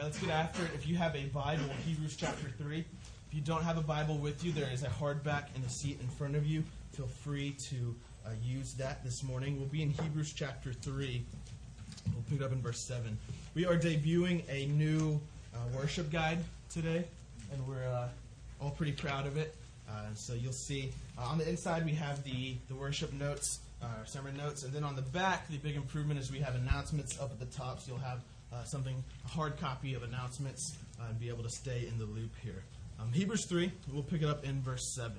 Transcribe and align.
right, 0.00 0.06
let's 0.06 0.18
get 0.18 0.30
after 0.30 0.64
it. 0.64 0.70
If 0.74 0.88
you 0.88 0.96
have 0.96 1.14
a 1.14 1.26
Bible, 1.26 1.64
Hebrews 1.86 2.16
chapter 2.16 2.48
3. 2.58 2.78
If 2.78 3.34
you 3.34 3.42
don't 3.42 3.62
have 3.62 3.76
a 3.76 3.82
Bible 3.82 4.16
with 4.16 4.42
you, 4.42 4.50
there 4.50 4.70
is 4.72 4.82
a 4.82 4.88
hardback 4.88 5.54
in 5.54 5.62
the 5.62 5.68
seat 5.68 5.98
in 6.00 6.08
front 6.08 6.36
of 6.36 6.46
you. 6.46 6.64
Feel 6.92 7.06
free 7.06 7.50
to 7.68 7.94
uh, 8.24 8.30
use 8.42 8.72
that 8.74 9.04
this 9.04 9.22
morning. 9.22 9.58
We'll 9.58 9.68
be 9.68 9.82
in 9.82 9.90
Hebrews 9.90 10.32
chapter 10.32 10.72
3. 10.72 11.22
We'll 12.14 12.22
pick 12.30 12.40
it 12.40 12.44
up 12.44 12.52
in 12.52 12.62
verse 12.62 12.80
7. 12.80 13.18
We 13.54 13.66
are 13.66 13.76
debuting 13.76 14.42
a 14.48 14.66
new 14.66 15.20
uh, 15.54 15.58
worship 15.76 16.10
guide 16.10 16.38
today, 16.70 17.04
and 17.52 17.68
we're 17.68 17.86
uh, 17.86 18.08
all 18.58 18.70
pretty 18.70 18.92
proud 18.92 19.26
of 19.26 19.36
it. 19.36 19.54
Uh, 19.86 20.14
so 20.14 20.32
you'll 20.32 20.52
see 20.52 20.92
uh, 21.18 21.24
on 21.24 21.36
the 21.36 21.46
inside 21.46 21.84
we 21.84 21.92
have 21.92 22.24
the, 22.24 22.54
the 22.68 22.74
worship 22.74 23.12
notes, 23.12 23.58
uh, 23.82 23.86
sermon 24.06 24.34
notes, 24.36 24.62
and 24.62 24.72
then 24.72 24.82
on 24.82 24.96
the 24.96 25.02
back, 25.02 25.46
the 25.48 25.58
big 25.58 25.76
improvement 25.76 26.18
is 26.18 26.32
we 26.32 26.38
have 26.38 26.54
announcements 26.54 27.20
up 27.20 27.30
at 27.30 27.38
the 27.38 27.56
top. 27.56 27.80
So 27.80 27.92
you'll 27.92 28.00
have 28.00 28.20
uh, 28.52 28.64
something, 28.64 29.02
a 29.24 29.28
hard 29.28 29.58
copy 29.58 29.94
of 29.94 30.02
announcements, 30.02 30.76
uh, 31.00 31.08
and 31.08 31.18
be 31.20 31.28
able 31.28 31.42
to 31.42 31.50
stay 31.50 31.86
in 31.86 31.98
the 31.98 32.04
loop 32.04 32.32
here. 32.42 32.62
Um, 33.00 33.12
Hebrews 33.12 33.46
3, 33.48 33.72
we'll 33.92 34.02
pick 34.02 34.22
it 34.22 34.28
up 34.28 34.44
in 34.44 34.60
verse 34.60 34.94
7. 34.94 35.16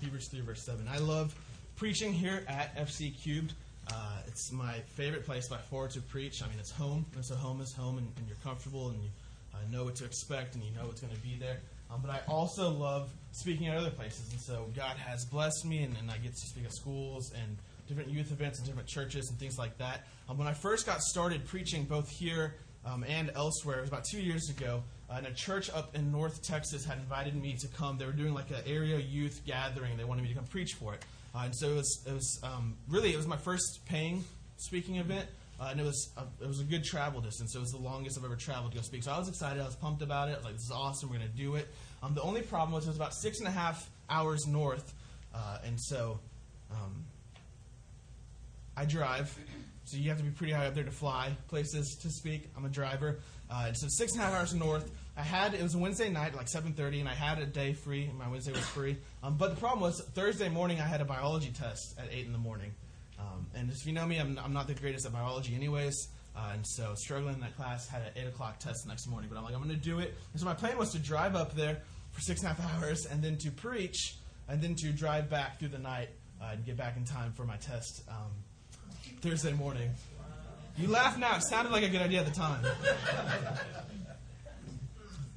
Hebrews 0.00 0.28
3, 0.28 0.40
verse 0.40 0.64
7. 0.64 0.86
I 0.88 0.98
love 0.98 1.34
preaching 1.76 2.12
here 2.12 2.44
at 2.48 2.76
FC 2.76 3.14
Cubed. 3.22 3.54
Uh, 3.90 4.18
it's 4.26 4.52
my 4.52 4.80
favorite 4.94 5.24
place 5.24 5.48
by 5.48 5.56
far 5.56 5.88
to 5.88 6.00
preach. 6.00 6.42
I 6.42 6.48
mean, 6.48 6.58
it's 6.58 6.70
home. 6.70 7.06
And 7.14 7.24
so 7.24 7.34
home 7.34 7.60
is 7.60 7.72
home, 7.72 7.98
and, 7.98 8.06
and 8.16 8.26
you're 8.26 8.36
comfortable, 8.44 8.88
and 8.88 9.02
you 9.02 9.08
uh, 9.54 9.58
know 9.70 9.84
what 9.84 9.96
to 9.96 10.04
expect, 10.04 10.54
and 10.54 10.64
you 10.64 10.70
know 10.72 10.86
what's 10.86 11.00
going 11.00 11.14
to 11.14 11.20
be 11.20 11.36
there. 11.38 11.58
Um, 11.90 12.00
but 12.02 12.10
I 12.10 12.20
also 12.28 12.70
love 12.70 13.10
speaking 13.32 13.68
at 13.68 13.76
other 13.76 13.90
places. 13.90 14.30
And 14.30 14.40
so 14.40 14.66
God 14.76 14.96
has 14.96 15.24
blessed 15.24 15.64
me, 15.64 15.82
and, 15.82 15.96
and 15.96 16.10
I 16.10 16.18
get 16.18 16.32
to 16.32 16.46
speak 16.46 16.64
at 16.64 16.72
schools 16.72 17.32
and 17.32 17.56
different 17.90 18.10
youth 18.10 18.32
events 18.32 18.58
and 18.58 18.66
different 18.66 18.88
churches 18.88 19.28
and 19.28 19.38
things 19.38 19.58
like 19.58 19.76
that. 19.78 20.06
Um, 20.28 20.38
when 20.38 20.48
I 20.48 20.54
first 20.54 20.86
got 20.86 21.02
started 21.02 21.44
preaching, 21.44 21.84
both 21.84 22.08
here 22.08 22.54
um, 22.86 23.04
and 23.04 23.30
elsewhere, 23.34 23.78
it 23.78 23.80
was 23.82 23.90
about 23.90 24.04
two 24.10 24.20
years 24.20 24.48
ago, 24.48 24.82
uh, 25.10 25.14
and 25.18 25.26
a 25.26 25.34
church 25.34 25.68
up 25.70 25.94
in 25.94 26.10
North 26.10 26.42
Texas 26.42 26.84
had 26.84 26.98
invited 26.98 27.34
me 27.34 27.56
to 27.60 27.68
come. 27.68 27.98
They 27.98 28.06
were 28.06 28.12
doing 28.12 28.32
like 28.32 28.50
an 28.50 28.62
area 28.66 28.98
youth 28.98 29.42
gathering. 29.44 29.96
They 29.96 30.04
wanted 30.04 30.22
me 30.22 30.28
to 30.28 30.34
come 30.34 30.44
preach 30.44 30.74
for 30.74 30.94
it. 30.94 31.04
Uh, 31.34 31.42
and 31.44 31.54
so 31.54 31.68
it 31.68 31.76
was, 31.76 32.04
it 32.06 32.12
was 32.12 32.40
um, 32.42 32.76
really, 32.88 33.12
it 33.12 33.16
was 33.16 33.26
my 33.26 33.36
first 33.36 33.80
paying 33.84 34.24
speaking 34.56 34.96
event. 34.96 35.28
Uh, 35.60 35.68
and 35.72 35.80
it 35.80 35.84
was 35.84 36.10
a, 36.16 36.22
it 36.42 36.48
was 36.48 36.60
a 36.60 36.64
good 36.64 36.82
travel 36.82 37.20
distance. 37.20 37.54
It 37.54 37.58
was 37.58 37.70
the 37.70 37.78
longest 37.78 38.16
I've 38.18 38.24
ever 38.24 38.36
traveled 38.36 38.72
to 38.72 38.78
go 38.78 38.82
speak. 38.82 39.02
So 39.02 39.12
I 39.12 39.18
was 39.18 39.28
excited. 39.28 39.60
I 39.60 39.66
was 39.66 39.76
pumped 39.76 40.00
about 40.00 40.30
it. 40.30 40.32
I 40.32 40.36
was 40.36 40.44
like, 40.46 40.54
this 40.54 40.62
is 40.62 40.72
awesome. 40.74 41.10
We're 41.10 41.18
going 41.18 41.30
to 41.30 41.36
do 41.36 41.56
it. 41.56 41.68
Um, 42.02 42.14
the 42.14 42.22
only 42.22 42.40
problem 42.40 42.72
was 42.72 42.86
it 42.86 42.88
was 42.88 42.96
about 42.96 43.14
six 43.14 43.40
and 43.40 43.48
a 43.48 43.50
half 43.50 43.90
hours 44.08 44.46
north. 44.46 44.94
Uh, 45.34 45.58
and 45.64 45.78
so 45.78 46.18
um, 46.70 47.04
I 48.80 48.86
drive. 48.86 49.38
So 49.84 49.98
you 49.98 50.08
have 50.08 50.16
to 50.18 50.24
be 50.24 50.30
pretty 50.30 50.54
high 50.54 50.66
up 50.66 50.74
there 50.74 50.84
to 50.84 50.90
fly 50.90 51.36
places 51.48 51.98
to 52.00 52.08
speak. 52.08 52.50
I'm 52.56 52.64
a 52.64 52.70
driver. 52.70 53.18
Uh, 53.50 53.74
so 53.74 53.88
six 53.90 54.12
and 54.12 54.22
a 54.22 54.24
half 54.24 54.32
hours 54.32 54.54
north. 54.54 54.90
I 55.18 55.22
had 55.22 55.52
it 55.52 55.62
was 55.62 55.74
a 55.74 55.78
Wednesday 55.78 56.08
night, 56.08 56.34
like 56.34 56.46
7:30, 56.46 57.00
and 57.00 57.08
I 57.08 57.12
had 57.12 57.40
a 57.40 57.44
day 57.44 57.74
free. 57.74 58.10
My 58.16 58.26
Wednesday 58.26 58.52
was 58.52 58.64
free. 58.68 58.96
Um, 59.22 59.36
but 59.36 59.50
the 59.50 59.60
problem 59.60 59.80
was 59.80 60.00
Thursday 60.14 60.48
morning 60.48 60.80
I 60.80 60.86
had 60.86 61.02
a 61.02 61.04
biology 61.04 61.50
test 61.50 61.94
at 61.98 62.08
eight 62.10 62.24
in 62.24 62.32
the 62.32 62.38
morning. 62.38 62.72
Um, 63.18 63.48
and 63.54 63.70
if 63.70 63.84
you 63.84 63.92
know 63.92 64.06
me, 64.06 64.18
I'm, 64.18 64.38
I'm 64.42 64.54
not 64.54 64.66
the 64.66 64.72
greatest 64.72 65.04
at 65.04 65.12
biology, 65.12 65.54
anyways. 65.54 66.08
Uh, 66.34 66.52
and 66.54 66.66
so 66.66 66.94
struggling 66.94 67.34
in 67.34 67.40
that 67.40 67.54
class, 67.56 67.86
had 67.86 68.00
an 68.00 68.12
eight 68.16 68.28
o'clock 68.28 68.60
test 68.60 68.86
next 68.86 69.08
morning. 69.08 69.28
But 69.30 69.36
I'm 69.36 69.44
like, 69.44 69.52
I'm 69.54 69.62
going 69.62 69.76
to 69.76 69.84
do 69.84 69.98
it. 69.98 70.14
And 70.32 70.40
so 70.40 70.46
my 70.46 70.54
plan 70.54 70.78
was 70.78 70.92
to 70.92 70.98
drive 70.98 71.36
up 71.36 71.54
there 71.54 71.82
for 72.12 72.22
six 72.22 72.40
and 72.42 72.50
a 72.50 72.54
half 72.54 72.82
hours, 72.82 73.04
and 73.04 73.22
then 73.22 73.36
to 73.38 73.50
preach, 73.50 74.16
and 74.48 74.62
then 74.62 74.74
to 74.76 74.90
drive 74.90 75.28
back 75.28 75.58
through 75.58 75.68
the 75.68 75.78
night 75.78 76.08
uh, 76.40 76.52
and 76.52 76.64
get 76.64 76.78
back 76.78 76.96
in 76.96 77.04
time 77.04 77.32
for 77.32 77.44
my 77.44 77.56
test 77.56 78.02
um, 78.08 78.30
Thursday 79.20 79.52
morning. 79.52 79.90
You 80.78 80.88
laugh 80.88 81.18
now. 81.18 81.36
It 81.36 81.42
sounded 81.42 81.72
like 81.72 81.82
a 81.82 81.88
good 81.88 82.00
idea 82.00 82.20
at 82.20 82.26
the 82.26 82.32
time. 82.32 82.64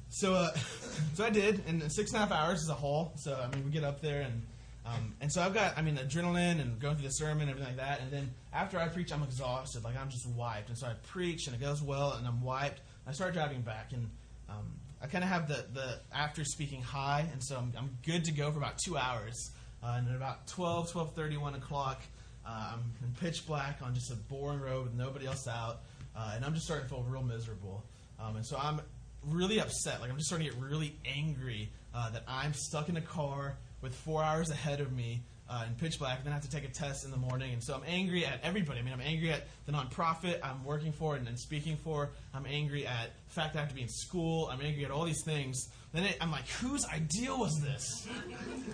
so, 0.08 0.34
uh, 0.34 0.50
so 1.14 1.24
I 1.24 1.30
did, 1.30 1.62
and 1.66 1.92
six 1.92 2.12
and 2.12 2.16
a 2.16 2.26
half 2.26 2.32
hours 2.32 2.62
is 2.62 2.70
a 2.70 2.74
haul. 2.74 3.12
So 3.16 3.38
I 3.38 3.54
mean, 3.54 3.64
we 3.64 3.70
get 3.70 3.84
up 3.84 4.00
there, 4.00 4.22
and 4.22 4.42
um, 4.86 5.14
and 5.20 5.30
so 5.30 5.42
I've 5.42 5.52
got, 5.52 5.76
I 5.76 5.82
mean, 5.82 5.96
adrenaline 5.96 6.60
and 6.60 6.78
going 6.78 6.96
through 6.96 7.08
the 7.08 7.14
sermon 7.14 7.42
and 7.42 7.50
everything 7.50 7.76
like 7.76 7.86
that. 7.86 8.00
And 8.00 8.10
then 8.10 8.30
after 8.52 8.78
I 8.78 8.88
preach, 8.88 9.12
I'm 9.12 9.22
exhausted, 9.22 9.84
like 9.84 9.98
I'm 9.98 10.08
just 10.08 10.26
wiped. 10.28 10.68
And 10.70 10.78
so 10.78 10.86
I 10.86 10.94
preach, 11.08 11.46
and 11.46 11.54
it 11.54 11.60
goes 11.60 11.82
well, 11.82 12.12
and 12.12 12.26
I'm 12.26 12.42
wiped. 12.42 12.80
I 13.06 13.12
start 13.12 13.34
driving 13.34 13.60
back, 13.60 13.92
and 13.92 14.08
um, 14.48 14.66
I 15.02 15.08
kind 15.08 15.24
of 15.24 15.30
have 15.30 15.46
the 15.46 15.64
the 15.74 16.00
after 16.14 16.44
speaking 16.44 16.80
high, 16.80 17.26
and 17.32 17.42
so 17.42 17.56
I'm, 17.56 17.72
I'm 17.76 17.98
good 18.06 18.24
to 18.24 18.32
go 18.32 18.50
for 18.50 18.58
about 18.58 18.78
two 18.78 18.96
hours. 18.96 19.50
Uh, 19.82 19.96
and 19.98 20.08
at 20.08 20.16
about 20.16 20.46
12, 20.46 20.90
12:30, 20.92 21.38
1 21.38 21.54
o'clock. 21.56 22.00
Uh, 22.46 22.74
I'm 22.74 22.80
in 23.02 23.14
pitch 23.20 23.46
black 23.46 23.80
on 23.82 23.94
just 23.94 24.10
a 24.10 24.16
boring 24.16 24.60
road 24.60 24.84
with 24.84 24.94
nobody 24.94 25.26
else 25.26 25.48
out, 25.48 25.80
uh, 26.16 26.32
and 26.34 26.44
I'm 26.44 26.54
just 26.54 26.66
starting 26.66 26.86
to 26.86 26.94
feel 26.94 27.04
real 27.08 27.22
miserable. 27.22 27.84
Um, 28.20 28.36
and 28.36 28.46
so 28.46 28.56
I'm 28.56 28.80
really 29.26 29.60
upset. 29.60 30.00
Like 30.00 30.10
I'm 30.10 30.16
just 30.16 30.28
starting 30.28 30.48
to 30.48 30.54
get 30.54 30.62
really 30.62 30.96
angry 31.04 31.70
uh, 31.94 32.10
that 32.10 32.22
I'm 32.28 32.52
stuck 32.52 32.88
in 32.88 32.96
a 32.96 33.02
car 33.02 33.56
with 33.80 33.94
four 33.94 34.22
hours 34.22 34.50
ahead 34.50 34.80
of 34.80 34.92
me 34.92 35.22
uh, 35.48 35.64
in 35.68 35.74
pitch 35.74 35.98
black, 35.98 36.18
and 36.18 36.26
then 36.26 36.32
I 36.32 36.36
have 36.36 36.44
to 36.44 36.50
take 36.50 36.64
a 36.64 36.72
test 36.72 37.04
in 37.04 37.10
the 37.10 37.16
morning. 37.16 37.52
And 37.52 37.62
so 37.62 37.74
I'm 37.74 37.82
angry 37.86 38.24
at 38.24 38.40
everybody. 38.42 38.80
I 38.80 38.82
mean, 38.82 38.94
I'm 38.94 39.00
angry 39.00 39.30
at 39.30 39.46
the 39.66 39.72
nonprofit 39.72 40.38
I'm 40.42 40.64
working 40.64 40.92
for 40.92 41.16
and, 41.16 41.28
and 41.28 41.38
speaking 41.38 41.76
for. 41.76 42.10
I'm 42.32 42.46
angry 42.46 42.86
at 42.86 43.10
the 43.28 43.34
fact 43.34 43.52
that 43.52 43.58
I 43.58 43.62
have 43.62 43.68
to 43.68 43.74
be 43.74 43.82
in 43.82 43.88
school. 43.88 44.48
I'm 44.50 44.60
angry 44.62 44.84
at 44.84 44.90
all 44.90 45.04
these 45.04 45.22
things. 45.24 45.68
Then 45.92 46.04
it, 46.04 46.16
I'm 46.20 46.30
like, 46.30 46.48
whose 46.48 46.84
idea 46.86 47.34
was 47.34 47.60
this? 47.60 48.08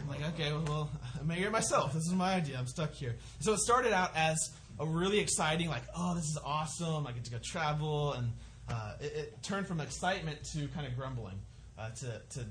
I'm 0.00 0.08
like, 0.08 0.26
okay, 0.34 0.52
well, 0.52 0.90
I'm 1.20 1.30
angry 1.30 1.46
at 1.46 1.52
myself. 1.52 1.92
This 1.92 2.04
is 2.04 2.14
my 2.14 2.34
idea. 2.34 2.56
I'm 2.58 2.66
stuck 2.66 2.92
here. 2.92 3.16
So 3.40 3.52
it 3.52 3.58
started 3.58 3.92
out 3.92 4.12
as 4.16 4.38
a 4.78 4.86
really 4.86 5.18
exciting, 5.18 5.68
like, 5.68 5.82
oh, 5.96 6.14
this 6.14 6.24
is 6.24 6.38
awesome. 6.44 7.06
I 7.06 7.12
get 7.12 7.24
to 7.24 7.30
go 7.30 7.38
travel. 7.42 8.14
And 8.14 8.32
uh, 8.68 8.94
it, 9.00 9.12
it, 9.16 9.42
turned 9.42 9.66
from 9.66 9.80
excitement 9.80 10.38
to 10.54 10.68
kind 10.68 10.86
of 10.86 10.96
grumbling, 10.96 11.38
uh, 11.78 11.90
to, 11.90 12.22
to 12.30 12.46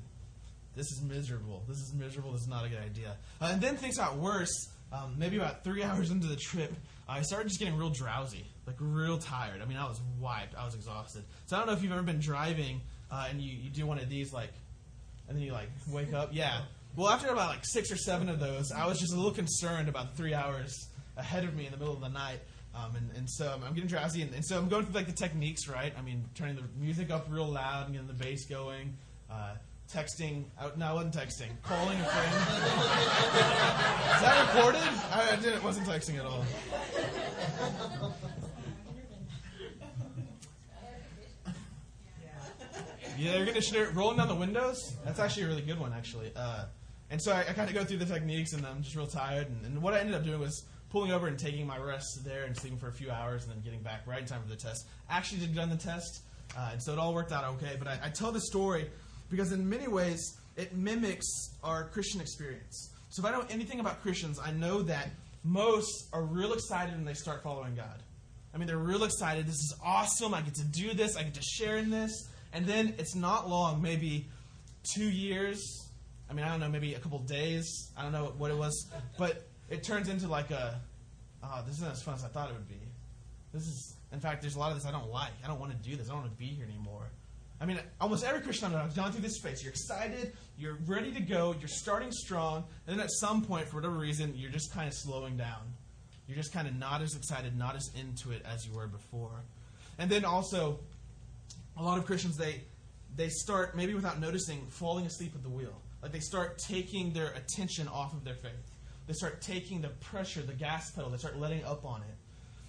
this 0.75 0.91
is 0.91 1.02
miserable. 1.02 1.63
This 1.68 1.78
is 1.78 1.94
miserable. 1.94 2.31
This 2.31 2.41
is 2.41 2.47
not 2.47 2.66
a 2.66 2.69
good 2.69 2.80
idea. 2.80 3.18
Uh, 3.41 3.50
and 3.52 3.62
then 3.62 3.75
things 3.78 3.97
got 3.97 4.18
worse. 4.18 4.69
Um, 4.91 5.16
maybe 5.18 5.38
about 5.38 5.63
three 5.63 5.84
hours 5.85 6.12
into 6.12 6.28
the 6.28 6.35
trip, 6.35 6.74
I 7.07 7.22
started 7.22 7.50
just 7.50 7.59
getting 7.59 7.78
real 7.78 7.90
drowsy, 7.90 8.46
like 8.66 8.75
real 8.80 9.18
tired. 9.18 9.62
I 9.62 9.66
mean, 9.66 9.78
I 9.78 9.85
was 9.85 10.00
wiped. 10.19 10.56
I 10.56 10.66
was 10.66 10.75
exhausted. 10.75 11.24
So 11.47 11.56
I 11.56 11.59
don't 11.59 11.68
know 11.68 11.74
if 11.74 11.84
you've 11.84 11.91
ever 11.91 12.03
been 12.03 12.19
driving 12.19 12.81
uh, 13.12 13.28
and 13.30 13.41
you, 13.41 13.52
you 13.52 13.69
do 13.69 13.85
one 13.85 14.00
of 14.00 14.09
these, 14.09 14.31
like, 14.31 14.52
and 15.28 15.38
then 15.38 15.44
you 15.44 15.52
like 15.52 15.69
wake 15.91 16.13
up. 16.13 16.30
Yeah. 16.34 16.62
Well, 16.96 17.09
after 17.09 17.28
about 17.28 17.50
like 17.50 17.66
six 17.66 17.91
or 17.91 17.97
seven 17.97 18.30
of 18.30 18.40
those, 18.40 18.72
I 18.72 18.88
was 18.88 19.00
just 19.00 19.13
a 19.13 19.16
little 19.16 19.31
concerned 19.31 19.90
about 19.90 20.18
three 20.18 20.34
hours 20.34 20.90
ahead 21.18 21.44
of 21.44 21.56
me 21.56 21.66
in 21.66 21.72
the 21.72 21.78
middle 21.78 21.94
of 21.94 22.01
the 22.01 22.09
night. 22.09 22.40
Um, 22.75 22.96
and, 22.96 23.09
and 23.16 23.30
so 23.30 23.59
I'm 23.66 23.74
getting 23.74 23.90
drowsy, 23.90 24.22
and, 24.22 24.34
and, 24.34 24.46
so 24.46 24.57
I'm 24.57 24.69
going 24.69 24.86
through 24.86 24.94
like 24.94 25.07
the 25.07 25.12
techniques, 25.12 25.68
right? 25.68 25.91
I 25.97 26.01
mean, 26.01 26.24
turning 26.36 26.56
the 26.56 26.63
music 26.80 27.09
up 27.09 27.28
real 27.30 27.47
loud 27.47 27.86
and 27.86 27.94
getting 27.94 28.07
the 28.07 28.13
bass 28.13 28.46
going, 28.46 28.96
uh, 29.30 29.56
texting. 29.94 30.46
Uh, 30.58 30.70
no, 30.78 30.86
I 30.88 30.94
wasn't 30.94 31.16
texting. 31.16 31.50
Calling 31.64 32.00
a 32.00 32.04
friend. 32.04 32.36
Is 34.16 34.22
that 34.22 34.54
recorded? 34.54 34.82
I, 35.12 35.32
I 35.32 35.36
didn't. 35.38 35.64
Wasn't 35.64 35.88
texting 35.88 36.20
at 36.20 36.26
all. 36.26 36.46
Yeah, 43.18 43.36
you're 43.36 43.46
gonna 43.46 43.62
start 43.62 43.94
rolling 43.96 44.18
down 44.18 44.30
the 44.30 44.36
windows. 44.36 44.96
That's 45.04 45.20
actually 45.20 45.44
a 45.44 45.48
really 45.48 45.62
good 45.62 45.78
one, 45.78 45.92
actually. 45.92 46.32
Uh, 46.38 46.66
and 47.10 47.22
so 47.22 47.34
I, 47.34 47.42
I 47.42 47.54
kind 47.54 47.68
of 47.68 47.76
go 47.76 47.84
through 47.84 47.98
the 47.98 48.06
techniques, 48.06 48.54
and 48.54 48.66
I'm 48.66 48.82
just 48.82 48.96
real 48.96 49.08
tired. 49.08 49.48
And, 49.48 49.66
and, 49.66 49.82
what 49.82 49.94
I 49.94 50.00
ended 50.00 50.16
up 50.16 50.24
doing 50.24 50.40
was 50.40 50.64
pulling 50.90 51.12
over 51.12 51.28
and 51.28 51.38
taking 51.38 51.68
my 51.68 51.78
rest 51.78 52.24
there 52.24 52.46
and 52.46 52.56
sleeping 52.56 52.80
for 52.80 52.88
a 52.88 52.94
few 52.94 53.12
hours, 53.12 53.44
and 53.44 53.52
then 53.52 53.62
getting 53.62 53.82
back 53.82 54.08
right 54.08 54.22
in 54.22 54.26
time 54.26 54.42
for 54.42 54.48
the 54.48 54.56
test. 54.56 54.88
Actually, 55.10 55.42
did 55.42 55.54
done 55.54 55.70
the 55.70 55.76
test, 55.76 56.22
uh, 56.58 56.70
and 56.72 56.82
so 56.82 56.94
it 56.94 57.00
all 57.00 57.14
worked 57.14 57.34
out 57.34 57.44
okay. 57.56 57.76
But 57.78 57.90
I, 57.90 58.00
I 58.06 58.10
tell 58.10 58.32
the 58.32 58.40
story 58.40 58.90
because 59.30 59.52
in 59.52 59.68
many 59.68 59.88
ways 59.88 60.38
it 60.58 60.76
mimics 60.76 61.52
our 61.64 61.86
Christian 61.90 62.22
experience. 62.22 62.90
So 63.10 63.22
if 63.22 63.26
I 63.26 63.32
know 63.32 63.46
anything 63.50 63.80
about 63.80 64.02
Christians, 64.02 64.40
I 64.44 64.52
know 64.52 64.82
that 64.84 65.10
most 65.44 66.08
are 66.14 66.24
real 66.24 66.54
excited 66.54 66.96
when 66.96 67.06
they 67.06 67.14
start 67.14 67.42
following 67.44 67.76
God. 67.76 68.04
I 68.54 68.58
mean, 68.58 68.68
they're 68.68 68.78
real 68.78 69.04
excited. 69.04 69.46
This 69.46 69.56
is 69.56 69.76
awesome. 69.84 70.34
I 70.34 70.42
get 70.42 70.56
to 70.56 70.66
do 70.66 70.94
this. 70.94 71.16
I 71.16 71.24
get 71.24 71.36
to 71.36 71.42
share 71.42 71.78
in 71.78 71.90
this. 71.90 72.28
And 72.52 72.66
then 72.66 72.96
it's 72.98 73.16
not 73.16 73.48
long, 73.48 73.81
maybe 73.81 74.26
two 74.84 75.10
years. 75.10 75.88
I 76.30 76.34
mean, 76.34 76.46
I 76.46 76.50
don't 76.50 76.60
know, 76.60 76.70
maybe 76.70 76.96
a 76.96 77.00
couple 77.00 77.20
days. 77.20 77.92
I 77.98 78.04
don't 78.04 78.12
know 78.12 78.34
what 78.38 78.52
it 78.52 78.58
was. 78.58 78.88
But 79.18 79.48
it 79.70 79.84
turns 79.84 80.10
into 80.10 80.28
like 80.28 80.52
a, 80.52 80.80
oh, 81.44 81.64
this 81.66 81.75
isn't 81.78 81.92
as 81.92 82.02
fun 82.02 82.16
as 82.16 82.24
I 82.24 82.28
thought 82.28 82.50
it 82.50 82.54
would 82.54 82.68
be. 82.68 82.82
This 83.54 83.64
is, 83.64 83.96
in 84.12 84.20
fact, 84.20 84.42
there's 84.42 84.56
a 84.56 84.60
lot 84.60 84.72
of 84.72 84.78
this 84.78 84.86
I 84.86 84.92
don't 84.92 85.12
like. 85.12 85.32
I 85.44 85.48
don't 85.48 85.60
want 85.60 85.72
to 85.72 85.90
do 85.90 85.96
this. 85.96 86.10
I 86.10 86.14
don't 86.14 86.22
want 86.22 86.32
to 86.32 86.38
be 86.38 86.48
here 86.48 86.66
anymore. 86.66 87.10
I 87.62 87.66
mean, 87.66 87.80
almost 88.00 88.24
every 88.24 88.42
Christian 88.42 88.70
I 88.70 88.78
know 88.78 88.84
has 88.86 88.94
gone 88.94 89.12
through 89.12 89.22
this 89.22 89.40
phase. 89.40 89.62
You're 89.62 89.72
excited, 89.72 90.34
you're 90.58 90.78
ready 90.86 91.12
to 91.12 91.20
go, 91.20 91.54
you're 91.60 91.68
starting 91.68 92.12
strong, 92.12 92.64
and 92.88 92.98
then 92.98 93.04
at 93.04 93.12
some 93.12 93.44
point, 93.44 93.68
for 93.68 93.78
whatever 93.78 93.96
reason, 93.96 94.34
you're 94.36 94.52
just 94.52 94.74
kind 94.74 94.88
of 94.88 94.94
slowing 94.94 95.36
down. 95.36 95.74
You're 96.28 96.38
just 96.38 96.54
kind 96.54 96.68
of 96.68 96.76
not 96.76 97.02
as 97.02 97.16
excited, 97.16 97.58
not 97.58 97.76
as 97.76 97.90
into 98.00 98.32
it 98.32 98.46
as 98.46 98.66
you 98.66 98.74
were 98.74 98.88
before. 98.88 99.44
And 99.98 100.10
then 100.10 100.24
also, 100.24 100.80
a 101.76 101.84
lot 101.84 101.98
of 101.98 102.06
Christians 102.06 102.38
they 102.38 102.62
they 103.16 103.30
start 103.30 103.76
maybe 103.76 103.94
without 103.94 104.20
noticing 104.20 104.66
falling 104.70 105.06
asleep 105.06 105.34
at 105.36 105.44
the 105.44 105.50
wheel. 105.50 105.82
Like 106.02 106.12
they 106.12 106.20
start 106.20 106.60
taking 106.60 107.12
their 107.12 107.30
attention 107.32 107.88
off 107.88 108.14
of 108.14 108.24
their 108.24 108.36
faith. 108.36 108.76
They 109.08 109.14
start 109.14 109.42
taking 109.42 109.82
the 109.82 109.90
pressure, 109.90 110.42
the 110.42 110.54
gas 110.54 110.92
pedal. 110.92 111.10
They 111.10 111.18
start 111.18 111.38
letting 111.38 111.66
up 111.66 111.84
on 111.84 112.02
it. 112.02 112.16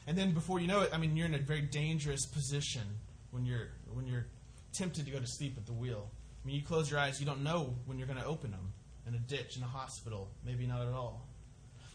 And 0.06 0.16
then 0.16 0.32
before 0.32 0.58
you 0.58 0.66
know 0.66 0.80
it, 0.80 0.90
I 0.92 0.98
mean, 0.98 1.16
you're 1.16 1.26
in 1.26 1.34
a 1.34 1.38
very 1.38 1.60
dangerous 1.60 2.26
position 2.26 2.82
when 3.30 3.44
you're 3.44 3.68
when 3.92 4.06
you're 4.06 4.26
tempted 4.72 5.04
to 5.06 5.10
go 5.10 5.18
to 5.18 5.26
sleep 5.26 5.54
at 5.56 5.66
the 5.66 5.72
wheel. 5.72 6.10
I 6.42 6.46
mean, 6.46 6.56
you 6.56 6.62
close 6.62 6.90
your 6.90 7.00
eyes, 7.00 7.20
you 7.20 7.26
don't 7.26 7.42
know 7.42 7.74
when 7.86 7.98
you're 7.98 8.06
going 8.06 8.20
to 8.20 8.26
open 8.26 8.50
them. 8.50 8.72
In 9.06 9.14
a 9.14 9.18
ditch, 9.18 9.56
in 9.56 9.62
a 9.62 9.66
hospital, 9.66 10.28
maybe 10.44 10.66
not 10.66 10.86
at 10.86 10.92
all. 10.92 11.26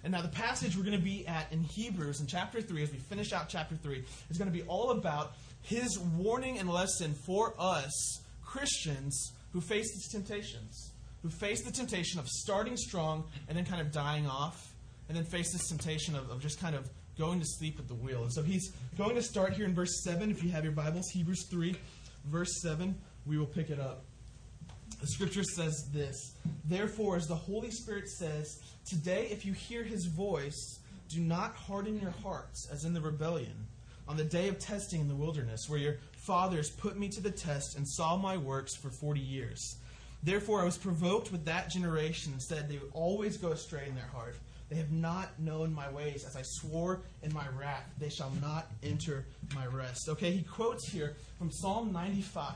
And 0.04 0.12
now 0.12 0.22
the 0.22 0.28
passage 0.28 0.78
we're 0.78 0.84
going 0.84 0.98
to 0.98 1.04
be 1.04 1.26
at 1.26 1.52
in 1.52 1.64
Hebrews 1.64 2.20
in 2.20 2.28
chapter 2.28 2.62
3, 2.62 2.84
as 2.84 2.92
we 2.92 2.98
finish 2.98 3.34
out 3.34 3.50
chapter 3.50 3.76
3, 3.76 4.04
is 4.30 4.38
going 4.38 4.52
to 4.52 4.56
be 4.56 4.64
all 4.64 4.92
about 4.92 5.34
his 5.62 5.98
warning 5.98 6.60
and 6.60 6.70
lesson 6.70 7.16
for 7.26 7.56
us, 7.58 8.22
Christians, 8.44 9.32
who 9.52 9.62
face 9.62 9.92
these 9.94 10.08
temptations, 10.10 10.92
who 11.24 11.30
face 11.30 11.64
the 11.64 11.72
temptation 11.72 12.20
of 12.20 12.28
starting 12.28 12.78
strong 12.78 13.24
and 13.48 13.58
then 13.58 13.66
kind 13.66 13.82
of 13.82 13.92
dying 13.92 14.28
off, 14.28 14.76
and 15.08 15.18
then 15.18 15.24
face 15.24 15.52
this 15.52 15.70
temptation 15.70 16.16
of, 16.16 16.30
of 16.30 16.40
just 16.40 16.60
kind 16.60 16.76
of 16.76 16.90
going 17.18 17.40
to 17.40 17.46
sleep 17.46 17.80
at 17.80 17.88
the 17.88 17.96
wheel. 17.96 18.24
And 18.24 18.34
so 18.34 18.44
he's 18.44 18.74
going 18.98 19.16
to 19.16 19.24
start 19.24 19.54
here 19.54 19.66
in 19.66 19.74
verse 19.74 20.04
7. 20.04 20.30
If 20.30 20.44
you 20.44 20.52
have 20.52 20.64
your 20.64 20.74
Bibles, 20.74 21.10
Hebrews 21.10 21.48
3, 21.50 21.76
verse 22.26 22.62
7, 22.62 22.96
we 23.26 23.38
will 23.38 23.46
pick 23.46 23.70
it 23.70 23.80
up. 23.80 24.04
The 25.02 25.08
scripture 25.08 25.44
says 25.44 25.90
this 25.94 26.36
Therefore, 26.66 27.16
as 27.16 27.28
the 27.28 27.36
Holy 27.36 27.72
Spirit 27.72 28.10
says, 28.10 28.60
Today, 28.86 29.28
if 29.32 29.46
you 29.46 29.54
hear 29.54 29.84
his 29.84 30.06
voice, 30.06 30.80
do 31.10 31.20
not 31.20 31.56
harden 31.56 32.00
your 32.00 32.14
hearts 32.24 32.68
as 32.72 32.86
in 32.86 32.94
the 32.94 33.02
rebellion 33.02 33.68
on 34.08 34.18
the 34.18 34.24
day 34.24 34.48
of 34.48 34.60
testing 34.60 35.02
in 35.02 35.08
the 35.08 35.16
wilderness, 35.16 35.68
where 35.68 35.80
your 35.80 35.98
fathers 36.26 36.70
put 36.70 36.98
me 36.98 37.10
to 37.10 37.22
the 37.22 37.32
test 37.32 37.76
and 37.76 37.88
saw 37.88 38.16
my 38.16 38.38
works 38.38 38.76
for 38.76 38.90
forty 38.90 39.22
years. 39.22 39.78
Therefore, 40.24 40.62
I 40.62 40.66
was 40.66 40.78
provoked 40.78 41.32
with 41.32 41.46
that 41.46 41.70
generation 41.70 42.34
and 42.34 42.42
said, 42.42 42.68
They 42.68 42.78
would 42.78 42.92
always 42.94 43.38
go 43.38 43.52
astray 43.52 43.88
in 43.88 43.96
their 43.96 44.08
heart. 44.08 44.36
They 44.76 44.82
have 44.82 44.92
not 44.92 45.40
known 45.40 45.74
my 45.74 45.90
ways. 45.90 46.26
As 46.28 46.36
I 46.36 46.42
swore 46.44 47.00
in 47.24 47.34
my 47.34 47.46
wrath, 47.58 47.86
they 47.98 48.10
shall 48.10 48.34
not 48.42 48.68
enter 48.84 49.24
my 49.56 49.66
rest. 49.68 50.10
Okay, 50.10 50.32
he 50.32 50.44
quotes 50.44 50.92
here 50.92 51.16
from 51.38 51.50
Psalm 51.50 51.94
95. 51.94 52.56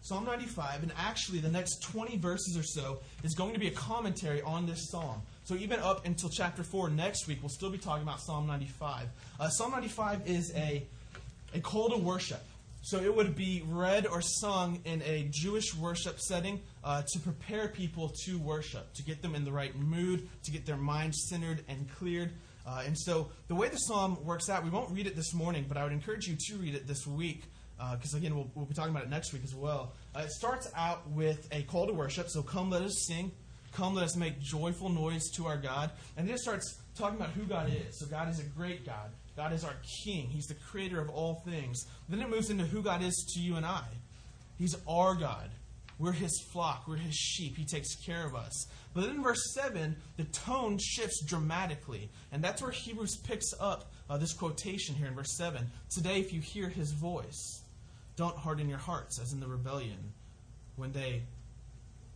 Psalm 0.00 0.24
95, 0.24 0.82
and 0.82 0.90
actually 0.98 1.38
the 1.38 1.48
next 1.48 1.80
20 1.84 2.16
verses 2.16 2.58
or 2.58 2.64
so 2.64 2.98
is 3.22 3.36
going 3.36 3.52
to 3.52 3.60
be 3.60 3.68
a 3.68 3.72
commentary 3.72 4.42
on 4.42 4.66
this 4.66 4.90
psalm. 4.90 5.22
So 5.44 5.54
even 5.54 5.78
up 5.78 6.04
until 6.04 6.30
chapter 6.30 6.64
4 6.64 6.90
next 6.90 7.28
week, 7.28 7.38
we'll 7.40 7.48
still 7.48 7.70
be 7.70 7.78
talking 7.78 8.02
about 8.02 8.20
Psalm 8.20 8.48
95. 8.48 9.06
Uh, 9.38 9.48
psalm 9.48 9.70
95 9.70 10.26
is 10.26 10.52
a, 10.56 10.82
a 11.54 11.60
call 11.60 11.90
to 11.90 11.96
worship. 11.96 12.42
So 12.82 12.98
it 12.98 13.14
would 13.14 13.36
be 13.36 13.62
read 13.66 14.06
or 14.06 14.20
sung 14.20 14.80
in 14.84 15.02
a 15.02 15.28
Jewish 15.30 15.74
worship 15.74 16.18
setting 16.20 16.60
uh, 16.82 17.02
to 17.12 17.20
prepare 17.20 17.68
people 17.68 18.12
to 18.24 18.38
worship, 18.38 18.92
to 18.94 19.04
get 19.04 19.22
them 19.22 19.36
in 19.36 19.44
the 19.44 19.52
right 19.52 19.74
mood, 19.76 20.28
to 20.44 20.50
get 20.50 20.66
their 20.66 20.76
mind 20.76 21.14
centered 21.14 21.64
and 21.68 21.88
cleared. 21.94 22.32
Uh, 22.66 22.82
and 22.84 22.98
so 22.98 23.30
the 23.46 23.54
way 23.54 23.68
the 23.68 23.76
psalm 23.76 24.18
works 24.24 24.48
out, 24.48 24.64
we 24.64 24.70
won't 24.70 24.90
read 24.90 25.06
it 25.06 25.14
this 25.14 25.32
morning, 25.32 25.64
but 25.68 25.76
I 25.76 25.84
would 25.84 25.92
encourage 25.92 26.26
you 26.26 26.36
to 26.48 26.56
read 26.56 26.74
it 26.74 26.86
this 26.86 27.06
week 27.06 27.44
because 27.90 28.14
uh, 28.14 28.18
again, 28.18 28.34
we'll, 28.34 28.50
we'll, 28.54 28.66
be 28.66 28.74
talking 28.74 28.92
about 28.92 29.04
it 29.04 29.10
next 29.10 29.32
week 29.32 29.42
as 29.44 29.54
well. 29.54 29.92
Uh, 30.14 30.20
it 30.20 30.30
starts 30.30 30.70
out 30.76 31.08
with 31.10 31.48
a 31.52 31.62
call 31.62 31.86
to 31.86 31.92
worship. 31.92 32.28
So 32.28 32.42
come, 32.42 32.70
let 32.70 32.82
us 32.82 33.06
sing. 33.06 33.32
Come, 33.72 33.94
let 33.94 34.04
us 34.04 34.16
make 34.16 34.40
joyful 34.40 34.88
noise 34.90 35.30
to 35.36 35.46
our 35.46 35.56
God. 35.56 35.90
And 36.16 36.28
then 36.28 36.34
it 36.34 36.40
starts 36.40 36.81
talking 36.96 37.18
about 37.18 37.30
who 37.30 37.44
God 37.44 37.70
is. 37.70 37.98
So 37.98 38.06
God 38.06 38.28
is 38.28 38.40
a 38.40 38.44
great 38.44 38.84
God. 38.84 39.10
God 39.36 39.52
is 39.52 39.64
our 39.64 39.76
King. 40.04 40.28
He's 40.28 40.46
the 40.46 40.54
creator 40.54 41.00
of 41.00 41.08
all 41.08 41.42
things. 41.46 41.86
Then 42.08 42.20
it 42.20 42.28
moves 42.28 42.50
into 42.50 42.64
who 42.64 42.82
God 42.82 43.02
is 43.02 43.32
to 43.34 43.40
you 43.40 43.56
and 43.56 43.64
I. 43.64 43.84
He's 44.58 44.76
our 44.88 45.14
God. 45.14 45.50
We're 45.98 46.12
his 46.12 46.42
flock. 46.52 46.88
We're 46.88 46.96
his 46.96 47.14
sheep. 47.14 47.56
He 47.56 47.64
takes 47.64 47.94
care 47.94 48.26
of 48.26 48.34
us. 48.34 48.66
But 48.92 49.02
then 49.02 49.16
in 49.16 49.22
verse 49.22 49.54
7, 49.54 49.96
the 50.16 50.24
tone 50.24 50.78
shifts 50.78 51.24
dramatically. 51.24 52.10
And 52.32 52.42
that's 52.42 52.60
where 52.60 52.72
Hebrews 52.72 53.18
picks 53.24 53.52
up 53.60 53.92
uh, 54.10 54.18
this 54.18 54.32
quotation 54.32 54.94
here 54.94 55.06
in 55.06 55.14
verse 55.14 55.36
7. 55.36 55.64
Today, 55.90 56.20
if 56.20 56.32
you 56.32 56.40
hear 56.40 56.68
his 56.68 56.92
voice, 56.92 57.62
don't 58.16 58.36
harden 58.36 58.68
your 58.68 58.78
hearts, 58.78 59.20
as 59.20 59.32
in 59.32 59.40
the 59.40 59.46
rebellion, 59.46 60.12
when 60.76 60.92
they 60.92 61.22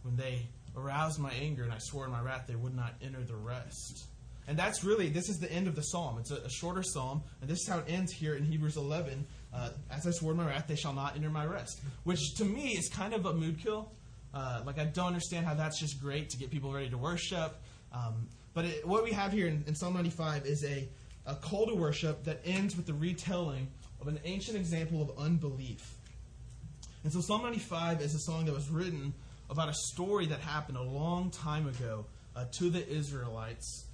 when 0.02 0.16
they 0.16 0.46
aroused 0.76 1.18
my 1.18 1.32
anger 1.32 1.64
and 1.64 1.72
I 1.72 1.78
swore 1.78 2.04
in 2.04 2.12
my 2.12 2.20
wrath 2.20 2.44
they 2.46 2.54
would 2.54 2.76
not 2.76 2.94
enter 3.02 3.22
the 3.22 3.34
rest. 3.34 4.04
And 4.48 4.58
that's 4.58 4.84
really 4.84 5.08
this 5.08 5.28
is 5.28 5.38
the 5.38 5.50
end 5.50 5.66
of 5.66 5.74
the 5.74 5.82
psalm. 5.82 6.18
It's 6.18 6.30
a, 6.30 6.36
a 6.36 6.50
shorter 6.50 6.82
psalm, 6.82 7.22
and 7.40 7.50
this 7.50 7.60
is 7.60 7.68
how 7.68 7.78
it 7.78 7.86
ends 7.88 8.12
here 8.12 8.34
in 8.34 8.44
Hebrews 8.44 8.76
11. 8.76 9.26
Uh, 9.52 9.70
As 9.90 10.06
I 10.06 10.10
swore 10.10 10.34
my 10.34 10.46
wrath, 10.46 10.66
they 10.68 10.76
shall 10.76 10.92
not 10.92 11.16
enter 11.16 11.30
my 11.30 11.46
rest. 11.46 11.80
Which 12.04 12.34
to 12.36 12.44
me 12.44 12.70
is 12.70 12.88
kind 12.88 13.14
of 13.14 13.26
a 13.26 13.32
mood 13.32 13.58
kill. 13.58 13.90
Uh, 14.32 14.62
like 14.66 14.78
I 14.78 14.84
don't 14.84 15.06
understand 15.06 15.46
how 15.46 15.54
that's 15.54 15.80
just 15.80 16.00
great 16.00 16.28
to 16.30 16.36
get 16.36 16.50
people 16.50 16.72
ready 16.72 16.90
to 16.90 16.98
worship. 16.98 17.56
Um, 17.92 18.28
but 18.54 18.66
it, 18.66 18.86
what 18.86 19.02
we 19.02 19.12
have 19.12 19.32
here 19.32 19.48
in, 19.48 19.64
in 19.66 19.74
Psalm 19.74 19.94
95 19.94 20.46
is 20.46 20.64
a, 20.64 20.88
a 21.26 21.34
call 21.34 21.66
to 21.66 21.74
worship 21.74 22.24
that 22.24 22.40
ends 22.44 22.76
with 22.76 22.86
the 22.86 22.94
retelling 22.94 23.68
of 24.00 24.08
an 24.08 24.20
ancient 24.24 24.56
example 24.56 25.02
of 25.02 25.18
unbelief. 25.18 25.94
And 27.02 27.12
so 27.12 27.20
Psalm 27.20 27.42
95 27.42 28.02
is 28.02 28.14
a 28.14 28.18
song 28.18 28.44
that 28.46 28.54
was 28.54 28.68
written 28.68 29.14
about 29.48 29.68
a 29.68 29.74
story 29.74 30.26
that 30.26 30.40
happened 30.40 30.76
a 30.76 30.82
long 30.82 31.30
time 31.30 31.66
ago 31.66 32.04
uh, 32.34 32.44
to 32.58 32.68
the 32.68 32.86
Israelites. 32.88 33.85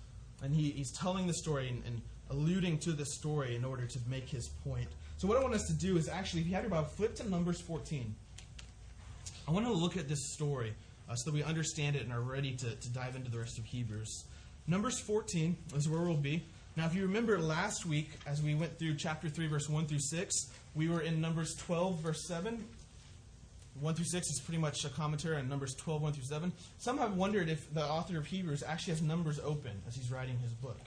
And 0.43 0.55
he, 0.55 0.71
he's 0.71 0.91
telling 0.91 1.27
the 1.27 1.35
story 1.35 1.69
and, 1.69 1.83
and, 1.87 2.00
alluding 2.31 2.79
to 2.79 2.93
the 2.93 3.05
story 3.05 3.55
in 3.55 3.62
order 3.62 3.85
to 3.85 3.99
make 4.09 4.27
his 4.27 4.49
point. 4.65 4.89
So, 5.19 5.29
what 5.29 5.37
I 5.37 5.43
want 5.43 5.53
us 5.55 5.67
to 5.67 5.75
do 5.75 5.99
is 5.99 6.09
actually, 6.09 6.41
if 6.41 6.47
you 6.47 6.55
have 6.55 6.62
your 6.62 6.71
Bible, 6.71 6.89
flip 6.89 7.15
to 7.17 7.29
Numbers 7.29 7.61
14. 7.61 8.15
I 9.47 9.50
want 9.50 9.67
to 9.67 9.73
look 9.73 9.99
at 9.99 10.09
this 10.09 10.33
story 10.33 10.73
uh, 11.11 11.15
so 11.15 11.31
that 11.31 11.35
we 11.35 11.43
understand 11.43 11.94
it 11.94 12.03
and 12.03 12.12
are 12.12 12.23
ready 12.23 12.53
to, 12.53 12.75
to 12.75 12.89
dive 12.91 13.17
into 13.17 13.31
the 13.31 13.39
rest 13.39 13.59
of 13.59 13.67
Hebrews. 13.67 14.25
Numbers 14.67 14.99
14 15.00 15.56
is 15.77 15.89
where 15.89 16.00
we'll 16.00 16.17
be. 16.17 16.43
Now, 16.77 16.87
if 16.87 16.95
you 16.95 17.03
remember 17.03 17.38
last 17.38 17.85
week, 17.85 18.09
as 18.27 18.41
we 18.43 18.55
went 18.55 18.79
through 18.79 18.95
chapter 18.95 19.29
3, 19.29 19.47
verse 19.47 19.69
1 19.69 19.87
through 19.87 19.99
6, 19.99 20.47
we 20.75 20.88
were 20.88 21.03
in 21.03 21.21
Numbers 21.21 21.55
12, 21.56 21.99
verse 21.99 22.27
7. 22.27 22.65
1 23.81 23.95
through 23.95 24.05
6 24.05 24.27
is 24.27 24.41
pretty 24.41 24.61
much 24.61 24.85
a 24.85 24.89
commentary 24.89 25.37
on 25.37 25.49
Numbers 25.49 25.75
12, 25.75 26.03
1 26.03 26.13
through 26.13 26.25
7. 26.25 26.53
Some 26.79 26.99
have 26.99 27.17
wondered 27.17 27.49
if 27.49 27.73
the 27.73 27.85
author 27.85 28.19
of 28.19 28.27
Hebrews 28.27 28.63
actually 28.67 28.95
has 28.95 29.03
Numbers 29.03 29.41
open 29.43 29.73
as 29.89 29.95
he's 29.95 30.11
writing 30.11 30.39
his 30.39 30.53
book. 30.53 30.81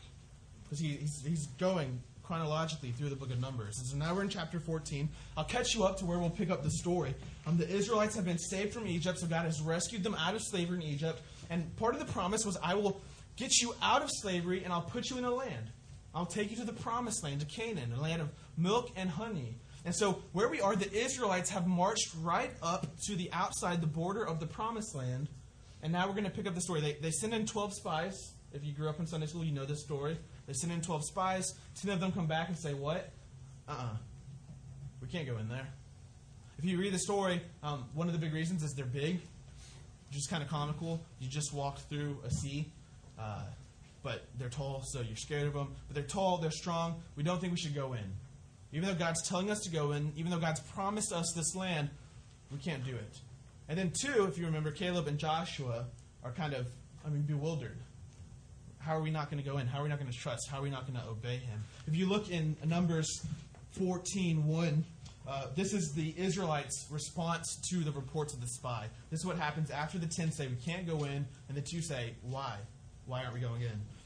Because 0.63 0.79
he, 0.79 0.89
he's, 0.89 1.23
he's 1.25 1.47
going 1.57 2.01
chronologically 2.23 2.91
through 2.91 3.09
the 3.09 3.15
book 3.15 3.31
of 3.31 3.39
Numbers. 3.39 3.77
And 3.77 3.87
so 3.87 3.97
now 3.97 4.13
we're 4.13 4.23
in 4.23 4.29
chapter 4.29 4.59
14. 4.59 5.09
I'll 5.37 5.43
catch 5.43 5.75
you 5.75 5.83
up 5.83 5.97
to 5.99 6.05
where 6.05 6.17
we'll 6.17 6.29
pick 6.29 6.49
up 6.49 6.63
the 6.63 6.71
story. 6.71 7.13
Um, 7.45 7.57
the 7.57 7.69
Israelites 7.69 8.15
have 8.15 8.25
been 8.25 8.39
saved 8.39 8.73
from 8.73 8.87
Egypt, 8.87 9.19
so 9.19 9.27
God 9.27 9.45
has 9.45 9.61
rescued 9.61 10.03
them 10.03 10.15
out 10.15 10.35
of 10.35 10.41
slavery 10.41 10.77
in 10.77 10.83
Egypt. 10.83 11.21
And 11.49 11.75
part 11.77 11.93
of 11.93 11.99
the 11.99 12.11
promise 12.11 12.45
was, 12.45 12.57
I 12.63 12.75
will 12.75 12.99
get 13.35 13.61
you 13.61 13.75
out 13.81 14.01
of 14.01 14.09
slavery 14.11 14.63
and 14.63 14.73
I'll 14.73 14.81
put 14.81 15.09
you 15.09 15.17
in 15.17 15.25
a 15.25 15.33
land. 15.33 15.71
I'll 16.13 16.25
take 16.25 16.49
you 16.49 16.57
to 16.57 16.63
the 16.63 16.73
promised 16.73 17.23
land, 17.23 17.41
to 17.41 17.45
Canaan, 17.45 17.91
a 17.95 18.01
land 18.01 18.21
of 18.21 18.29
milk 18.57 18.89
and 18.95 19.09
honey. 19.09 19.57
And 19.85 19.95
so, 19.95 20.23
where 20.33 20.49
we 20.49 20.59
are, 20.61 20.75
the 20.75 20.91
Israelites 20.91 21.51
have 21.51 21.67
marched 21.67 22.09
right 22.21 22.51
up 22.61 22.87
to 23.05 23.15
the 23.15 23.31
outside, 23.31 23.81
the 23.81 23.87
border 23.87 24.27
of 24.27 24.39
the 24.39 24.47
promised 24.47 24.95
land. 24.95 25.29
And 25.83 25.93
now 25.93 26.07
we're 26.07 26.13
going 26.13 26.25
to 26.25 26.31
pick 26.31 26.47
up 26.47 26.55
the 26.55 26.61
story. 26.61 26.81
They, 26.81 26.93
they 26.93 27.11
send 27.11 27.35
in 27.35 27.45
12 27.45 27.75
spies. 27.75 28.33
If 28.51 28.65
you 28.65 28.73
grew 28.73 28.89
up 28.89 28.99
in 28.99 29.05
Sunday 29.05 29.27
school, 29.27 29.45
you 29.45 29.51
know 29.51 29.65
this 29.65 29.83
story. 29.83 30.17
They 30.47 30.53
send 30.53 30.73
in 30.73 30.81
12 30.81 31.05
spies. 31.05 31.53
10 31.81 31.91
of 31.91 31.99
them 31.99 32.11
come 32.11 32.25
back 32.25 32.47
and 32.47 32.57
say, 32.57 32.73
What? 32.73 33.11
Uh 33.67 33.71
uh-uh. 33.71 33.83
uh 33.83 33.97
We 35.01 35.07
can't 35.07 35.27
go 35.27 35.37
in 35.37 35.47
there. 35.49 35.67
If 36.57 36.65
you 36.65 36.79
read 36.79 36.93
the 36.93 36.99
story, 36.99 37.41
um, 37.61 37.85
one 37.93 38.07
of 38.07 38.13
the 38.13 38.19
big 38.19 38.33
reasons 38.33 38.63
is 38.63 38.73
they're 38.73 38.85
big, 38.85 39.19
is 40.15 40.25
kind 40.27 40.41
of 40.41 40.49
comical. 40.49 41.01
You 41.19 41.27
just 41.27 41.53
walked 41.53 41.81
through 41.89 42.17
a 42.25 42.31
sea. 42.31 42.71
Uh, 43.19 43.43
but 44.01 44.25
they're 44.37 44.49
tall, 44.49 44.83
so 44.85 45.01
you're 45.01 45.17
scared 45.17 45.47
of 45.47 45.53
them. 45.53 45.75
But 45.87 45.95
they're 45.95 46.03
tall, 46.03 46.37
they're 46.37 46.51
strong. 46.51 47.01
We 47.15 47.23
don't 47.23 47.41
think 47.41 47.51
we 47.51 47.57
should 47.57 47.75
go 47.75 47.93
in. 47.93 48.03
Even 48.71 48.89
though 48.89 48.95
God's 48.95 49.27
telling 49.27 49.49
us 49.49 49.59
to 49.61 49.69
go 49.69 49.91
in, 49.93 50.11
even 50.15 50.31
though 50.31 50.39
God's 50.39 50.59
promised 50.59 51.13
us 51.13 51.31
this 51.35 51.55
land, 51.55 51.89
we 52.51 52.57
can't 52.57 52.83
do 52.83 52.95
it. 52.95 53.19
And 53.67 53.77
then, 53.77 53.91
two, 53.91 54.25
if 54.25 54.37
you 54.37 54.45
remember, 54.45 54.71
Caleb 54.71 55.07
and 55.07 55.17
Joshua 55.17 55.85
are 56.23 56.31
kind 56.31 56.53
of, 56.53 56.67
I 57.05 57.09
mean, 57.09 57.23
bewildered. 57.23 57.77
How 58.79 58.95
are 58.95 59.01
we 59.01 59.09
not 59.09 59.31
going 59.31 59.41
to 59.41 59.49
go 59.49 59.57
in? 59.57 59.65
How 59.65 59.79
are 59.79 59.83
we 59.83 59.89
not 59.89 59.99
going 59.99 60.11
to 60.11 60.17
trust? 60.17 60.47
How 60.49 60.59
are 60.59 60.61
we 60.61 60.69
not 60.69 60.87
going 60.87 60.99
to 60.99 61.09
obey 61.09 61.37
him? 61.37 61.63
If 61.87 61.95
you 61.95 62.05
look 62.05 62.29
in 62.29 62.55
Numbers 62.65 63.25
14 63.71 64.45
1, 64.45 64.85
uh, 65.27 65.47
this 65.55 65.73
is 65.73 65.91
the 65.93 66.13
Israelites' 66.17 66.85
response 66.91 67.59
to 67.69 67.77
the 67.77 67.91
reports 67.91 68.33
of 68.33 68.41
the 68.41 68.47
spy. 68.47 68.87
This 69.09 69.21
is 69.21 69.25
what 69.25 69.37
happens 69.37 69.71
after 69.71 69.97
the 69.97 70.05
10 70.05 70.31
say, 70.31 70.47
We 70.47 70.57
can't 70.57 70.85
go 70.85 71.05
in, 71.05 71.25
and 71.49 71.57
the 71.57 71.61
2 71.61 71.81
say, 71.81 72.13
Why? 72.21 72.57
Why 73.07 73.23
aren't 73.23 73.33
we 73.33 73.39
going 73.39 73.61
in? 73.61 73.81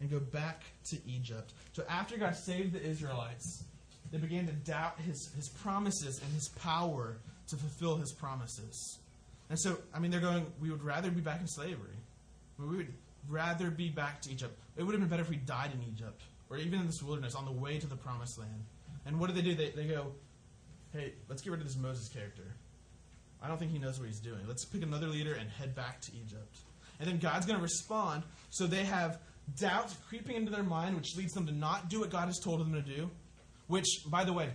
and 0.00 0.10
go 0.10 0.18
back 0.18 0.62
to 0.90 0.98
Egypt. 1.06 1.52
So 1.72 1.84
after 1.88 2.16
God 2.18 2.36
saved 2.36 2.72
the 2.72 2.82
Israelites 2.82 3.64
they 4.14 4.20
began 4.20 4.46
to 4.46 4.52
doubt 4.52 5.00
his, 5.00 5.32
his 5.34 5.48
promises 5.48 6.20
and 6.22 6.32
his 6.34 6.48
power 6.48 7.16
to 7.48 7.56
fulfill 7.56 7.96
his 7.96 8.12
promises. 8.12 9.00
And 9.50 9.58
so, 9.58 9.76
I 9.92 9.98
mean, 9.98 10.12
they're 10.12 10.20
going, 10.20 10.46
we 10.60 10.70
would 10.70 10.84
rather 10.84 11.10
be 11.10 11.20
back 11.20 11.40
in 11.40 11.48
slavery. 11.48 11.96
We 12.56 12.76
would 12.76 12.92
rather 13.28 13.70
be 13.70 13.88
back 13.88 14.22
to 14.22 14.30
Egypt. 14.30 14.56
It 14.76 14.84
would 14.84 14.92
have 14.92 15.00
been 15.00 15.08
better 15.08 15.22
if 15.22 15.30
we 15.30 15.36
died 15.36 15.72
in 15.74 15.82
Egypt 15.92 16.22
or 16.48 16.58
even 16.58 16.78
in 16.78 16.86
this 16.86 17.02
wilderness 17.02 17.34
on 17.34 17.44
the 17.44 17.50
way 17.50 17.78
to 17.78 17.88
the 17.88 17.96
promised 17.96 18.38
land. 18.38 18.64
And 19.04 19.18
what 19.18 19.30
do 19.30 19.34
they 19.34 19.42
do? 19.42 19.56
They, 19.56 19.70
they 19.70 19.86
go, 19.86 20.12
hey, 20.92 21.14
let's 21.28 21.42
get 21.42 21.50
rid 21.50 21.60
of 21.60 21.66
this 21.66 21.76
Moses 21.76 22.08
character. 22.08 22.44
I 23.42 23.48
don't 23.48 23.58
think 23.58 23.72
he 23.72 23.78
knows 23.78 23.98
what 23.98 24.06
he's 24.06 24.20
doing. 24.20 24.46
Let's 24.46 24.64
pick 24.64 24.84
another 24.84 25.08
leader 25.08 25.34
and 25.34 25.50
head 25.50 25.74
back 25.74 26.00
to 26.02 26.12
Egypt. 26.24 26.56
And 27.00 27.08
then 27.08 27.18
God's 27.18 27.46
going 27.46 27.58
to 27.58 27.62
respond. 27.62 28.22
So 28.50 28.68
they 28.68 28.84
have 28.84 29.18
doubt 29.58 29.94
creeping 30.08 30.36
into 30.36 30.50
their 30.50 30.62
mind, 30.62 30.96
which 30.96 31.16
leads 31.16 31.32
them 31.32 31.46
to 31.46 31.52
not 31.52 31.88
do 31.88 32.00
what 32.00 32.10
God 32.10 32.26
has 32.26 32.38
told 32.38 32.60
them 32.60 32.72
to 32.72 32.82
do. 32.82 33.10
Which, 33.66 33.86
by 34.06 34.24
the 34.24 34.32
way, 34.32 34.50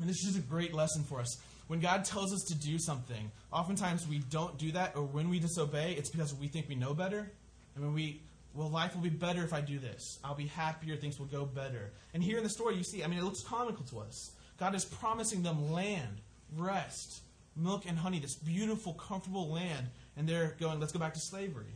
and 0.00 0.08
this 0.08 0.24
is 0.24 0.36
a 0.36 0.40
great 0.40 0.74
lesson 0.74 1.04
for 1.04 1.20
us. 1.20 1.40
When 1.68 1.80
God 1.80 2.04
tells 2.04 2.32
us 2.32 2.42
to 2.48 2.54
do 2.54 2.78
something, 2.78 3.30
oftentimes 3.52 4.06
we 4.06 4.18
don't 4.18 4.58
do 4.58 4.72
that, 4.72 4.94
or 4.96 5.04
when 5.04 5.28
we 5.30 5.38
disobey, 5.38 5.92
it's 5.92 6.10
because 6.10 6.34
we 6.34 6.48
think 6.48 6.68
we 6.68 6.74
know 6.74 6.92
better. 6.92 7.30
I 7.76 7.80
mean, 7.80 7.94
we, 7.94 8.20
well, 8.54 8.68
life 8.68 8.94
will 8.94 9.02
be 9.02 9.10
better 9.10 9.42
if 9.42 9.52
I 9.52 9.60
do 9.60 9.78
this. 9.78 10.18
I'll 10.22 10.34
be 10.34 10.48
happier, 10.48 10.96
things 10.96 11.18
will 11.18 11.26
go 11.26 11.44
better. 11.44 11.92
And 12.14 12.22
here 12.22 12.36
in 12.36 12.44
the 12.44 12.50
story, 12.50 12.76
you 12.76 12.84
see, 12.84 13.02
I 13.02 13.06
mean, 13.06 13.18
it 13.18 13.24
looks 13.24 13.42
comical 13.42 13.84
to 13.86 14.00
us. 14.00 14.32
God 14.58 14.74
is 14.74 14.84
promising 14.84 15.42
them 15.42 15.72
land, 15.72 16.20
rest, 16.56 17.22
milk 17.56 17.84
and 17.86 17.98
honey, 17.98 18.18
this 18.18 18.34
beautiful, 18.34 18.94
comfortable 18.94 19.50
land, 19.50 19.86
and 20.16 20.28
they're 20.28 20.56
going, 20.60 20.80
let's 20.80 20.92
go 20.92 20.98
back 20.98 21.14
to 21.14 21.20
slavery. 21.20 21.72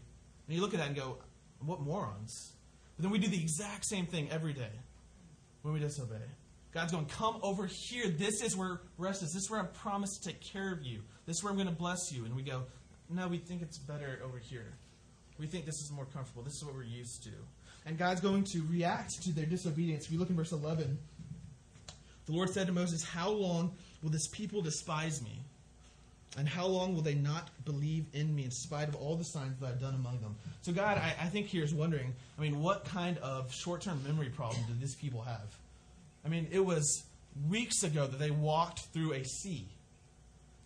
And 0.47 0.55
you 0.55 0.61
look 0.61 0.75
at 0.75 0.81
that 0.81 0.89
and 0.89 0.97
go, 0.97 1.19
what 1.65 1.81
morons. 1.81 2.53
But 2.97 3.03
then 3.03 3.13
we 3.13 3.19
do 3.19 3.29
the 3.29 3.41
exact 3.41 3.85
same 3.85 4.07
thing 4.07 4.29
every 4.31 4.53
day 4.53 4.71
when 5.63 5.75
we 5.75 5.81
disobey. 5.81 6.17
God's 6.73 6.93
going, 6.93 7.07
come 7.07 7.39
over 7.43 7.67
here. 7.67 8.09
This 8.09 8.43
is 8.43 8.57
where 8.57 8.81
rest 8.99 9.23
is. 9.23 9.33
This 9.33 9.45
is 9.45 9.51
where 9.51 9.61
I'm 9.61 9.69
promised 9.69 10.23
to 10.23 10.29
take 10.29 10.41
care 10.41 10.73
of 10.73 10.83
you. 10.83 11.01
This 11.27 11.39
is 11.39 11.43
where 11.43 11.51
I'm 11.51 11.57
going 11.57 11.69
to 11.69 11.75
bless 11.75 12.13
you. 12.13 12.25
And 12.25 12.37
we 12.37 12.43
go, 12.43 12.65
no, 13.09 13.29
we 13.29 13.39
think 13.39 13.63
it's 13.63 13.79
better 13.79 14.21
over 14.25 14.39
here. 14.39 14.75
We 15.39 15.47
think 15.47 15.65
this 15.65 15.81
is 15.81 15.91
more 15.91 16.07
comfortable. 16.07 16.43
This 16.43 16.55
is 16.55 16.65
what 16.65 16.75
we're 16.75 16.85
used 16.85 17.23
to. 17.25 17.31
And 17.87 17.97
God's 17.97 18.21
going 18.21 18.45
to 18.45 18.63
react 18.71 19.23
to 19.23 19.33
their 19.33 19.47
disobedience. 19.47 20.07
If 20.07 20.13
you 20.13 20.19
look 20.19 20.31
in 20.31 20.37
verse 20.37 20.53
11, 20.53 20.99
the 22.27 22.33
Lord 22.33 22.51
said 22.51 22.67
to 22.67 22.73
Moses, 22.73 23.05
How 23.05 23.31
long 23.31 23.73
will 24.03 24.11
this 24.11 24.29
people 24.29 24.61
despise 24.61 25.23
me? 25.23 25.41
And 26.37 26.47
how 26.47 26.67
long 26.67 26.95
will 26.95 27.03
they 27.03 27.15
not 27.15 27.49
believe 27.65 28.07
in 28.13 28.35
me 28.35 28.45
in 28.45 28.51
spite 28.51 28.89
of 28.89 28.95
all 28.95 29.17
the 29.17 29.25
signs 29.25 29.59
that 29.61 29.67
I've 29.67 29.81
done 29.81 29.95
among 29.95 30.21
them? 30.21 30.37
So, 30.61 30.73
God, 30.73 30.99
I, 30.99 31.15
I 31.21 31.27
think 31.29 31.47
here 31.47 31.65
is 31.65 31.73
wondering 31.73 32.15
I 32.39 32.43
mean, 32.43 32.61
what 32.61 32.85
kind 32.85 33.17
of 33.19 33.53
short 33.53 33.81
term 33.81 34.03
memory 34.05 34.29
problem 34.29 34.63
do 34.69 34.75
these 34.79 34.95
people 34.95 35.23
have? 35.23 35.57
I 36.25 36.29
mean, 36.29 36.47
it 36.51 36.65
was 36.65 37.05
weeks 37.49 37.83
ago 37.83 38.07
that 38.07 38.19
they 38.19 38.31
walked 38.31 38.81
through 38.93 39.15
a 39.15 39.25
sea. 39.25 39.69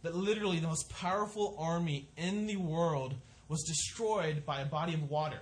That 0.02 0.14
literally 0.14 0.58
the 0.58 0.66
most 0.66 0.88
powerful 0.88 1.54
army 1.58 2.08
in 2.16 2.46
the 2.46 2.56
world 2.56 3.14
was 3.48 3.62
destroyed 3.62 4.46
by 4.46 4.60
a 4.62 4.64
body 4.64 4.94
of 4.94 5.10
water. 5.10 5.40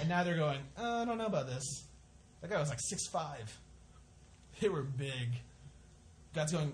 And 0.00 0.08
now 0.08 0.24
they're 0.24 0.36
going, 0.36 0.60
oh, 0.78 1.02
I 1.02 1.04
don't 1.04 1.18
know 1.18 1.26
about 1.26 1.46
this. 1.46 1.84
That 2.40 2.50
guy 2.50 2.58
was 2.58 2.68
like 2.68 2.80
six 2.80 3.06
five. 3.08 3.58
They 4.60 4.68
were 4.68 4.82
big. 4.82 5.28
God's 6.34 6.52
going, 6.52 6.72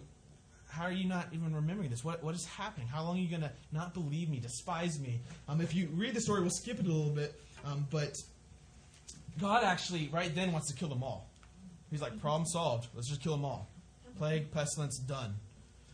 how 0.75 0.85
are 0.85 0.93
you 0.93 1.09
not 1.09 1.29
even 1.33 1.55
remembering 1.55 1.89
this? 1.89 2.05
What, 2.05 2.23
what 2.25 2.35
is 2.35 2.45
happening? 2.45 2.89
How 2.89 3.05
long 3.05 3.17
are 3.17 3.21
you 3.21 3.29
going 3.29 3.43
to 3.43 3.53
not 3.73 3.95
believe 3.95 4.29
me, 4.29 4.41
despise 4.41 4.99
me? 4.99 5.21
Um, 5.49 5.61
if 5.61 5.75
you 5.75 5.89
read 5.93 6.15
the 6.15 6.21
story, 6.21 6.41
we'll 6.41 6.51
skip 6.51 6.81
it 6.81 6.87
a 6.87 6.93
little 6.93 7.15
bit, 7.15 7.41
um, 7.65 7.87
but 7.91 8.17
God 9.39 9.63
actually, 9.63 10.09
right 10.13 10.35
then, 10.35 10.53
wants 10.53 10.69
to 10.69 10.75
kill 10.75 10.89
them 10.89 11.03
all. 11.03 11.31
He's 11.91 12.03
like, 12.03 12.21
problem 12.21 12.47
solved. 12.47 12.89
Let's 12.95 13.09
just 13.09 13.23
kill 13.23 13.37
them 13.37 13.45
all. 13.45 13.69
Plague, 14.19 14.51
pestilence, 14.51 14.99
done. 14.99 15.35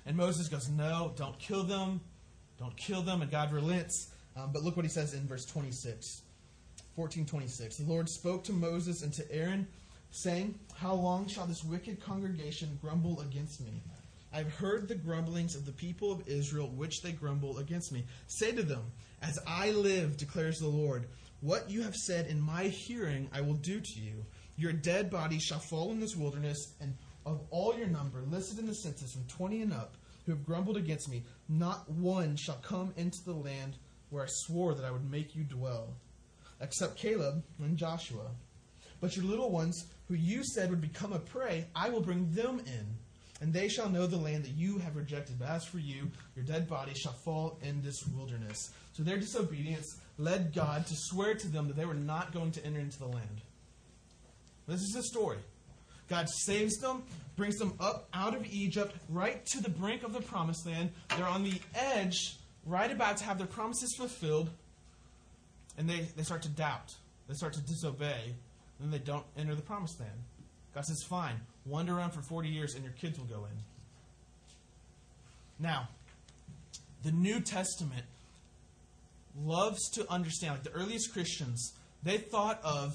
And 0.07 0.17
Moses 0.17 0.49
goes, 0.49 0.69
no, 0.69 1.13
don't 1.17 1.39
kill 1.39 1.63
them. 1.63 2.01
Don't 2.59 2.77
kill 2.77 3.03
them. 3.03 3.21
And 3.21 3.31
God 3.31 3.53
relents. 3.53 4.09
Um, 4.37 4.51
but 4.53 4.63
look 4.63 4.77
what 4.77 4.85
he 4.85 4.91
says 4.91 5.13
in 5.13 5.27
verse 5.27 5.45
26. 5.45 6.23
1426. 6.95 7.77
The 7.77 7.85
Lord 7.85 8.09
spoke 8.09 8.45
to 8.45 8.53
Moses 8.53 9.03
and 9.03 9.13
to 9.15 9.31
Aaron, 9.33 9.67
saying, 10.11 10.59
How 10.75 10.95
long 10.95 11.29
shall 11.29 11.47
this 11.47 11.65
wicked 11.65 12.01
congregation 12.01 12.79
grumble 12.83 13.21
against 13.21 13.61
me? 13.61 13.83
I've 14.33 14.55
heard 14.55 14.87
the 14.87 14.95
grumblings 14.95 15.57
of 15.57 15.67
the 15.67 15.73
people 15.73 16.13
of 16.13 16.29
Israel, 16.29 16.69
which 16.69 17.03
they 17.03 17.11
grumble 17.11 17.59
against 17.59 17.91
me. 17.91 18.05
Say 18.29 18.53
to 18.53 18.63
them, 18.63 18.93
As 19.23 19.39
I 19.47 19.71
live, 19.73 20.17
declares 20.17 20.61
the 20.61 20.69
Lord, 20.69 21.09
what 21.41 21.69
you 21.69 21.83
have 21.83 21.97
said 21.97 22.27
in 22.29 22.41
my 22.41 22.65
hearing 22.65 23.29
I 23.33 23.41
will 23.41 23.55
do 23.55 23.81
to 23.81 24.01
you. 24.01 24.25
Your 24.57 24.73
dead 24.73 25.11
bodies 25.11 25.43
shall 25.43 25.59
fall 25.59 25.91
in 25.91 25.99
this 25.99 26.15
wilderness, 26.15 26.75
and 26.81 26.95
of 27.27 27.41
all 27.51 27.77
your 27.77 27.89
number, 27.89 28.23
listed 28.23 28.59
in 28.59 28.67
the 28.67 28.75
census 28.75 29.13
from 29.13 29.25
twenty 29.25 29.63
and 29.63 29.73
up, 29.73 29.97
who 30.27 30.33
have 30.33 30.47
grumbled 30.47 30.77
against 30.77 31.09
me, 31.09 31.25
not 31.49 31.91
one 31.91 32.37
shall 32.37 32.59
come 32.63 32.93
into 32.97 33.25
the 33.25 33.33
land 33.33 33.77
where 34.11 34.23
I 34.23 34.29
swore 34.29 34.75
that 34.75 34.85
I 34.85 34.91
would 34.91 35.11
make 35.11 35.35
you 35.35 35.43
dwell, 35.43 35.95
except 36.61 36.97
Caleb 36.97 37.43
and 37.59 37.77
Joshua. 37.77 38.31
But 39.01 39.17
your 39.17 39.25
little 39.25 39.51
ones, 39.51 39.87
who 40.09 40.15
you 40.15 40.45
said 40.45 40.71
would 40.71 40.81
become 40.81 41.13
a 41.13 41.19
prey, 41.19 41.67
I 41.75 41.89
will 41.89 42.03
bring 42.03 42.31
them 42.33 42.61
in 42.61 42.97
and 43.41 43.53
they 43.53 43.69
shall 43.69 43.89
know 43.89 44.07
the 44.07 44.17
land 44.17 44.45
that 44.45 44.55
you 44.55 44.79
have 44.79 44.97
rejected. 44.97 45.39
But 45.39 45.49
as 45.49 45.65
for 45.65 45.79
you, 45.79 46.11
your 46.37 46.45
dead 46.45 46.69
bodies 46.69 46.99
shall 46.99 47.15
fall 47.25 47.59
in 47.63 47.83
this 47.83 48.07
wilderness. 48.15 48.71
So 48.93 49.03
their 49.03 49.17
disobedience 49.17 49.99
led 50.19 50.53
God 50.53 50.87
to 50.87 50.95
swear 50.95 51.35
to 51.35 51.49
them 51.49 51.67
that 51.69 51.77
they 51.77 51.87
were 51.87 51.95
not 51.95 52.33
going 52.33 52.53
to 52.53 52.65
enter 52.65 52.81
into 52.81 52.99
the 52.99 53.07
land. 53.07 53.41
This 54.67 54.83
is 54.83 54.93
the 54.95 55.03
story. 55.03 55.39
God 56.09 56.29
saves 56.29 56.77
them, 56.79 57.05
brings 57.37 57.57
them 57.57 57.73
up 57.81 58.09
out 58.13 58.35
of 58.35 58.45
Egypt, 58.47 58.95
right 59.09 59.45
to 59.47 59.63
the 59.63 59.71
brink 59.71 60.03
of 60.03 60.13
the 60.13 60.21
promised 60.21 60.67
land. 60.67 60.91
They're 61.17 61.27
on 61.27 61.45
the 61.45 61.61
edge, 61.75 62.37
right 62.67 62.91
about 62.91 63.17
to 63.19 63.25
have 63.25 63.39
their 63.39 63.47
promises 63.47 63.95
fulfilled, 63.97 64.51
and 65.79 65.89
they, 65.89 66.01
they 66.17 66.25
start 66.25 66.43
to 66.43 66.49
doubt. 66.49 66.95
They 67.29 67.35
start 67.35 67.53
to 67.55 67.61
disobey, 67.61 68.35
and 68.81 68.93
they 68.93 68.99
don't 68.99 69.25
enter 69.37 69.55
the 69.55 69.63
promised 69.63 70.01
land. 70.01 70.13
God 70.75 70.85
says, 70.85 71.03
Fine, 71.09 71.41
wander 71.67 71.97
around 71.97 72.13
for 72.13 72.23
40 72.23 72.49
years 72.49 72.75
and 72.75 72.85
your 72.85 72.93
kids 72.95 73.19
will 73.19 73.27
go 73.27 73.45
in. 73.45 73.57
Now, 75.59 75.89
the 77.03 77.13
New 77.13 77.41
Testament 77.41 78.05
loves 79.45 79.91
to 79.91 80.11
understand, 80.11 80.55
like 80.55 80.63
the 80.65 80.73
earliest 80.73 81.13
Christians, 81.13 81.73
they 82.03 82.19
thought 82.19 82.61
of 82.65 82.93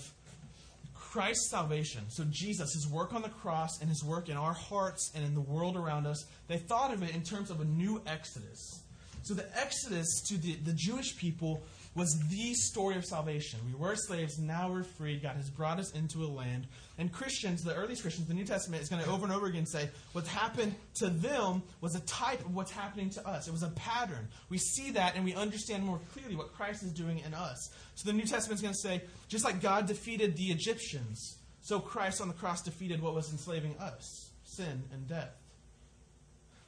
Christ's 0.93 1.50
salvation, 1.50 2.03
so 2.10 2.25
Jesus, 2.29 2.74
his 2.74 2.89
work 2.91 3.13
on 3.13 3.22
the 3.22 3.29
cross 3.29 3.79
and 3.79 3.89
his 3.89 4.03
work 4.03 4.27
in 4.27 4.36
our 4.36 4.53
hearts 4.53 5.12
and 5.15 5.24
in 5.24 5.34
the 5.34 5.41
world 5.41 5.77
around 5.77 6.05
us, 6.05 6.25
they 6.48 6.57
thought 6.57 6.93
of 6.93 7.03
it 7.03 7.15
in 7.15 7.22
terms 7.24 7.50
of 7.50 7.62
a 7.62 7.65
new 7.65 8.01
exodus. 8.05 8.81
So 9.24 9.34
the 9.34 9.45
exodus 9.57 10.22
to 10.27 10.38
the, 10.38 10.55
the 10.55 10.74
Jewish 10.74 11.15
people 11.15 11.63
was 11.96 12.20
the 12.30 12.54
story 12.54 12.98
of 12.98 13.06
salvation. 13.06 13.60
We 13.66 13.74
were 13.74 13.96
slaves, 13.96 14.38
now 14.38 14.70
we're 14.70 14.84
free. 14.84 15.18
God 15.18 15.38
has 15.38 15.50
brought 15.50 15.80
us 15.80 15.92
into 15.92 16.24
a 16.24 16.28
land. 16.28 16.68
And 16.98 17.12
Christians, 17.12 17.64
the 17.64 17.74
earliest 17.74 18.02
Christians, 18.02 18.28
the 18.28 18.34
New 18.34 18.44
Testament 18.44 18.84
is 18.84 18.90
going 18.90 19.02
to 19.02 19.10
over 19.10 19.24
and 19.24 19.34
over 19.34 19.48
again 19.48 19.66
say 19.66 19.90
what 20.12 20.28
happened 20.28 20.75
to 20.96 21.10
them 21.10 21.64
was 21.80 21.96
a 21.96 22.02
type 22.02 22.42
of 22.42 22.54
what's 22.54 22.72
happening 22.72 23.10
to 23.12 23.25
us. 23.25 23.48
It 23.48 23.52
was 23.52 23.64
a 23.64 23.70
pattern. 23.70 24.28
We 24.50 24.58
see 24.58 24.92
that 24.92 25.16
and 25.16 25.24
we 25.24 25.34
understand 25.34 25.84
more 25.84 26.00
clearly 26.14 26.36
what 26.36 26.54
Christ 26.54 26.84
is 26.84 26.92
doing 26.92 27.20
in 27.20 27.34
us. 27.34 27.72
So 27.96 28.10
the 28.10 28.16
New 28.16 28.25
Testament 28.25 28.60
is 28.60 28.62
going 28.62 28.74
to 28.74 28.80
say 28.80 29.02
just 29.30 29.46
like 29.46 29.62
God 29.62 29.88
defeated 29.88 30.36
the 30.36 30.52
Egyptians, 30.52 31.38
so 31.62 31.80
Christ 31.80 32.22
on 32.22 32.28
the 32.28 32.34
cross 32.34 32.62
defeated 32.62 33.02
what 33.02 33.16
was 33.16 33.32
enslaving 33.32 33.78
us 33.78 34.32
sin 34.44 34.84
and 34.92 35.08
death. 35.08 35.34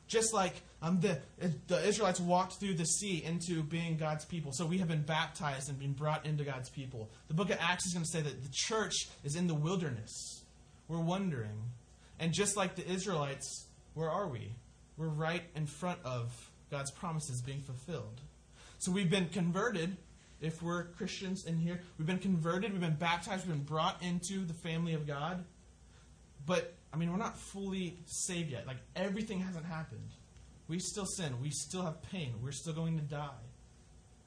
Just 0.07 0.33
like 0.33 0.61
um, 0.81 0.99
the, 1.01 1.19
the 1.67 1.85
Israelites 1.85 2.19
walked 2.19 2.53
through 2.53 2.75
the 2.75 2.85
sea 2.85 3.23
into 3.23 3.61
being 3.63 3.97
God's 3.97 4.25
people. 4.25 4.51
So 4.53 4.65
we 4.65 4.77
have 4.77 4.87
been 4.87 5.01
baptized 5.01 5.69
and 5.69 5.77
been 5.77 5.93
brought 5.93 6.25
into 6.25 6.43
God's 6.43 6.69
people. 6.69 7.09
The 7.27 7.33
book 7.33 7.49
of 7.49 7.57
Acts 7.59 7.85
is 7.85 7.93
going 7.93 8.05
to 8.05 8.11
say 8.11 8.21
that 8.21 8.43
the 8.43 8.49
church 8.51 8.95
is 9.23 9.35
in 9.35 9.47
the 9.47 9.53
wilderness. 9.53 10.43
We're 10.87 11.01
wondering. 11.01 11.71
And 12.19 12.33
just 12.33 12.55
like 12.55 12.75
the 12.75 12.89
Israelites, 12.89 13.67
where 13.93 14.09
are 14.09 14.27
we? 14.27 14.53
We're 14.95 15.07
right 15.07 15.43
in 15.55 15.67
front 15.67 15.99
of 16.05 16.31
God's 16.71 16.91
promises 16.91 17.41
being 17.41 17.61
fulfilled. 17.61 18.21
So 18.79 18.91
we've 18.91 19.09
been 19.09 19.29
converted, 19.29 19.97
if 20.39 20.61
we're 20.61 20.85
Christians 20.85 21.45
in 21.45 21.57
here. 21.57 21.81
We've 21.97 22.07
been 22.07 22.19
converted, 22.19 22.71
we've 22.71 22.81
been 22.81 22.95
baptized, 22.95 23.47
we've 23.47 23.55
been 23.55 23.65
brought 23.65 24.01
into 24.03 24.45
the 24.45 24.53
family 24.53 24.93
of 24.93 25.05
God. 25.05 25.43
But, 26.45 26.76
I 26.93 26.97
mean, 26.97 27.11
we're 27.11 27.17
not 27.17 27.37
fully 27.37 27.97
saved 28.05 28.51
yet. 28.51 28.65
Like, 28.65 28.77
everything 28.95 29.39
hasn't 29.39 29.65
happened. 29.65 30.09
We 30.67 30.79
still 30.79 31.05
sin. 31.05 31.33
We 31.41 31.49
still 31.51 31.83
have 31.83 32.01
pain. 32.03 32.33
We're 32.41 32.51
still 32.51 32.73
going 32.73 32.97
to 32.97 33.03
die. 33.03 33.43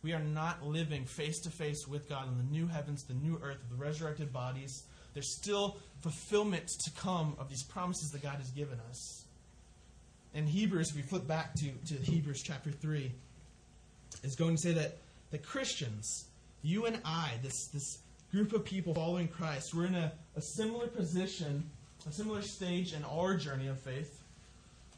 We 0.02 0.12
are 0.12 0.20
not 0.20 0.64
living 0.64 1.04
face 1.04 1.40
to 1.40 1.50
face 1.50 1.86
with 1.86 2.08
God 2.08 2.28
in 2.28 2.38
the 2.38 2.44
new 2.44 2.66
heavens, 2.66 3.04
the 3.04 3.14
new 3.14 3.38
earth, 3.42 3.58
the 3.68 3.76
resurrected 3.76 4.32
bodies. 4.32 4.84
There's 5.12 5.36
still 5.36 5.78
fulfillment 6.00 6.68
to 6.84 6.90
come 6.92 7.36
of 7.38 7.50
these 7.50 7.64
promises 7.64 8.10
that 8.12 8.22
God 8.22 8.36
has 8.36 8.50
given 8.50 8.78
us. 8.88 9.24
In 10.32 10.46
Hebrews, 10.46 10.90
if 10.90 10.96
we 10.96 11.02
flip 11.02 11.26
back 11.26 11.54
to, 11.54 11.70
to 11.88 11.94
Hebrews 12.02 12.42
chapter 12.42 12.70
3, 12.70 13.12
is 14.22 14.36
going 14.36 14.56
to 14.56 14.62
say 14.62 14.72
that 14.72 14.98
the 15.30 15.38
Christians, 15.38 16.26
you 16.62 16.86
and 16.86 17.00
I, 17.04 17.32
this, 17.42 17.66
this 17.68 17.98
group 18.30 18.52
of 18.52 18.64
people 18.64 18.94
following 18.94 19.28
Christ, 19.28 19.74
we're 19.74 19.86
in 19.86 19.94
a, 19.94 20.12
a 20.36 20.40
similar 20.40 20.86
position 20.86 21.68
a 22.06 22.12
similar 22.12 22.42
stage 22.42 22.92
in 22.94 23.04
our 23.04 23.36
journey 23.36 23.68
of 23.68 23.78
faith 23.80 24.22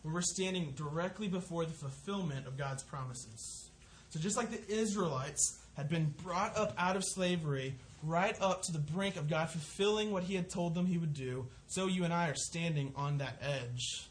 where 0.03 0.15
we're 0.15 0.21
standing 0.21 0.73
directly 0.77 1.29
before 1.29 1.65
the 1.65 1.73
fulfillment 1.73 2.47
of 2.47 2.57
God's 2.57 2.83
promises. 2.83 3.71
So, 4.11 4.21
just 4.21 4.37
like 4.37 4.51
the 4.51 4.73
Israelites 4.73 5.59
had 5.77 5.89
been 5.89 6.15
brought 6.23 6.57
up 6.57 6.75
out 6.77 6.97
of 6.97 7.05
slavery, 7.05 7.75
right 8.03 8.37
up 8.41 8.63
to 8.63 8.73
the 8.73 8.79
brink 8.79 9.17
of 9.17 9.29
God 9.29 9.49
fulfilling 9.49 10.11
what 10.13 10.25
He 10.25 10.35
had 10.35 10.51
told 10.51 10.75
them 10.75 10.87
He 10.87 10.99
would 10.99 11.15
do, 11.15 11.47
so 11.67 11.87
you 11.87 12.05
and 12.05 12.13
I 12.13 12.29
are 12.29 12.35
standing 12.35 12.93
on 12.97 13.19
that 13.19 13.41
edge. 13.41 14.07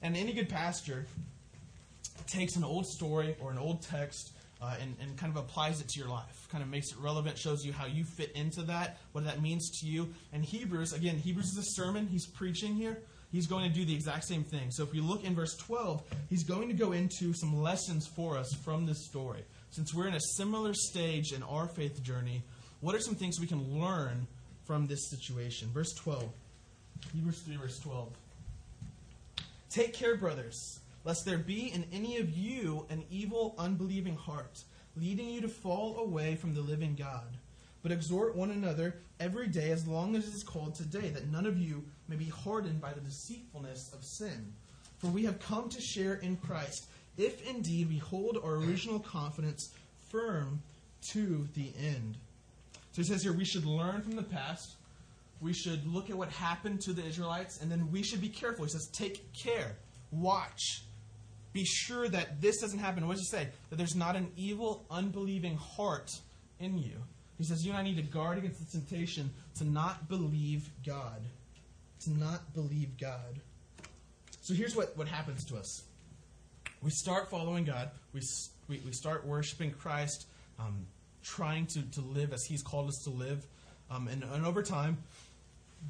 And 0.00 0.16
any 0.16 0.32
good 0.32 0.48
pastor 0.48 1.06
takes 2.26 2.56
an 2.56 2.64
old 2.64 2.86
story 2.86 3.36
or 3.40 3.50
an 3.50 3.58
old 3.58 3.82
text 3.82 4.32
uh, 4.62 4.76
and, 4.80 4.94
and 5.00 5.16
kind 5.16 5.36
of 5.36 5.42
applies 5.42 5.80
it 5.80 5.88
to 5.88 5.98
your 5.98 6.08
life, 6.08 6.46
kind 6.50 6.62
of 6.62 6.70
makes 6.70 6.92
it 6.92 6.98
relevant, 6.98 7.36
shows 7.36 7.64
you 7.64 7.72
how 7.72 7.86
you 7.86 8.04
fit 8.04 8.30
into 8.32 8.62
that, 8.62 8.98
what 9.10 9.24
that 9.24 9.42
means 9.42 9.80
to 9.80 9.86
you. 9.86 10.08
And 10.32 10.44
Hebrews, 10.44 10.92
again, 10.92 11.16
Hebrews 11.16 11.46
is 11.46 11.58
a 11.58 11.82
sermon 11.82 12.06
he's 12.06 12.26
preaching 12.26 12.76
here. 12.76 12.98
He's 13.32 13.46
going 13.46 13.68
to 13.68 13.74
do 13.74 13.84
the 13.84 13.94
exact 13.94 14.24
same 14.24 14.44
thing. 14.44 14.70
So 14.70 14.84
if 14.84 14.92
we 14.92 15.00
look 15.00 15.24
in 15.24 15.34
verse 15.34 15.56
12, 15.56 16.02
he's 16.28 16.44
going 16.44 16.68
to 16.68 16.74
go 16.74 16.92
into 16.92 17.32
some 17.32 17.60
lessons 17.60 18.06
for 18.06 18.36
us 18.36 18.54
from 18.64 18.86
this 18.86 19.06
story. 19.06 19.42
Since 19.70 19.94
we're 19.94 20.06
in 20.06 20.14
a 20.14 20.20
similar 20.36 20.74
stage 20.74 21.32
in 21.32 21.42
our 21.42 21.66
faith 21.66 22.02
journey, 22.02 22.42
what 22.80 22.94
are 22.94 23.00
some 23.00 23.14
things 23.14 23.40
we 23.40 23.46
can 23.46 23.80
learn 23.80 24.26
from 24.64 24.86
this 24.86 25.10
situation? 25.10 25.70
Verse 25.72 25.92
12. 25.94 26.28
Hebrews 27.14 27.40
3, 27.40 27.56
verse 27.56 27.78
12. 27.80 28.10
Take 29.70 29.94
care, 29.94 30.16
brothers 30.16 30.81
lest 31.04 31.24
there 31.24 31.38
be 31.38 31.72
in 31.72 31.84
any 31.92 32.16
of 32.18 32.30
you 32.30 32.86
an 32.90 33.04
evil, 33.10 33.54
unbelieving 33.58 34.16
heart, 34.16 34.62
leading 34.96 35.28
you 35.28 35.40
to 35.40 35.48
fall 35.48 35.98
away 35.98 36.36
from 36.36 36.54
the 36.54 36.60
living 36.60 36.94
God. 36.94 37.36
But 37.82 37.92
exhort 37.92 38.36
one 38.36 38.50
another 38.50 38.96
every 39.18 39.48
day 39.48 39.70
as 39.70 39.86
long 39.86 40.14
as 40.14 40.28
it 40.28 40.34
is 40.34 40.44
called 40.44 40.74
today, 40.74 41.08
that 41.08 41.30
none 41.30 41.46
of 41.46 41.58
you 41.58 41.84
may 42.08 42.16
be 42.16 42.26
hardened 42.26 42.80
by 42.80 42.92
the 42.92 43.00
deceitfulness 43.00 43.92
of 43.92 44.04
sin. 44.04 44.52
For 44.98 45.08
we 45.08 45.24
have 45.24 45.40
come 45.40 45.68
to 45.68 45.80
share 45.80 46.14
in 46.14 46.36
Christ, 46.36 46.86
if 47.18 47.44
indeed 47.48 47.88
we 47.88 47.98
hold 47.98 48.38
our 48.42 48.54
original 48.54 49.00
confidence 49.00 49.74
firm 50.10 50.62
to 51.08 51.48
the 51.54 51.72
end. 51.76 52.16
So 52.92 53.02
he 53.02 53.04
says 53.04 53.22
here 53.22 53.32
we 53.32 53.44
should 53.44 53.64
learn 53.64 54.02
from 54.02 54.14
the 54.14 54.22
past. 54.22 54.76
We 55.40 55.52
should 55.52 55.84
look 55.92 56.08
at 56.08 56.16
what 56.16 56.30
happened 56.30 56.82
to 56.82 56.92
the 56.92 57.04
Israelites, 57.04 57.60
and 57.60 57.68
then 57.68 57.90
we 57.90 58.04
should 58.04 58.20
be 58.20 58.28
careful. 58.28 58.64
He 58.64 58.70
says, 58.70 58.86
take 58.92 59.32
care, 59.32 59.74
watch, 60.12 60.84
be 61.52 61.64
sure 61.64 62.08
that 62.08 62.40
this 62.40 62.60
doesn't 62.60 62.78
happen. 62.78 63.06
What 63.06 63.16
does 63.16 63.28
he 63.30 63.36
say? 63.36 63.48
That 63.70 63.76
there's 63.76 63.94
not 63.94 64.16
an 64.16 64.32
evil, 64.36 64.84
unbelieving 64.90 65.56
heart 65.56 66.10
in 66.58 66.78
you. 66.78 67.02
He 67.38 67.44
says, 67.44 67.64
You 67.64 67.72
and 67.72 67.78
I 67.78 67.82
need 67.82 67.96
to 67.96 68.02
guard 68.02 68.38
against 68.38 68.60
the 68.60 68.78
temptation 68.78 69.30
to 69.56 69.64
not 69.64 70.08
believe 70.08 70.70
God. 70.86 71.20
To 72.04 72.10
not 72.10 72.54
believe 72.54 72.96
God. 72.98 73.40
So 74.40 74.54
here's 74.54 74.74
what, 74.74 74.96
what 74.96 75.08
happens 75.08 75.44
to 75.46 75.56
us 75.56 75.82
we 76.82 76.90
start 76.90 77.30
following 77.30 77.64
God, 77.64 77.90
we, 78.12 78.20
we, 78.68 78.80
we 78.84 78.92
start 78.92 79.24
worshiping 79.24 79.70
Christ, 79.70 80.26
um, 80.58 80.86
trying 81.22 81.66
to, 81.66 81.82
to 81.82 82.00
live 82.00 82.32
as 82.32 82.44
He's 82.44 82.62
called 82.62 82.88
us 82.88 83.02
to 83.04 83.10
live. 83.10 83.46
Um, 83.90 84.08
and, 84.08 84.24
and 84.24 84.44
over 84.44 84.62
time, 84.62 84.98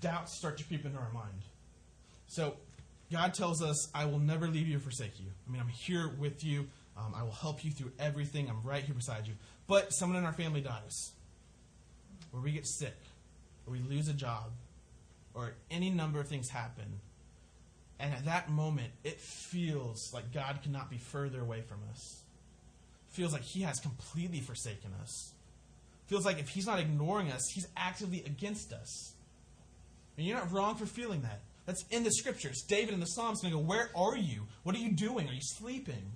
doubts 0.00 0.36
start 0.36 0.58
to 0.58 0.64
creep 0.64 0.84
into 0.84 0.98
our 0.98 1.10
mind. 1.12 1.42
So 2.26 2.56
God 3.12 3.34
tells 3.34 3.62
us, 3.62 3.88
I 3.94 4.06
will 4.06 4.18
never 4.18 4.48
leave 4.48 4.66
you 4.66 4.78
or 4.78 4.80
forsake 4.80 5.20
you. 5.20 5.26
I 5.46 5.52
mean, 5.52 5.60
I'm 5.60 5.68
here 5.68 6.10
with 6.18 6.42
you. 6.42 6.68
Um, 6.96 7.14
I 7.14 7.22
will 7.22 7.32
help 7.32 7.62
you 7.64 7.70
through 7.70 7.92
everything. 7.98 8.48
I'm 8.48 8.62
right 8.62 8.82
here 8.82 8.94
beside 8.94 9.26
you. 9.26 9.34
But 9.66 9.92
someone 9.92 10.18
in 10.18 10.24
our 10.24 10.32
family 10.32 10.62
dies, 10.62 11.12
or 12.32 12.40
we 12.40 12.52
get 12.52 12.66
sick, 12.66 12.96
or 13.66 13.72
we 13.72 13.80
lose 13.80 14.08
a 14.08 14.14
job, 14.14 14.50
or 15.34 15.52
any 15.70 15.90
number 15.90 16.20
of 16.20 16.28
things 16.28 16.48
happen. 16.48 17.00
And 18.00 18.14
at 18.14 18.24
that 18.24 18.50
moment, 18.50 18.92
it 19.04 19.20
feels 19.20 20.10
like 20.12 20.32
God 20.32 20.60
cannot 20.62 20.90
be 20.90 20.98
further 20.98 21.40
away 21.40 21.60
from 21.60 21.80
us. 21.90 22.22
It 23.10 23.14
feels 23.14 23.32
like 23.32 23.42
He 23.42 23.60
has 23.60 23.78
completely 23.78 24.40
forsaken 24.40 24.92
us. 25.02 25.32
It 26.06 26.08
feels 26.08 26.24
like 26.24 26.38
if 26.38 26.48
He's 26.48 26.66
not 26.66 26.80
ignoring 26.80 27.30
us, 27.30 27.50
He's 27.50 27.68
actively 27.76 28.22
against 28.24 28.72
us. 28.72 29.12
And 30.16 30.26
you're 30.26 30.36
not 30.36 30.50
wrong 30.50 30.76
for 30.76 30.86
feeling 30.86 31.22
that. 31.22 31.40
That's 31.66 31.84
in 31.90 32.02
the 32.02 32.10
scriptures. 32.10 32.64
David 32.66 32.94
in 32.94 33.00
the 33.00 33.06
Psalms 33.06 33.40
going 33.40 33.52
to 33.52 33.60
go, 33.60 33.64
Where 33.64 33.90
are 33.94 34.16
you? 34.16 34.46
What 34.62 34.74
are 34.74 34.80
you 34.80 34.92
doing? 34.92 35.28
Are 35.28 35.32
you 35.32 35.40
sleeping? 35.42 36.12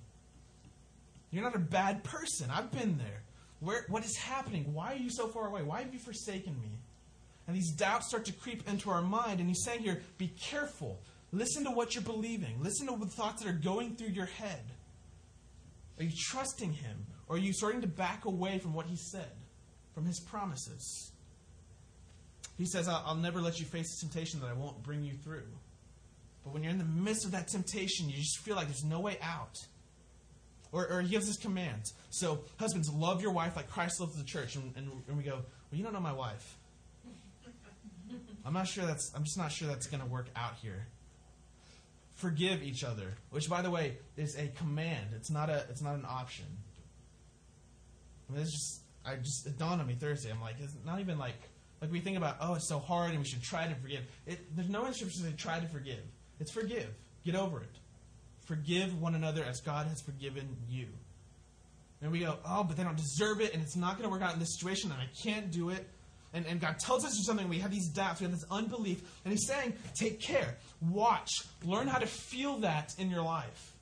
You're 1.31 1.43
not 1.43 1.55
a 1.55 1.59
bad 1.59 2.03
person. 2.03 2.49
I've 2.51 2.71
been 2.71 2.97
there. 2.97 3.23
Where, 3.59 3.85
what 3.89 4.05
is 4.05 4.15
happening? 4.15 4.73
Why 4.73 4.93
are 4.93 4.97
you 4.97 5.09
so 5.09 5.27
far 5.27 5.47
away? 5.47 5.63
Why 5.63 5.81
have 5.81 5.93
you 5.93 5.99
forsaken 5.99 6.59
me? 6.61 6.79
And 7.47 7.55
these 7.55 7.71
doubts 7.71 8.07
start 8.07 8.25
to 8.25 8.33
creep 8.33 8.67
into 8.69 8.89
our 8.89 9.01
mind. 9.01 9.39
And 9.39 9.49
he's 9.49 9.63
saying 9.63 9.81
here, 9.81 10.01
Be 10.17 10.27
careful. 10.27 10.99
Listen 11.31 11.63
to 11.65 11.71
what 11.71 11.95
you're 11.95 12.03
believing. 12.03 12.61
Listen 12.61 12.87
to 12.87 12.97
the 12.97 13.11
thoughts 13.11 13.43
that 13.43 13.49
are 13.49 13.53
going 13.53 13.95
through 13.95 14.09
your 14.09 14.25
head. 14.25 14.63
Are 15.99 16.03
you 16.03 16.11
trusting 16.29 16.73
him? 16.73 17.05
Or 17.27 17.35
are 17.35 17.39
you 17.39 17.51
starting 17.51 17.81
to 17.81 17.87
back 17.87 18.25
away 18.25 18.59
from 18.59 18.73
what 18.73 18.85
he 18.85 18.95
said, 18.95 19.31
from 19.93 20.05
his 20.05 20.19
promises? 20.21 21.11
He 22.57 22.65
says, 22.65 22.87
I'll, 22.87 23.03
I'll 23.05 23.15
never 23.15 23.39
let 23.39 23.59
you 23.59 23.65
face 23.65 23.97
a 23.97 23.99
temptation 23.99 24.39
that 24.41 24.47
I 24.47 24.53
won't 24.53 24.81
bring 24.83 25.03
you 25.03 25.13
through. 25.13 25.47
But 26.43 26.53
when 26.53 26.63
you're 26.63 26.71
in 26.71 26.79
the 26.79 26.85
midst 26.85 27.25
of 27.25 27.31
that 27.31 27.47
temptation, 27.49 28.09
you 28.09 28.17
just 28.17 28.39
feel 28.39 28.55
like 28.55 28.67
there's 28.67 28.83
no 28.83 28.99
way 28.99 29.17
out. 29.21 29.57
Or, 30.71 30.87
or 30.87 31.01
he 31.01 31.09
gives 31.09 31.27
this 31.27 31.37
command. 31.37 31.91
So, 32.09 32.39
husbands, 32.59 32.89
love 32.89 33.21
your 33.21 33.31
wife 33.31 33.55
like 33.55 33.69
Christ 33.69 33.99
loves 33.99 34.17
the 34.17 34.23
church. 34.23 34.55
And, 34.55 34.73
and, 34.75 34.91
and 35.07 35.17
we 35.17 35.23
go, 35.23 35.35
well, 35.35 35.77
you 35.77 35.83
don't 35.83 35.93
know 35.93 35.99
my 35.99 36.13
wife. 36.13 36.57
I'm 38.45 38.53
not 38.53 38.67
sure 38.67 38.85
that's, 38.85 39.11
I'm 39.13 39.23
just 39.23 39.37
not 39.37 39.51
sure 39.51 39.67
that's 39.67 39.87
going 39.87 40.01
to 40.01 40.07
work 40.07 40.27
out 40.35 40.55
here. 40.61 40.87
Forgive 42.15 42.63
each 42.63 42.83
other, 42.83 43.13
which, 43.29 43.49
by 43.49 43.61
the 43.61 43.69
way, 43.69 43.97
is 44.15 44.35
a 44.37 44.47
command. 44.47 45.07
It's 45.15 45.29
not 45.29 45.49
a, 45.49 45.65
it's 45.69 45.81
not 45.81 45.95
an 45.95 46.05
option. 46.07 46.45
I 48.29 48.33
mean, 48.33 48.41
it's 48.41 48.51
just, 48.51 48.81
I 49.05 49.15
just, 49.17 49.45
it 49.45 49.57
dawned 49.59 49.81
on 49.81 49.87
me 49.87 49.95
Thursday. 49.95 50.31
I'm 50.31 50.41
like, 50.41 50.55
it's 50.59 50.73
not 50.85 50.99
even 50.99 51.17
like, 51.19 51.35
like 51.81 51.91
we 51.91 51.99
think 51.99 52.17
about, 52.17 52.37
oh, 52.41 52.55
it's 52.55 52.67
so 52.67 52.79
hard 52.79 53.11
and 53.11 53.19
we 53.19 53.25
should 53.25 53.43
try 53.43 53.67
to 53.67 53.75
forgive. 53.75 54.01
It, 54.25 54.39
there's 54.55 54.69
no 54.69 54.85
instruction 54.85 55.23
to 55.23 55.31
try 55.37 55.59
to 55.59 55.67
forgive. 55.67 55.99
It's 56.39 56.51
forgive. 56.51 56.89
Get 57.25 57.35
over 57.35 57.61
it. 57.61 57.69
Forgive 58.45 58.99
one 59.01 59.15
another 59.15 59.43
as 59.43 59.61
God 59.61 59.87
has 59.87 60.01
forgiven 60.01 60.47
you. 60.69 60.87
And 62.01 62.11
we 62.11 62.19
go, 62.19 62.37
oh, 62.45 62.63
but 62.63 62.77
they 62.77 62.83
don't 62.83 62.95
deserve 62.95 63.41
it, 63.41 63.53
and 63.53 63.61
it's 63.61 63.75
not 63.75 63.97
going 63.97 64.03
to 64.03 64.09
work 64.09 64.21
out 64.21 64.33
in 64.33 64.39
this 64.39 64.55
situation, 64.55 64.91
and 64.91 65.01
I 65.01 65.07
can't 65.23 65.51
do 65.51 65.69
it. 65.69 65.87
And, 66.33 66.45
and 66.45 66.61
God 66.61 66.77
tells 66.77 67.03
us 67.03 67.19
something. 67.25 67.49
We 67.49 67.59
have 67.59 67.71
these 67.71 67.89
doubts, 67.89 68.19
we 68.19 68.25
have 68.25 68.33
this 68.33 68.45
unbelief, 68.51 69.01
and 69.23 69.31
He's 69.31 69.47
saying, 69.47 69.73
take 69.99 70.21
care, 70.21 70.57
watch, 70.81 71.31
learn 71.65 71.87
how 71.87 71.97
to 71.97 72.05
feel 72.05 72.59
that 72.59 72.93
in 72.99 73.09
your 73.09 73.23
life. 73.23 73.73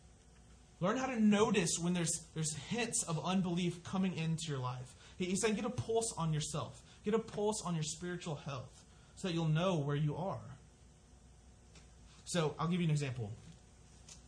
Learn 0.79 0.97
how 0.97 1.07
to 1.07 1.19
notice 1.19 1.77
when 1.81 1.93
there's 1.93 2.25
there's 2.33 2.53
hints 2.69 3.03
of 3.03 3.19
unbelief 3.25 3.83
coming 3.83 4.15
into 4.15 4.47
your 4.47 4.59
life. 4.59 4.93
He's 5.17 5.41
saying, 5.41 5.55
get 5.55 5.65
a 5.65 5.69
pulse 5.69 6.13
on 6.17 6.33
yourself. 6.33 6.81
Get 7.05 7.13
a 7.13 7.19
pulse 7.19 7.61
on 7.63 7.75
your 7.75 7.83
spiritual 7.83 8.35
health 8.35 8.83
so 9.15 9.27
that 9.27 9.33
you'll 9.33 9.47
know 9.47 9.77
where 9.77 9.95
you 9.95 10.15
are. 10.15 10.39
So 12.25 12.55
I'll 12.59 12.67
give 12.67 12.81
you 12.81 12.85
an 12.85 12.91
example. 12.91 13.31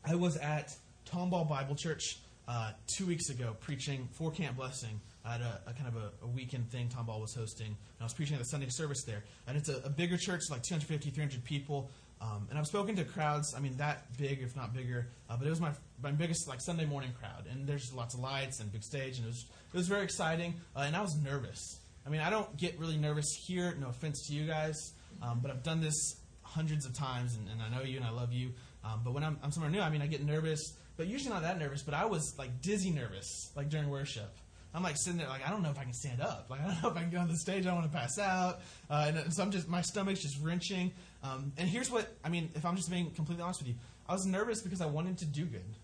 I 0.05 0.15
was 0.15 0.37
at 0.37 0.75
Tomball 1.09 1.49
Bible 1.49 1.75
Church 1.75 2.19
uh, 2.47 2.71
two 2.85 3.05
weeks 3.05 3.29
ago 3.29 3.57
preaching 3.59 4.07
for 4.13 4.31
Camp 4.31 4.55
Blessing 4.55 5.01
at 5.25 5.41
a, 5.41 5.59
a 5.67 5.73
kind 5.73 5.87
of 5.87 5.95
a, 5.95 6.11
a, 6.23 6.27
weekend 6.27 6.69
thing 6.71 6.87
Tomball 6.87 7.19
was 7.19 7.33
hosting. 7.33 7.67
And 7.67 7.75
I 7.99 8.03
was 8.03 8.13
preaching 8.13 8.35
at 8.35 8.39
the 8.39 8.47
Sunday 8.47 8.69
service 8.69 9.03
there. 9.03 9.23
And 9.47 9.57
it's 9.57 9.67
a, 9.67 9.81
a 9.83 9.89
bigger 9.89 10.15
church, 10.15 10.43
like 10.49 10.63
250, 10.63 11.09
300 11.09 11.43
people. 11.43 11.89
Um, 12.21 12.47
and 12.49 12.57
I've 12.57 12.67
spoken 12.67 12.95
to 12.95 13.03
crowds, 13.03 13.53
I 13.55 13.59
mean, 13.59 13.75
that 13.77 14.05
big, 14.17 14.41
if 14.41 14.55
not 14.55 14.73
bigger. 14.73 15.07
Uh, 15.29 15.35
but 15.37 15.45
it 15.45 15.49
was 15.49 15.59
my, 15.59 15.71
my 16.01 16.11
biggest 16.11 16.47
like 16.47 16.61
Sunday 16.61 16.85
morning 16.85 17.11
crowd. 17.19 17.45
And 17.51 17.67
there's 17.67 17.93
lots 17.93 18.13
of 18.13 18.21
lights 18.21 18.59
and 18.59 18.71
big 18.71 18.83
stage. 18.83 19.17
And 19.17 19.25
it 19.25 19.29
was, 19.29 19.45
it 19.73 19.77
was 19.77 19.87
very 19.87 20.03
exciting. 20.03 20.53
Uh, 20.75 20.81
and 20.81 20.95
I 20.95 21.01
was 21.01 21.17
nervous. 21.17 21.79
I 22.07 22.09
mean, 22.09 22.21
I 22.21 22.29
don't 22.29 22.55
get 22.55 22.79
really 22.79 22.95
nervous 22.95 23.35
here. 23.35 23.75
No 23.77 23.89
offense 23.89 24.27
to 24.27 24.33
you 24.33 24.47
guys, 24.47 24.93
um, 25.21 25.39
but 25.41 25.51
I've 25.51 25.61
done 25.61 25.81
this 25.81 26.15
hundreds 26.41 26.85
of 26.85 26.93
times, 26.93 27.35
and, 27.35 27.49
and, 27.49 27.61
I 27.61 27.67
know 27.67 27.83
you 27.83 27.97
and 27.97 28.05
I 28.05 28.11
love 28.11 28.31
you. 28.31 28.51
Um, 28.85 29.01
but 29.03 29.13
when 29.13 29.25
I'm, 29.25 29.37
I'm 29.43 29.51
somewhere 29.51 29.69
new, 29.69 29.81
I 29.81 29.89
mean, 29.89 30.01
I 30.01 30.07
get 30.07 30.23
nervous, 30.23 30.73
but 30.95 31.07
usually 31.07 31.33
not 31.33 31.41
that 31.41 31.59
nervous. 31.59 31.83
But 31.83 31.95
I 31.95 32.05
was 32.05 32.33
like 32.37 32.61
dizzy 32.61 32.91
nervous, 32.91 33.51
like 33.57 33.67
during 33.69 33.89
worship. 33.89 34.33
I'm 34.73 34.83
like 34.83 34.95
sitting 34.95 35.17
there, 35.17 35.27
like 35.27 35.45
I 35.45 35.49
don't 35.49 35.63
know 35.63 35.69
if 35.69 35.77
I 35.77 35.83
can 35.83 35.93
stand 35.93 36.21
up. 36.21 36.47
Like 36.49 36.61
I 36.65 36.67
don't 36.67 36.81
know 36.81 36.89
if 36.91 36.95
I 36.95 37.01
can 37.01 37.09
get 37.09 37.19
on 37.19 37.27
the 37.27 37.35
stage. 37.35 37.67
I 37.67 37.73
want 37.73 37.91
to 37.91 37.97
pass 37.97 38.17
out, 38.17 38.61
uh, 38.89 39.05
and, 39.07 39.17
and, 39.17 39.33
so 39.33 39.43
I'm 39.43 39.51
just 39.51 39.67
my 39.67 39.81
stomach's 39.81 40.21
just 40.21 40.41
wrenching. 40.41 40.93
Um, 41.23 41.51
and 41.57 41.67
here's 41.67 41.91
what 41.91 42.07
I 42.23 42.29
mean. 42.29 42.51
If 42.55 42.65
I'm 42.65 42.77
just 42.77 42.89
being 42.89 43.11
completely 43.11 43.43
honest 43.43 43.59
with 43.59 43.67
you, 43.67 43.75
I 44.07 44.13
was 44.13 44.25
nervous 44.25 44.61
because 44.61 44.79
I 44.79 44.85
wanted 44.85 45.17
to 45.17 45.25
do 45.25 45.43
good. 45.43 45.75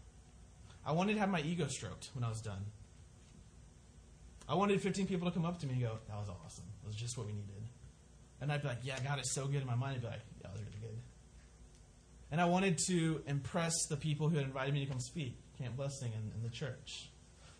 I 0.85 0.93
wanted 0.93 1.15
to 1.15 1.19
have 1.19 1.29
my 1.29 1.41
ego 1.41 1.67
stroked 1.67 2.11
when 2.13 2.23
I 2.23 2.29
was 2.29 2.39
done. 2.39 2.63
I 4.47 4.55
wanted 4.55 4.81
15 4.81 5.07
people 5.07 5.27
to 5.27 5.33
come 5.33 5.45
up 5.45 5.59
to 5.59 5.67
me 5.67 5.73
and 5.73 5.81
go, 5.81 5.99
that 6.07 6.17
was 6.17 6.29
awesome. 6.29 6.65
It 6.83 6.87
was 6.87 6.95
just 6.95 7.17
what 7.17 7.27
we 7.27 7.33
needed. 7.33 7.63
And 8.41 8.51
I'd 8.51 8.61
be 8.61 8.67
like, 8.67 8.79
yeah, 8.83 8.99
God 9.03 9.19
is 9.19 9.33
so 9.33 9.47
good. 9.47 9.61
In 9.61 9.67
my 9.67 9.75
mind, 9.75 9.95
I'd 9.95 10.01
be 10.01 10.07
like, 10.07 10.19
yeah, 10.41 10.43
that 10.43 10.51
was 10.51 10.61
really 10.61 10.79
good. 10.81 10.97
And 12.31 12.41
I 12.41 12.45
wanted 12.45 12.77
to 12.87 13.21
impress 13.25 13.73
the 13.89 13.95
people 13.95 14.27
who 14.27 14.37
had 14.37 14.45
invited 14.45 14.73
me 14.73 14.83
to 14.85 14.91
come 14.91 14.99
speak, 14.99 15.37
Camp 15.57 15.77
Blessing 15.77 16.11
and, 16.13 16.31
in 16.35 16.43
the 16.43 16.49
church. 16.49 17.09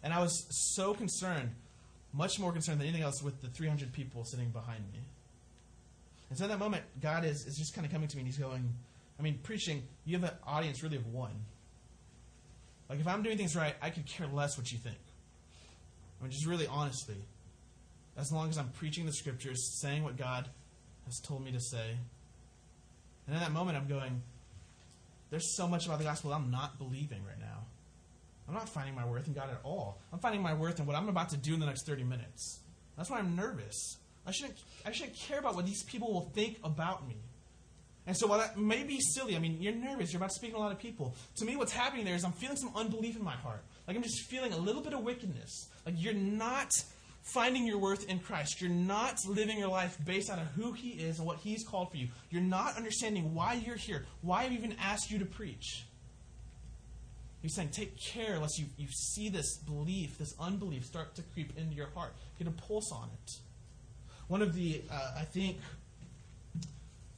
And 0.04 0.12
I 0.12 0.20
was 0.20 0.46
so 0.76 0.94
concerned, 0.94 1.52
much 2.12 2.38
more 2.38 2.52
concerned 2.52 2.82
than 2.82 2.88
anything 2.88 3.04
else, 3.04 3.24
with 3.24 3.42
the 3.42 3.48
300 3.48 3.94
people 3.94 4.26
sitting 4.26 4.50
behind 4.50 4.84
me. 4.92 5.00
And 6.30 6.38
so 6.38 6.46
in 6.46 6.50
that 6.50 6.60
moment, 6.60 6.84
God 7.00 7.24
is, 7.24 7.46
is 7.46 7.56
just 7.58 7.74
kind 7.74 7.86
of 7.86 7.94
coming 7.94 8.08
to 8.10 8.18
me 8.18 8.22
and 8.22 8.28
he's 8.28 8.40
going, 8.40 8.74
I 9.20 9.22
mean, 9.22 9.40
preaching, 9.44 9.84
you 10.04 10.20
have 10.20 10.30
an 10.30 10.36
audience 10.46 10.84
really 10.84 10.98
of 10.98 11.06
one. 11.14 11.46
Like, 12.90 13.00
if 13.00 13.08
I'm 13.08 13.24
doing 13.24 13.38
things 13.38 13.56
right, 13.56 13.76
I 13.82 13.90
could 13.90 14.06
care 14.06 14.28
less 14.28 14.58
what 14.58 14.72
you 14.72 14.80
think. 14.80 14.98
I 16.24 16.26
mean, 16.26 16.32
just 16.32 16.46
really 16.46 16.68
honestly. 16.68 17.18
As 18.16 18.32
long 18.32 18.50
as 18.50 18.58
I'm 18.58 18.70
preaching 18.70 19.06
the 19.06 19.12
scriptures, 19.12 19.78
saying 19.82 20.04
what 20.04 20.16
God 20.16 20.48
has 21.06 21.20
told 21.20 21.44
me 21.44 21.52
to 21.52 21.60
say. 21.60 21.98
And 23.28 23.36
in 23.36 23.42
that 23.42 23.52
moment, 23.52 23.78
I'm 23.78 23.90
going, 23.90 24.22
there's 25.32 25.54
so 25.58 25.68
much 25.68 25.86
about 25.86 25.98
the 25.98 26.06
gospel 26.06 26.32
I'm 26.32 26.50
not 26.50 26.78
believing 26.78 27.26
right 27.28 27.40
now. 27.42 27.66
I'm 28.48 28.54
not 28.54 28.70
finding 28.70 28.96
my 28.96 29.06
worth 29.06 29.28
in 29.28 29.34
God 29.34 29.50
at 29.50 29.60
all. 29.66 30.00
I'm 30.14 30.20
finding 30.20 30.42
my 30.42 30.54
worth 30.54 30.80
in 30.80 30.86
what 30.86 30.96
I'm 30.96 31.10
about 31.10 31.30
to 31.30 31.38
do 31.38 31.56
in 31.56 31.60
the 31.60 31.66
next 31.66 31.86
30 31.86 32.06
minutes. 32.06 32.60
That's 32.96 33.10
why 33.10 33.20
I'm 33.20 33.36
nervous. 33.36 33.98
I 34.26 34.32
shouldn't, 34.32 34.58
I 34.86 34.92
shouldn't 34.92 35.18
care 35.18 35.40
about 35.40 35.56
what 35.56 35.66
these 35.66 35.84
people 35.84 36.14
will 36.14 36.30
think 36.34 36.58
about 36.64 37.06
me. 37.06 37.18
And 38.08 38.16
so 38.16 38.28
while 38.28 38.40
that 38.40 38.58
may 38.58 38.84
be 38.84 39.02
silly, 39.02 39.36
I 39.36 39.40
mean, 39.40 39.58
you're 39.60 39.74
nervous, 39.74 40.14
you're 40.14 40.20
about 40.20 40.30
to 40.30 40.36
speak 40.36 40.52
to 40.52 40.58
a 40.58 40.60
lot 40.60 40.72
of 40.72 40.80
people. 40.80 41.16
To 41.38 41.46
me, 41.46 41.58
what's 41.58 41.74
happening 41.74 42.06
there 42.06 42.16
is 42.16 42.24
I'm 42.24 42.32
feeling 42.32 42.58
some 42.58 42.72
unbelief 42.76 43.18
in 43.18 43.24
my 43.24 43.36
heart. 43.36 43.64
Like 43.88 43.98
I'm 43.98 44.04
just 44.04 44.22
feeling 44.22 44.54
a 44.54 44.58
little 44.58 44.82
bit 44.82 44.94
of 44.94 45.02
wickedness. 45.02 45.68
Like 45.86 45.96
you're 45.98 46.14
not 46.14 46.72
finding 47.24 47.66
your 47.66 47.78
worth 47.78 48.08
in 48.10 48.20
Christ. 48.20 48.62
You're 48.62 48.70
not 48.70 49.18
living 49.28 49.58
your 49.58 49.70
life 49.70 49.98
based 50.06 50.30
on 50.30 50.40
who 50.56 50.74
He 50.74 50.90
is 50.90 51.20
and 51.20 51.28
what 51.28 51.38
He's 51.38 51.66
called 51.66 51.92
for 51.92 51.98
you. 51.98 52.10
You're 52.30 52.42
not 52.42 52.78
understanding 52.78 53.34
why 53.34 53.54
you're 53.54 53.76
here, 53.76 54.06
why 54.22 54.44
I've 54.44 54.52
even 54.52 54.76
asked 54.82 55.10
you 55.10 55.20
to 55.20 55.26
preach. 55.26 55.86
He's 57.42 57.56
saying, 57.56 57.70
take 57.70 58.00
care 58.00 58.40
lest 58.40 58.58
you, 58.58 58.68
you 58.78 58.88
see 58.90 59.28
this 59.28 59.58
belief, 59.58 60.18
this 60.18 60.34
unbelief 60.40 60.86
start 60.86 61.16
to 61.16 61.22
creep 61.34 61.58
into 61.58 61.76
your 61.76 61.90
heart. 61.90 62.14
Get 62.40 62.48
a 62.48 62.52
pulse 62.52 62.90
on 62.94 63.10
it. 63.12 63.32
One 64.30 64.42
of 64.42 64.56
the, 64.56 64.82
uh, 64.90 65.16
I 65.18 65.24
think, 65.24 65.58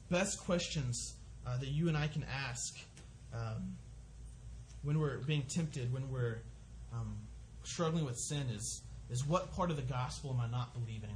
best 0.10 0.40
questions 0.40 1.16
uh, 1.46 1.58
that 1.58 1.68
you 1.68 1.90
and 1.90 1.96
I 1.96 2.08
can 2.08 2.26
ask 2.50 2.76
um, 3.36 3.76
when 4.82 5.00
we're 5.00 5.20
being 5.20 5.44
tempted, 5.44 5.94
when 5.94 6.10
we're 6.10 6.40
um, 6.96 7.16
struggling 7.64 8.06
with 8.06 8.18
sin, 8.18 8.48
is, 8.56 8.82
is 9.10 9.26
what 9.26 9.54
part 9.56 9.70
of 9.70 9.76
the 9.76 9.84
gospel 9.84 10.32
am 10.32 10.40
I 10.40 10.50
not 10.50 10.74
believing? 10.74 11.16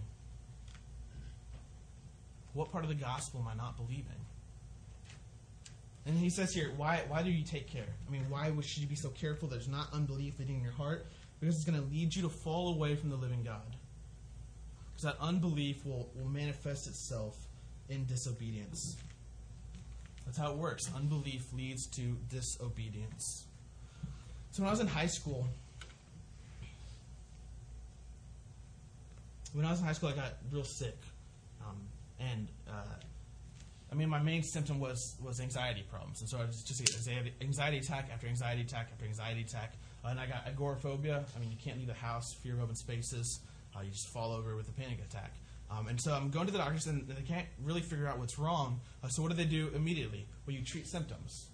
What 2.54 2.72
part 2.72 2.84
of 2.84 2.90
the 2.90 2.96
gospel 2.96 3.42
am 3.42 3.48
I 3.48 3.56
not 3.56 3.78
believing? 3.78 4.06
And 6.06 6.18
he 6.18 6.30
says 6.30 6.54
here, 6.54 6.72
why, 6.76 7.04
why 7.08 7.22
do 7.22 7.30
you 7.30 7.44
take 7.44 7.68
care? 7.68 7.86
I 8.08 8.12
mean, 8.12 8.26
why 8.30 8.52
should 8.62 8.82
you 8.82 8.88
be 8.88 8.96
so 8.96 9.10
careful 9.10 9.48
there's 9.48 9.68
not 9.68 9.94
unbelief 9.94 10.40
leading 10.40 10.56
in 10.56 10.64
your 10.64 10.72
heart? 10.72 11.06
Because 11.40 11.56
it's 11.56 11.66
going 11.66 11.80
to 11.80 11.88
lead 11.94 12.16
you 12.16 12.24
to 12.24 12.30
fall 12.30 12.74
away 12.74 12.96
from 12.96 13.10
the 13.10 13.16
living 13.16 13.44
God. 13.44 13.76
Because 14.92 15.04
that 15.04 15.18
unbelief 15.22 15.86
will, 15.86 16.10
will 16.16 16.30
manifest 16.30 16.88
itself 16.88 17.38
in 17.90 18.06
disobedience. 18.06 18.98
That's 20.26 20.38
how 20.38 20.52
it 20.52 20.58
works. 20.58 20.90
Unbelief 20.96 21.54
leads 21.54 21.86
to 21.88 22.18
disobedience. 22.30 23.46
So 24.52 24.64
when 24.64 24.68
I 24.68 24.72
was 24.72 24.80
in 24.80 24.88
high 24.88 25.08
school, 25.08 25.48
when 29.54 29.66
I 29.66 29.72
was 29.72 29.80
in 29.80 29.86
high 29.86 29.94
school, 29.94 30.10
I 30.10 30.14
got 30.14 30.34
real 30.52 30.64
sick, 30.64 30.98
um, 31.62 31.78
and 32.20 32.48
uh, 32.68 32.96
I 33.92 33.96
mean, 33.96 34.10
my 34.10 34.20
main 34.20 34.44
symptom 34.44 34.80
was 34.80 35.16
was 35.24 35.40
anxiety 35.40 35.84
problems, 35.90 36.22
and 36.22 36.30
so 36.30 36.38
I 36.40 36.46
was 36.46 36.64
just 36.64 36.84
get 36.84 37.34
anxiety 37.42 37.78
attack 37.78 38.10
after 38.14 38.28
anxiety 38.28 38.62
attack 38.62 38.90
after 38.92 39.06
anxiety 39.06 39.42
attack, 39.42 39.74
uh, 40.06 40.10
and 40.10 40.20
I 40.20 40.28
got 40.28 40.48
agoraphobia. 40.48 41.26
I 41.36 41.40
mean, 41.40 41.52
you 41.52 41.58
can't 41.58 41.78
leave 41.78 41.88
the 41.88 41.94
house, 41.94 42.34
fear 42.34 42.54
of 42.54 42.62
open 42.62 42.76
spaces. 42.76 43.40
Uh, 43.76 43.82
you 43.82 43.92
just 43.92 44.08
fall 44.08 44.32
over 44.32 44.56
with 44.56 44.68
a 44.70 44.72
panic 44.72 45.00
attack. 45.00 45.32
Um, 45.72 45.88
and 45.88 46.02
so 46.02 46.14
I'm 46.14 46.32
going 46.32 46.48
to 46.48 46.52
the 46.52 46.58
doctors, 46.58 46.88
and 46.88 47.08
they 47.08 47.22
can't 47.22 47.48
really 47.64 47.82
figure 47.82 48.08
out 48.08 48.18
what's 48.18 48.40
wrong. 48.40 48.80
Uh, 49.04 49.08
so 49.08 49.22
what 49.22 49.30
do 49.30 49.38
they 49.38 49.46
do 49.46 49.70
immediately? 49.76 50.26
Well, 50.46 50.56
you 50.56 50.64
treat 50.64 50.88
symptoms. 50.88 51.48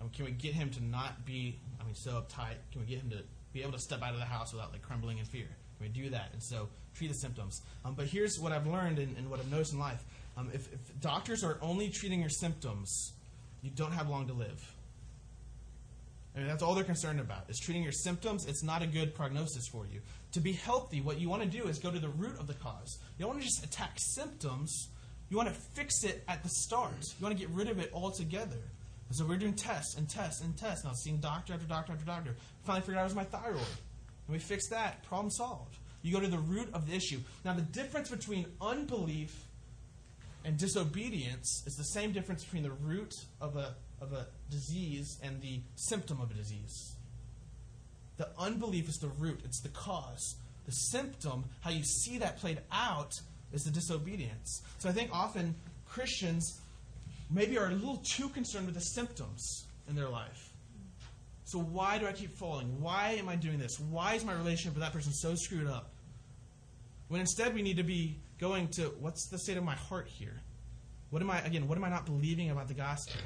Um, 0.00 0.10
can 0.10 0.26
we 0.26 0.32
get 0.32 0.52
him 0.52 0.70
to 0.70 0.84
not 0.84 1.24
be, 1.24 1.58
I 1.80 1.84
mean, 1.84 1.94
so 1.94 2.10
uptight? 2.10 2.56
Can 2.70 2.82
we 2.82 2.86
get 2.86 2.98
him 2.98 3.10
to 3.10 3.22
be 3.52 3.62
able 3.62 3.72
to 3.72 3.78
step 3.78 4.02
out 4.02 4.12
of 4.12 4.18
the 4.18 4.26
house 4.26 4.52
without 4.52 4.72
like 4.72 4.82
crumbling 4.82 5.18
in 5.18 5.24
fear? 5.24 5.48
We 5.80 5.88
do 5.88 6.10
that? 6.10 6.30
And 6.32 6.42
so 6.42 6.68
treat 6.94 7.08
the 7.08 7.14
symptoms. 7.14 7.62
Um, 7.84 7.94
but 7.94 8.06
here's 8.06 8.38
what 8.38 8.52
I've 8.52 8.66
learned 8.66 8.98
and, 8.98 9.16
and 9.16 9.30
what 9.30 9.40
I've 9.40 9.50
noticed 9.50 9.72
in 9.72 9.78
life: 9.78 10.02
um, 10.36 10.50
if, 10.52 10.72
if 10.72 11.00
doctors 11.00 11.44
are 11.44 11.58
only 11.62 11.90
treating 11.90 12.20
your 12.20 12.30
symptoms, 12.30 13.12
you 13.62 13.70
don't 13.70 13.92
have 13.92 14.08
long 14.08 14.26
to 14.28 14.32
live. 14.32 14.74
I 16.34 16.40
mean, 16.40 16.48
that's 16.48 16.62
all 16.62 16.74
they're 16.74 16.84
concerned 16.84 17.18
about 17.18 17.48
is 17.48 17.58
treating 17.58 17.82
your 17.82 17.92
symptoms. 17.92 18.46
It's 18.46 18.62
not 18.62 18.82
a 18.82 18.86
good 18.86 19.14
prognosis 19.14 19.66
for 19.66 19.86
you. 19.92 20.00
To 20.32 20.40
be 20.40 20.52
healthy, 20.52 21.00
what 21.00 21.18
you 21.18 21.28
want 21.28 21.42
to 21.42 21.48
do 21.48 21.66
is 21.66 21.78
go 21.78 21.90
to 21.90 21.98
the 21.98 22.10
root 22.10 22.38
of 22.38 22.46
the 22.46 22.54
cause. 22.54 22.98
You 23.16 23.24
don't 23.24 23.30
want 23.30 23.40
to 23.40 23.46
just 23.46 23.64
attack 23.64 23.92
symptoms. 23.96 24.88
You 25.30 25.36
want 25.36 25.48
to 25.48 25.54
fix 25.74 26.04
it 26.04 26.22
at 26.28 26.42
the 26.42 26.48
start. 26.48 26.92
You 27.18 27.24
want 27.24 27.36
to 27.36 27.44
get 27.44 27.52
rid 27.52 27.68
of 27.68 27.78
it 27.78 27.90
altogether. 27.92 28.62
And 29.08 29.16
so 29.16 29.24
we're 29.24 29.36
doing 29.36 29.54
tests 29.54 29.96
and 29.96 30.08
tests 30.08 30.42
and 30.42 30.56
tests. 30.56 30.84
Now, 30.84 30.92
seeing 30.92 31.16
doctor 31.16 31.54
after 31.54 31.66
doctor 31.66 31.92
after 31.92 32.04
doctor. 32.04 32.36
Finally 32.64 32.82
figured 32.82 32.98
out 32.98 33.02
it 33.02 33.04
was 33.04 33.14
my 33.14 33.24
thyroid. 33.24 33.62
And 34.28 34.34
we 34.34 34.38
fix 34.38 34.68
that. 34.68 35.02
Problem 35.04 35.30
solved. 35.30 35.76
You 36.02 36.12
go 36.12 36.20
to 36.20 36.28
the 36.28 36.38
root 36.38 36.68
of 36.72 36.86
the 36.86 36.94
issue. 36.94 37.18
Now, 37.44 37.54
the 37.54 37.62
difference 37.62 38.10
between 38.10 38.46
unbelief 38.60 39.34
and 40.44 40.56
disobedience 40.56 41.64
is 41.66 41.76
the 41.76 41.84
same 41.84 42.12
difference 42.12 42.44
between 42.44 42.62
the 42.62 42.70
root 42.70 43.14
of 43.40 43.56
a, 43.56 43.74
of 44.00 44.12
a 44.12 44.26
disease 44.50 45.18
and 45.22 45.40
the 45.40 45.60
symptom 45.74 46.20
of 46.20 46.30
a 46.30 46.34
disease. 46.34 46.94
The 48.18 48.28
unbelief 48.38 48.88
is 48.88 48.98
the 48.98 49.08
root, 49.08 49.40
it's 49.44 49.60
the 49.60 49.68
cause. 49.70 50.36
The 50.66 50.72
symptom, 50.72 51.44
how 51.60 51.70
you 51.70 51.82
see 51.82 52.18
that 52.18 52.38
played 52.38 52.60
out, 52.70 53.14
is 53.52 53.64
the 53.64 53.70
disobedience. 53.70 54.62
So 54.78 54.88
I 54.88 54.92
think 54.92 55.10
often 55.12 55.54
Christians 55.88 56.60
maybe 57.30 57.56
are 57.58 57.68
a 57.68 57.74
little 57.74 58.02
too 58.04 58.28
concerned 58.28 58.66
with 58.66 58.74
the 58.74 58.80
symptoms 58.80 59.66
in 59.88 59.96
their 59.96 60.08
life. 60.08 60.47
So 61.48 61.58
why 61.58 61.96
do 61.96 62.06
I 62.06 62.12
keep 62.12 62.36
falling? 62.36 62.78
Why 62.78 63.12
am 63.12 63.26
I 63.26 63.34
doing 63.34 63.58
this? 63.58 63.80
Why 63.80 64.12
is 64.12 64.22
my 64.22 64.34
relationship 64.34 64.74
with 64.74 64.82
that 64.82 64.92
person 64.92 65.14
so 65.14 65.34
screwed 65.34 65.66
up? 65.66 65.94
When 67.08 67.22
instead 67.22 67.54
we 67.54 67.62
need 67.62 67.78
to 67.78 67.82
be 67.82 68.18
going 68.38 68.68
to 68.72 68.92
what's 69.00 69.30
the 69.30 69.38
state 69.38 69.56
of 69.56 69.64
my 69.64 69.74
heart 69.74 70.08
here? 70.08 70.34
What 71.08 71.22
am 71.22 71.30
I 71.30 71.40
again, 71.40 71.66
what 71.66 71.78
am 71.78 71.84
I 71.84 71.88
not 71.88 72.04
believing 72.04 72.50
about 72.50 72.68
the 72.68 72.74
gospel? 72.74 73.22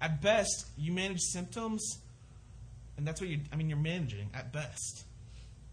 At 0.00 0.22
best, 0.22 0.68
you 0.76 0.92
manage 0.92 1.18
symptoms 1.18 1.98
and 2.96 3.04
that's 3.04 3.20
what 3.20 3.28
you 3.28 3.40
I 3.52 3.56
mean 3.56 3.68
you're 3.68 3.76
managing 3.76 4.30
at 4.34 4.52
best. 4.52 5.02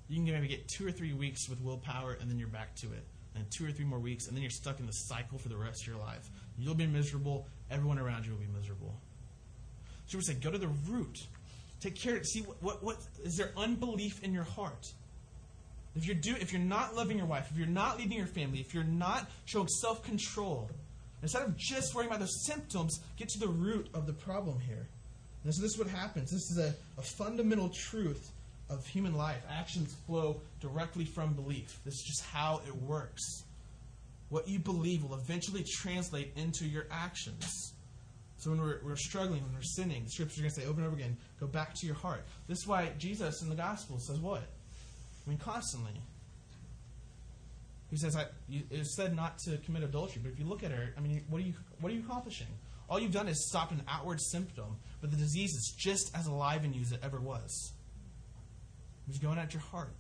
You 0.08 0.16
can 0.16 0.26
maybe 0.26 0.48
get 0.48 0.68
2 0.70 0.88
or 0.88 0.92
3 0.92 1.14
weeks 1.14 1.48
with 1.48 1.62
willpower 1.62 2.18
and 2.20 2.32
then 2.32 2.40
you're 2.40 2.48
back 2.48 2.76
to 2.78 2.88
it. 2.88 3.06
And 3.36 3.46
2 3.56 3.68
or 3.68 3.72
3 3.72 3.86
more 3.86 4.00
weeks 4.00 4.26
and 4.26 4.36
then 4.36 4.42
you're 4.42 4.50
stuck 4.50 4.80
in 4.80 4.88
the 4.88 4.92
cycle 4.92 5.38
for 5.38 5.50
the 5.50 5.58
rest 5.58 5.84
of 5.84 5.88
your 5.88 6.04
life. 6.04 6.32
You'll 6.58 6.74
be 6.74 6.88
miserable, 6.88 7.48
everyone 7.70 8.00
around 8.00 8.26
you 8.26 8.32
will 8.32 8.40
be 8.40 8.48
miserable. 8.48 9.00
So 10.08 10.18
we 10.18 10.24
say, 10.24 10.34
go 10.36 10.52
to 10.52 10.58
the 10.58 10.70
root. 10.90 11.18
Take 11.80 11.96
care. 11.96 12.24
See 12.24 12.42
what, 12.42 12.62
what, 12.62 12.84
what 12.84 12.98
is 13.24 13.38
there 13.38 13.52
unbelief 13.58 14.24
in 14.24 14.34
your 14.34 14.44
heart? 14.44 14.86
If 15.96 16.06
you're 16.06 16.16
do, 16.16 16.36
if 16.40 16.52
you're 16.52 16.62
not 16.62 16.96
loving 16.96 17.18
your 17.18 17.28
wife, 17.28 17.48
if 17.52 17.58
you're 17.58 17.68
not 17.68 17.98
leading 17.98 18.18
your 18.18 18.28
family, 18.28 18.60
if 18.60 18.74
you're 18.74 18.84
not 18.84 19.30
showing 19.46 19.68
self-control, 19.68 20.70
instead 21.22 21.44
of 21.44 21.56
just 21.58 21.96
worrying 21.96 22.10
about 22.10 22.20
the 22.20 22.28
symptoms, 22.28 23.00
get 23.18 23.30
to 23.30 23.40
the 23.40 23.48
root 23.48 23.88
of 23.94 24.06
the 24.06 24.14
problem 24.14 24.60
here. 24.60 24.88
And 25.44 25.54
so 25.54 25.62
this 25.62 25.72
is 25.72 25.78
what 25.78 25.88
happens. 25.88 26.32
This 26.32 26.52
is 26.52 26.58
a, 26.58 26.76
a 26.98 27.02
fundamental 27.02 27.70
truth 27.70 28.32
of 28.70 28.86
human 28.86 29.16
life. 29.16 29.42
Actions 29.50 29.96
flow 30.06 30.42
directly 30.60 31.06
from 31.06 31.34
belief. 31.34 31.80
This 31.86 31.94
is 31.94 32.04
just 32.04 32.26
how 32.26 32.62
it 32.68 32.76
works. 32.76 33.44
What 34.30 34.48
you 34.48 34.60
believe 34.60 35.04
will 35.04 35.16
eventually 35.16 35.64
translate 35.64 36.34
into 36.36 36.66
your 36.66 36.88
actions. 36.92 37.74
So 38.38 38.50
when 38.52 38.60
we're, 38.60 38.80
we're 38.84 38.96
struggling, 38.96 39.44
when 39.44 39.54
we're 39.54 39.62
sinning, 39.62 40.04
the 40.04 40.10
scriptures 40.10 40.40
are 40.40 40.42
going 40.42 40.54
to 40.54 40.62
say 40.62 40.68
over 40.68 40.80
and 40.80 40.88
over 40.88 40.96
again, 40.96 41.18
go 41.40 41.48
back 41.48 41.74
to 41.76 41.86
your 41.86 41.96
heart. 41.96 42.26
This 42.48 42.60
is 42.60 42.68
why 42.68 42.92
Jesus 42.98 43.42
in 43.42 43.50
the 43.50 43.56
gospel 43.56 43.98
says 44.00 44.20
what? 44.20 44.44
I 45.26 45.30
mean, 45.30 45.40
constantly. 45.40 46.02
He 47.90 47.98
says, 47.98 48.16
I, 48.16 48.26
you, 48.50 48.64
it's 48.72 48.96
said 48.96 49.16
not 49.16 49.38
to 49.46 49.58
commit 49.60 49.84
adultery, 49.84 50.22
but 50.24 50.32
if 50.32 50.40
you 50.40 50.46
look 50.46 50.64
at 50.64 50.72
her, 50.72 50.94
I 50.98 51.02
mean, 51.02 51.24
what 51.30 51.42
are 51.42 51.46
you, 51.46 51.54
what 51.80 51.92
are 51.92 51.96
you 51.96 52.02
accomplishing? 52.02 52.48
All 52.90 53.00
you've 53.00 53.14
done 53.14 53.28
is 53.28 53.48
stop 53.48 53.72
an 53.72 53.82
outward 53.88 54.22
symptom, 54.22 54.78
but 55.02 55.12
the 55.12 55.18
disease 55.18 55.52
is 55.52 55.74
just 55.78 56.16
as 56.16 56.28
alive 56.28 56.66
in 56.66 56.74
you 56.74 56.82
as 56.82 56.92
it 56.92 57.00
ever 57.04 57.20
was. 57.20 57.74
It's 59.08 59.18
going 59.18 59.38
at 59.38 59.54
your 59.54 59.62
heart. 59.62 59.94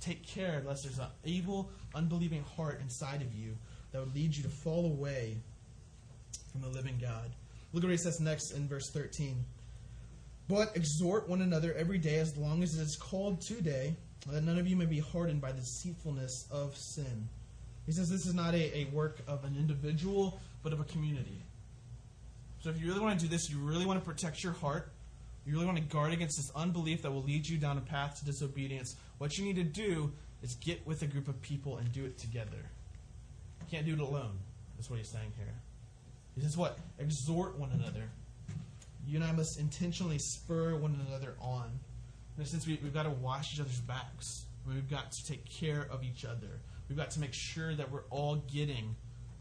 Take 0.00 0.26
care 0.26 0.62
lest 0.66 0.84
there's 0.84 0.98
an 0.98 1.06
evil, 1.24 1.70
unbelieving 1.94 2.44
heart 2.56 2.80
inside 2.80 3.22
of 3.22 3.34
you 3.34 3.56
that 3.92 4.00
would 4.00 4.14
lead 4.14 4.34
you 4.34 4.42
to 4.42 4.48
fall 4.48 4.86
away 4.86 5.38
from 6.52 6.60
the 6.60 6.68
living 6.68 6.98
God. 7.00 7.30
Look 7.76 7.84
at 7.84 7.88
what 7.88 7.92
he 7.92 7.98
says 7.98 8.20
next 8.20 8.52
in 8.52 8.66
verse 8.66 8.88
13. 8.88 9.44
But 10.48 10.74
exhort 10.74 11.28
one 11.28 11.42
another 11.42 11.74
every 11.74 11.98
day 11.98 12.20
as 12.20 12.34
long 12.34 12.62
as 12.62 12.74
it 12.74 12.80
is 12.80 12.96
called 12.96 13.42
today, 13.42 13.96
that 14.28 14.44
none 14.44 14.58
of 14.58 14.66
you 14.66 14.76
may 14.76 14.86
be 14.86 14.98
hardened 14.98 15.42
by 15.42 15.52
the 15.52 15.60
deceitfulness 15.60 16.48
of 16.50 16.74
sin. 16.74 17.28
He 17.84 17.92
says 17.92 18.08
this 18.08 18.24
is 18.24 18.32
not 18.32 18.54
a, 18.54 18.78
a 18.78 18.84
work 18.94 19.18
of 19.28 19.44
an 19.44 19.56
individual, 19.58 20.40
but 20.62 20.72
of 20.72 20.80
a 20.80 20.84
community. 20.84 21.42
So 22.60 22.70
if 22.70 22.80
you 22.80 22.86
really 22.86 23.00
want 23.00 23.20
to 23.20 23.26
do 23.26 23.30
this, 23.30 23.50
you 23.50 23.58
really 23.58 23.84
want 23.84 24.02
to 24.02 24.10
protect 24.10 24.42
your 24.42 24.54
heart, 24.54 24.90
you 25.44 25.52
really 25.52 25.66
want 25.66 25.76
to 25.76 25.84
guard 25.84 26.14
against 26.14 26.38
this 26.38 26.50
unbelief 26.56 27.02
that 27.02 27.12
will 27.12 27.24
lead 27.24 27.46
you 27.46 27.58
down 27.58 27.76
a 27.76 27.82
path 27.82 28.20
to 28.20 28.24
disobedience, 28.24 28.96
what 29.18 29.36
you 29.36 29.44
need 29.44 29.56
to 29.56 29.64
do 29.64 30.14
is 30.42 30.54
get 30.54 30.86
with 30.86 31.02
a 31.02 31.06
group 31.06 31.28
of 31.28 31.42
people 31.42 31.76
and 31.76 31.92
do 31.92 32.06
it 32.06 32.16
together. 32.16 32.70
You 33.60 33.66
can't 33.70 33.84
do 33.84 33.92
it 33.92 34.00
alone. 34.00 34.38
That's 34.78 34.88
what 34.88 34.98
he's 34.98 35.10
saying 35.10 35.34
here. 35.36 35.52
He 36.36 36.42
says 36.42 36.56
what? 36.56 36.78
Exhort 36.98 37.58
one 37.58 37.70
another. 37.72 38.04
You 39.06 39.16
and 39.16 39.24
I 39.24 39.32
must 39.32 39.58
intentionally 39.58 40.18
spur 40.18 40.76
one 40.76 41.00
another 41.08 41.34
on. 41.40 41.70
Sense, 42.44 42.66
we, 42.66 42.78
we've 42.82 42.92
got 42.92 43.04
to 43.04 43.10
wash 43.10 43.54
each 43.54 43.60
other's 43.60 43.80
backs. 43.80 44.44
We've 44.66 44.88
got 44.90 45.10
to 45.10 45.24
take 45.26 45.48
care 45.48 45.88
of 45.90 46.04
each 46.04 46.24
other. 46.24 46.60
We've 46.88 46.98
got 46.98 47.10
to 47.12 47.20
make 47.20 47.32
sure 47.32 47.74
that 47.74 47.90
we're 47.90 48.04
all 48.10 48.36
getting 48.52 48.94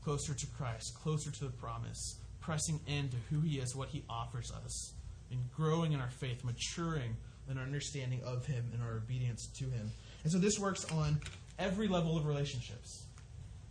closer 0.03 0.33
to 0.33 0.47
Christ, 0.57 0.95
closer 0.95 1.31
to 1.31 1.45
the 1.45 1.51
promise, 1.51 2.19
pressing 2.39 2.79
into 2.87 3.17
who 3.29 3.41
He 3.41 3.57
is, 3.57 3.75
what 3.75 3.89
He 3.89 4.03
offers 4.09 4.51
us, 4.63 4.93
and 5.31 5.39
growing 5.55 5.91
in 5.91 5.99
our 5.99 6.11
faith, 6.11 6.43
maturing 6.43 7.17
in 7.49 7.57
our 7.57 7.63
understanding 7.63 8.21
of 8.23 8.45
Him 8.45 8.63
and 8.73 8.81
our 8.81 8.97
obedience 8.97 9.47
to 9.57 9.65
Him. 9.65 9.91
And 10.23 10.31
so 10.31 10.37
this 10.37 10.57
works 10.57 10.85
on 10.91 11.19
every 11.59 11.87
level 11.87 12.15
of 12.15 12.25
relationships. 12.25 13.03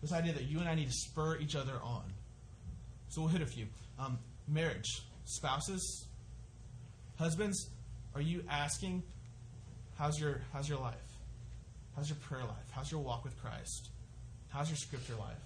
This 0.03 0.13
idea 0.13 0.35
that 0.35 0.45
you 0.45 0.59
and 0.59 0.69
I 0.69 0.75
need 0.75 0.89
to 0.89 0.93
spur 0.93 1.39
each 1.39 1.57
other 1.57 1.79
on. 1.83 2.03
So 3.15 3.21
we'll 3.23 3.31
hit 3.31 3.43
a 3.43 3.47
few. 3.47 3.67
Um, 3.97 4.19
marriage, 4.49 5.03
spouses, 5.25 6.09
husbands, 7.17 7.71
are 8.13 8.21
you 8.21 8.43
asking, 8.51 9.05
how's 9.97 10.19
your 10.19 10.41
how's 10.53 10.69
your 10.69 10.81
life? 10.81 10.97
How's 11.95 12.09
your 12.09 12.17
prayer 12.17 12.43
life? 12.43 12.67
How's 12.73 12.91
your 12.91 13.01
walk 13.01 13.23
with 13.23 13.41
Christ? 13.41 13.91
How's 14.49 14.69
your 14.69 14.79
scripture 14.79 15.15
life? 15.15 15.39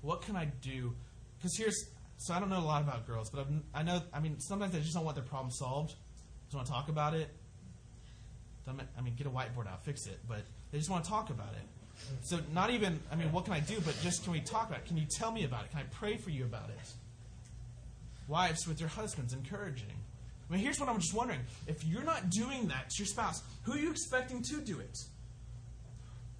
What 0.00 0.22
can 0.22 0.34
I 0.34 0.46
do? 0.62 0.94
Because 1.38 1.56
here's 1.56 1.86
so 2.16 2.34
I 2.34 2.40
don't 2.40 2.50
know 2.50 2.58
a 2.58 2.66
lot 2.66 2.82
about 2.82 3.06
girls, 3.06 3.30
but 3.30 3.42
I've, 3.42 3.52
i 3.72 3.84
know 3.84 4.02
I 4.12 4.18
mean 4.18 4.40
sometimes 4.40 4.72
they 4.72 4.80
just 4.80 4.94
don't 4.94 5.04
want 5.04 5.14
their 5.14 5.24
problem 5.24 5.52
solved. 5.52 5.94
Just 6.46 6.56
want 6.56 6.66
to 6.66 6.72
talk 6.72 6.88
about 6.88 7.14
it. 7.14 7.28
I 8.66 9.00
mean, 9.00 9.14
get 9.14 9.28
a 9.28 9.30
whiteboard 9.30 9.68
out, 9.68 9.84
fix 9.84 10.08
it. 10.08 10.18
But 10.28 10.42
they 10.72 10.78
just 10.78 10.90
want 10.90 11.04
to 11.04 11.10
talk 11.10 11.30
about 11.30 11.52
it. 11.52 12.18
So 12.22 12.40
not 12.52 12.70
even 12.70 12.98
I 13.12 13.14
mean, 13.14 13.30
what 13.30 13.44
can 13.44 13.54
I 13.54 13.60
do? 13.60 13.80
But 13.84 13.96
just 14.02 14.24
can 14.24 14.32
we 14.32 14.40
talk 14.40 14.70
about 14.70 14.80
it? 14.80 14.86
Can 14.86 14.96
you 14.96 15.06
tell 15.08 15.30
me 15.30 15.44
about 15.44 15.66
it? 15.66 15.70
Can 15.70 15.78
I 15.78 15.84
pray 15.92 16.16
for 16.16 16.30
you 16.30 16.42
about 16.42 16.68
it? 16.70 16.80
Wives 18.32 18.66
with 18.66 18.80
your 18.80 18.88
husbands, 18.88 19.34
encouraging. 19.34 19.92
I 20.48 20.52
mean, 20.52 20.62
here's 20.62 20.80
what 20.80 20.88
I'm 20.88 20.98
just 20.98 21.12
wondering: 21.12 21.40
if 21.66 21.84
you're 21.84 22.02
not 22.02 22.30
doing 22.30 22.68
that 22.68 22.88
to 22.88 23.02
your 23.02 23.06
spouse, 23.06 23.42
who 23.64 23.72
are 23.72 23.78
you 23.78 23.90
expecting 23.90 24.40
to 24.44 24.62
do 24.62 24.80
it? 24.80 24.98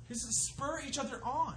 Because 0.09 0.23
spur 0.49 0.81
each 0.89 0.99
other 0.99 1.21
on. 1.23 1.55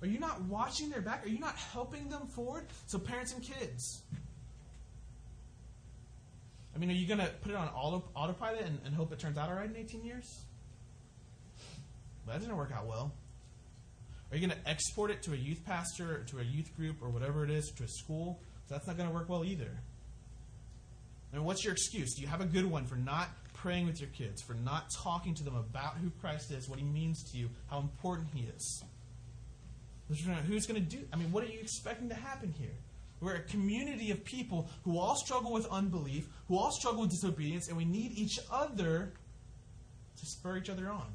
Are 0.00 0.08
you 0.08 0.18
not 0.18 0.42
watching 0.42 0.90
their 0.90 1.00
back? 1.00 1.24
Are 1.24 1.28
you 1.28 1.38
not 1.38 1.54
helping 1.54 2.08
them 2.08 2.26
forward? 2.26 2.64
So, 2.88 2.98
parents 2.98 3.32
and 3.32 3.40
kids. 3.40 4.02
I 6.74 6.78
mean, 6.78 6.90
are 6.90 6.94
you 6.94 7.06
going 7.06 7.20
to 7.20 7.30
put 7.42 7.52
it 7.52 7.56
on 7.56 7.68
auto, 7.68 8.02
autopilot 8.16 8.62
and, 8.62 8.80
and, 8.84 8.92
hope 8.92 9.12
it 9.12 9.20
turns 9.20 9.38
out 9.38 9.50
all 9.50 9.54
right 9.54 9.70
in 9.70 9.76
18 9.76 10.04
years? 10.04 10.40
That 12.26 12.40
didn't 12.40 12.56
work 12.56 12.72
out 12.74 12.86
well. 12.86 13.12
Are 14.30 14.36
you 14.36 14.44
going 14.44 14.58
to 14.58 14.68
export 14.68 15.12
it 15.12 15.22
to 15.24 15.32
a 15.32 15.36
youth 15.36 15.64
pastor, 15.64 16.16
or 16.16 16.24
to 16.24 16.40
a 16.40 16.42
youth 16.42 16.74
group, 16.76 16.96
or 17.00 17.08
whatever 17.08 17.44
it 17.44 17.50
is, 17.50 17.70
to 17.76 17.84
a 17.84 17.88
school? 17.88 18.40
That's 18.72 18.86
not 18.86 18.96
going 18.96 19.08
to 19.08 19.14
work 19.14 19.28
well 19.28 19.44
either. 19.44 19.70
Mean, 21.32 21.44
what's 21.44 21.64
your 21.64 21.72
excuse? 21.72 22.14
Do 22.14 22.22
you 22.22 22.28
have 22.28 22.40
a 22.40 22.46
good 22.46 22.66
one 22.66 22.84
for 22.84 22.96
not 22.96 23.28
praying 23.54 23.86
with 23.86 24.00
your 24.00 24.10
kids, 24.10 24.42
for 24.42 24.54
not 24.54 24.90
talking 25.02 25.34
to 25.34 25.44
them 25.44 25.56
about 25.56 25.94
who 25.96 26.10
Christ 26.20 26.50
is, 26.50 26.68
what 26.68 26.78
he 26.78 26.84
means 26.84 27.22
to 27.30 27.38
you, 27.38 27.48
how 27.70 27.78
important 27.78 28.28
he 28.34 28.48
is? 28.54 28.84
Who's 30.08 30.66
going 30.66 30.84
to 30.84 30.96
do? 30.96 31.04
I 31.12 31.16
mean, 31.16 31.32
what 31.32 31.44
are 31.44 31.46
you 31.46 31.60
expecting 31.60 32.08
to 32.10 32.14
happen 32.14 32.52
here? 32.58 32.74
We're 33.20 33.36
a 33.36 33.42
community 33.42 34.10
of 34.10 34.24
people 34.24 34.68
who 34.84 34.98
all 34.98 35.16
struggle 35.16 35.52
with 35.52 35.66
unbelief, 35.70 36.26
who 36.48 36.58
all 36.58 36.72
struggle 36.72 37.02
with 37.02 37.10
disobedience, 37.10 37.68
and 37.68 37.76
we 37.76 37.84
need 37.84 38.12
each 38.12 38.38
other 38.50 39.12
to 40.18 40.26
spur 40.26 40.58
each 40.58 40.68
other 40.68 40.90
on. 40.90 41.06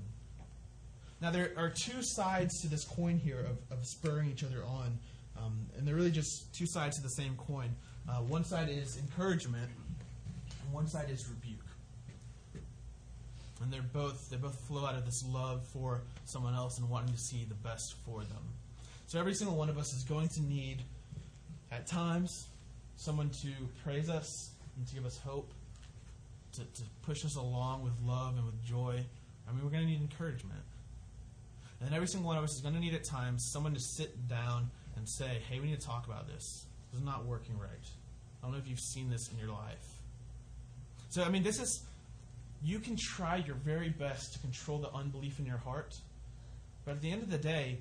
Now, 1.22 1.32
there 1.32 1.52
are 1.58 1.70
two 1.70 2.02
sides 2.02 2.62
to 2.62 2.70
this 2.70 2.86
coin 2.86 3.18
here 3.18 3.40
of, 3.40 3.78
of 3.78 3.86
spurring 3.86 4.30
each 4.32 4.44
other 4.44 4.64
on, 4.64 4.98
um, 5.38 5.68
and 5.78 5.88
they're 5.88 5.96
really 5.96 6.12
just 6.12 6.54
two 6.54 6.66
sides 6.66 6.98
of 6.98 7.04
the 7.04 7.10
same 7.10 7.36
coin. 7.36 7.70
Uh, 8.10 8.22
one 8.22 8.44
side 8.44 8.70
is 8.70 8.98
encouragement, 8.98 9.70
and 10.64 10.74
one 10.74 10.88
side 10.88 11.10
is 11.10 11.28
rebuke. 11.30 11.60
And 13.62 13.74
they're 13.74 13.82
both 13.82 14.30
they 14.30 14.38
both 14.38 14.56
flow 14.68 14.86
out 14.86 14.96
of 14.96 15.06
this 15.06 15.24
love 15.28 15.66
for 15.74 16.02
someone 16.26 16.54
else 16.54 16.78
and 16.78 16.90
wanting 16.90 17.14
to 17.14 17.20
see 17.20 17.46
the 17.48 17.56
best 17.56 17.96
for 18.06 18.20
them. 18.20 18.44
So 19.08 19.20
every 19.20 19.34
single 19.34 19.56
one 19.56 19.70
of 19.70 19.78
us 19.78 19.94
is 19.94 20.04
going 20.04 20.28
to 20.30 20.42
need, 20.42 20.84
at 21.72 21.88
times, 21.88 22.48
someone 22.98 23.30
to 23.42 23.50
praise 23.84 24.10
us 24.10 24.52
and 24.76 24.86
to 24.86 24.96
give 24.96 25.06
us 25.06 25.18
hope, 25.18 25.52
to, 26.54 26.62
to 26.62 26.84
push 27.04 27.24
us 27.24 27.36
along 27.36 27.84
with 27.84 27.94
love 28.06 28.36
and 28.36 28.46
with 28.46 28.62
joy. 28.64 29.04
I 29.48 29.54
mean, 29.54 29.64
we're 29.64 29.72
going 29.72 29.84
to 29.84 29.90
need 29.90 30.02
encouragement. 30.02 30.60
And 31.80 31.90
then 31.90 31.96
every 31.96 32.08
single 32.08 32.28
one 32.28 32.38
of 32.38 32.44
us 32.44 32.54
is 32.56 32.62
going 32.62 32.74
to 32.74 32.80
need 32.80 32.94
at 32.94 33.06
times 33.06 33.50
someone 33.54 33.74
to 33.74 33.80
sit 33.80 34.28
down 34.28 34.70
and 34.98 35.08
say, 35.08 35.42
hey, 35.50 35.60
we 35.60 35.68
need 35.68 35.80
to 35.80 35.86
talk 35.86 36.06
about 36.06 36.28
this. 36.28 36.66
This 36.92 37.00
is 37.00 37.06
not 37.06 37.26
working 37.26 37.58
right. 37.58 37.70
I 38.42 38.46
don't 38.46 38.52
know 38.52 38.58
if 38.58 38.68
you've 38.68 38.80
seen 38.80 39.10
this 39.10 39.30
in 39.32 39.38
your 39.38 39.50
life. 39.50 40.02
So, 41.10 41.24
I 41.24 41.30
mean, 41.30 41.44
this 41.44 41.60
is, 41.60 41.84
you 42.64 42.80
can 42.80 42.96
try 42.98 43.38
your 43.38 43.56
very 43.56 43.90
best 43.90 44.34
to 44.34 44.40
control 44.40 44.80
the 44.80 44.92
unbelief 44.92 45.40
in 45.40 45.46
your 45.46 45.58
heart. 45.58 45.96
But 46.86 46.96
at 46.96 47.02
the 47.02 47.12
end 47.12 47.24
of 47.24 47.30
the 47.30 47.38
day, 47.38 47.80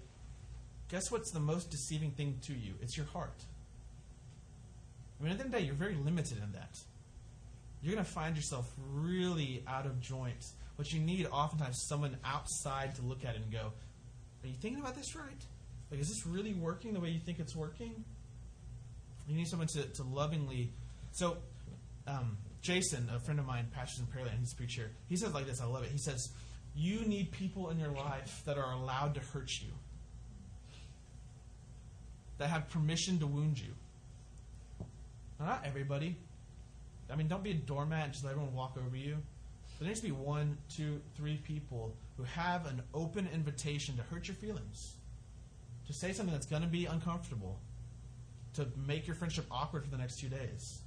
guess 0.88 1.10
what's 1.10 1.30
the 1.32 1.40
most 1.40 1.70
deceiving 1.70 2.10
thing 2.12 2.38
to 2.46 2.52
you? 2.52 2.74
It's 2.80 2.96
your 2.96 3.06
heart. 3.06 3.44
I 5.18 5.22
mean, 5.22 5.32
at 5.32 5.38
the 5.38 5.44
end 5.44 5.46
of 5.46 5.52
the 5.52 5.58
day, 5.60 5.66
you're 5.66 5.74
very 5.74 5.96
limited 5.96 6.38
in 6.38 6.52
that. 6.52 6.78
You're 7.82 7.94
going 7.94 8.04
to 8.04 8.10
find 8.10 8.36
yourself 8.36 8.70
really 8.92 9.62
out 9.66 9.86
of 9.86 10.00
joint. 10.00 10.44
What 10.76 10.92
you 10.92 11.00
need 11.00 11.26
oftentimes 11.26 11.84
someone 11.88 12.16
outside 12.24 12.94
to 12.96 13.02
look 13.02 13.24
at 13.24 13.34
it 13.34 13.42
and 13.42 13.52
go, 13.52 13.72
Are 14.42 14.46
you 14.46 14.54
thinking 14.60 14.80
about 14.80 14.96
this 14.96 15.14
right? 15.14 15.42
Like, 15.90 16.00
is 16.00 16.08
this 16.08 16.26
really 16.26 16.54
working 16.54 16.94
the 16.94 17.00
way 17.00 17.10
you 17.10 17.20
think 17.20 17.38
it's 17.38 17.54
working? 17.54 18.04
You 19.28 19.36
need 19.36 19.48
someone 19.48 19.68
to, 19.68 19.82
to 19.84 20.02
lovingly. 20.02 20.72
So, 21.12 21.38
um, 22.06 22.38
Jason, 22.62 23.08
a 23.14 23.20
friend 23.20 23.38
of 23.38 23.46
mine, 23.46 23.66
pastors 23.72 24.00
in 24.00 24.06
Pearland, 24.06 24.38
he's 24.40 24.52
a 24.52 24.56
preacher. 24.56 24.90
He 25.08 25.16
says 25.16 25.32
like 25.34 25.46
this. 25.46 25.60
I 25.60 25.66
love 25.66 25.84
it. 25.84 25.90
He 25.90 25.98
says, 25.98 26.28
"You 26.74 27.02
need 27.02 27.30
people 27.30 27.70
in 27.70 27.78
your 27.78 27.90
life 27.90 28.42
that 28.44 28.58
are 28.58 28.72
allowed 28.72 29.14
to 29.14 29.20
hurt 29.20 29.50
you, 29.60 29.68
that 32.38 32.48
have 32.48 32.68
permission 32.70 33.18
to 33.20 33.26
wound 33.26 33.58
you. 33.58 33.72
Now, 35.38 35.46
not 35.46 35.62
everybody. 35.64 36.16
I 37.10 37.16
mean, 37.16 37.28
don't 37.28 37.44
be 37.44 37.52
a 37.52 37.54
doormat 37.54 38.04
and 38.04 38.12
just 38.12 38.24
let 38.24 38.32
everyone 38.32 38.54
walk 38.54 38.76
over 38.84 38.96
you. 38.96 39.16
There 39.78 39.86
needs 39.86 40.00
to 40.00 40.06
be 40.06 40.12
one, 40.12 40.56
two, 40.74 41.00
three 41.16 41.36
people 41.36 41.94
who 42.16 42.24
have 42.24 42.66
an 42.66 42.82
open 42.94 43.28
invitation 43.32 43.96
to 43.96 44.02
hurt 44.02 44.26
your 44.26 44.34
feelings, 44.36 44.96
to 45.86 45.92
say 45.92 46.12
something 46.12 46.32
that's 46.32 46.46
going 46.46 46.62
to 46.62 46.68
be 46.68 46.86
uncomfortable, 46.86 47.58
to 48.54 48.66
make 48.86 49.06
your 49.06 49.16
friendship 49.16 49.46
awkward 49.50 49.84
for 49.84 49.90
the 49.90 49.98
next 49.98 50.20
two 50.20 50.28
days. 50.28 50.80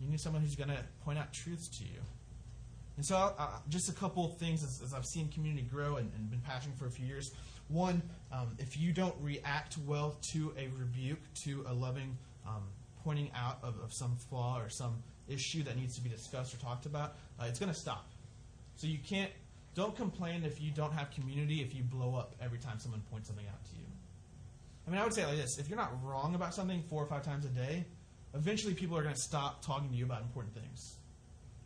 You 0.00 0.08
need 0.08 0.20
someone 0.20 0.42
who's 0.42 0.56
going 0.56 0.68
to 0.68 0.78
point 1.04 1.18
out 1.18 1.32
truths 1.32 1.68
to 1.78 1.84
you. 1.84 2.00
And 2.96 3.04
so, 3.04 3.16
uh, 3.16 3.48
just 3.68 3.88
a 3.88 3.92
couple 3.92 4.24
of 4.24 4.38
things 4.38 4.62
as, 4.62 4.80
as, 4.82 4.94
I've 4.94 5.04
seen 5.04 5.28
community 5.28 5.66
grow 5.70 5.96
and, 5.96 6.10
and 6.16 6.30
been 6.30 6.40
passionate 6.40 6.78
for 6.78 6.86
a 6.86 6.90
few 6.90 7.04
years. 7.04 7.32
One, 7.68 8.02
um, 8.32 8.56
if 8.58 8.78
you 8.78 8.92
don't 8.92 9.14
react 9.20 9.76
well 9.86 10.16
to 10.32 10.54
a 10.56 10.68
rebuke, 10.78 11.18
to 11.44 11.64
a 11.68 11.74
loving 11.74 12.16
um, 12.46 12.62
pointing 13.04 13.30
out 13.34 13.58
of, 13.62 13.74
of, 13.82 13.92
some 13.92 14.16
flaw 14.16 14.58
or 14.58 14.70
some 14.70 15.02
issue 15.28 15.62
that 15.64 15.76
needs 15.76 15.96
to 15.96 16.00
be 16.00 16.08
discussed 16.08 16.54
or 16.54 16.58
talked 16.58 16.86
about, 16.86 17.16
uh, 17.38 17.44
it's 17.48 17.58
going 17.58 17.72
to 17.72 17.78
stop. 17.78 18.08
So 18.76 18.86
you 18.86 18.98
can't, 18.98 19.30
don't 19.76 19.94
complain 19.94 20.44
if 20.44 20.60
you 20.60 20.70
don't 20.70 20.92
have 20.92 21.10
community 21.10 21.60
if 21.60 21.74
you 21.74 21.82
blow 21.82 22.16
up 22.16 22.34
every 22.40 22.58
time 22.58 22.78
someone 22.78 23.02
points 23.12 23.28
something 23.28 23.46
out 23.46 23.62
to 23.66 23.76
you. 23.76 23.84
I 24.86 24.90
mean, 24.90 24.98
I 24.98 25.04
would 25.04 25.12
say 25.12 25.24
like 25.26 25.36
this 25.36 25.58
if 25.58 25.68
you're 25.68 25.78
not 25.78 25.92
wrong 26.02 26.34
about 26.34 26.54
something 26.54 26.82
four 26.82 27.02
or 27.02 27.06
five 27.06 27.24
times 27.24 27.44
a 27.44 27.48
day, 27.48 27.84
eventually 28.34 28.74
people 28.74 28.96
are 28.96 29.02
going 29.02 29.14
to 29.14 29.20
stop 29.20 29.64
talking 29.64 29.90
to 29.90 29.94
you 29.94 30.04
about 30.04 30.22
important 30.22 30.54
things. 30.54 30.96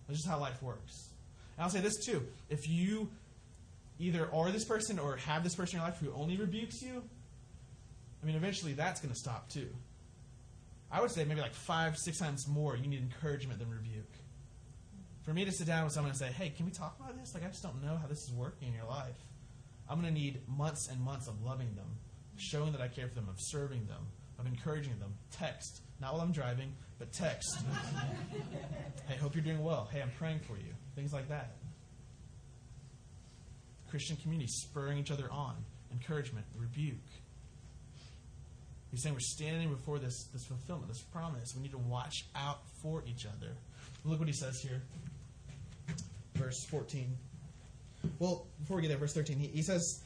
That's 0.07 0.18
just 0.18 0.29
how 0.29 0.38
life 0.40 0.61
works. 0.61 1.11
And 1.57 1.64
I'll 1.64 1.70
say 1.70 1.81
this 1.81 2.05
too 2.05 2.27
if 2.51 2.68
you 2.68 3.09
either 4.01 4.29
are 4.35 4.51
this 4.51 4.64
person 4.64 4.99
or 4.99 5.16
have 5.16 5.44
this 5.44 5.55
person 5.55 5.77
in 5.77 5.83
your 5.83 5.90
life 5.90 6.01
who 6.01 6.12
only 6.12 6.37
rebukes 6.37 6.83
you, 6.83 7.03
I 8.23 8.27
mean, 8.27 8.35
eventually 8.35 8.73
that's 8.73 9.01
going 9.01 9.14
to 9.14 9.18
stop 9.18 9.49
too. 9.49 9.68
I 10.90 11.01
would 11.01 11.12
say 11.12 11.25
maybe 11.25 11.40
like 11.40 11.55
five, 11.55 11.96
six 11.96 12.18
times 12.18 12.49
more 12.49 12.77
you 12.77 12.88
need 12.88 13.01
encouragement 13.01 13.61
than 13.61 13.70
rebuke. 13.70 14.11
For 15.24 15.33
me 15.35 15.44
to 15.44 15.52
sit 15.52 15.66
down 15.66 15.85
with 15.85 15.92
someone 15.92 16.11
and 16.11 16.18
say, 16.18 16.28
hey, 16.28 16.50
can 16.50 16.66
we 16.66 16.72
talk 16.72 16.96
about 16.98 17.18
this? 17.18 17.35
Like, 17.35 17.44
I 17.44 17.48
just 17.48 17.62
don't 17.62 17.83
know 17.83 17.96
how 17.96 18.06
this 18.06 18.18
is 18.18 18.33
working 18.33 18.68
in 18.68 18.74
your 18.74 18.87
life. 18.87 19.16
I'm 19.88 20.00
going 20.00 20.12
to 20.12 20.18
need 20.18 20.40
months 20.48 20.88
and 20.88 21.00
months 21.00 21.28
of 21.28 21.42
loving 21.42 21.74
them, 21.74 21.98
showing 22.37 22.72
that 22.72 22.80
I 22.80 22.88
care 22.88 23.09
for 23.09 23.14
them, 23.14 23.28
of 23.28 23.37
serving 23.38 23.87
them, 23.87 24.06
of 24.38 24.46
encouraging 24.46 24.98
them. 24.98 25.14
Text. 25.33 25.83
Not 26.00 26.14
while 26.14 26.22
I'm 26.22 26.33
driving, 26.33 26.72
but 26.98 27.12
text. 27.12 27.59
hey, 29.09 29.16
hope 29.16 29.35
you're 29.35 29.44
doing 29.44 29.62
well. 29.62 29.88
Hey, 29.92 30.00
I'm 30.00 30.11
praying 30.16 30.40
for 30.40 30.56
you. 30.56 30.72
Things 30.94 31.12
like 31.12 31.28
that. 31.28 31.56
Christian 33.90 34.16
community 34.16 34.48
spurring 34.48 34.98
each 34.98 35.11
other 35.11 35.30
on, 35.30 35.56
encouragement, 35.92 36.46
rebuke. 36.56 36.96
He's 38.90 39.02
saying 39.02 39.14
we're 39.14 39.20
standing 39.20 39.68
before 39.70 39.98
this, 39.98 40.28
this 40.33 40.44
fulfillment, 40.46 40.88
this 40.88 41.02
promise. 41.02 41.52
We 41.54 41.62
need 41.62 41.72
to 41.72 41.78
watch 41.78 42.24
out 42.35 42.61
for 42.83 43.04
each 43.06 43.26
other. 43.26 43.56
Look 44.04 44.18
what 44.18 44.28
he 44.28 44.35
says 44.35 44.61
here. 44.61 44.83
Verse 46.35 46.64
14. 46.64 47.16
Well, 48.19 48.47
before 48.61 48.77
we 48.77 48.83
get 48.83 48.88
there, 48.88 48.99
verse 48.99 49.12
13, 49.12 49.38
he, 49.38 49.49
he 49.49 49.62
says, 49.62 50.03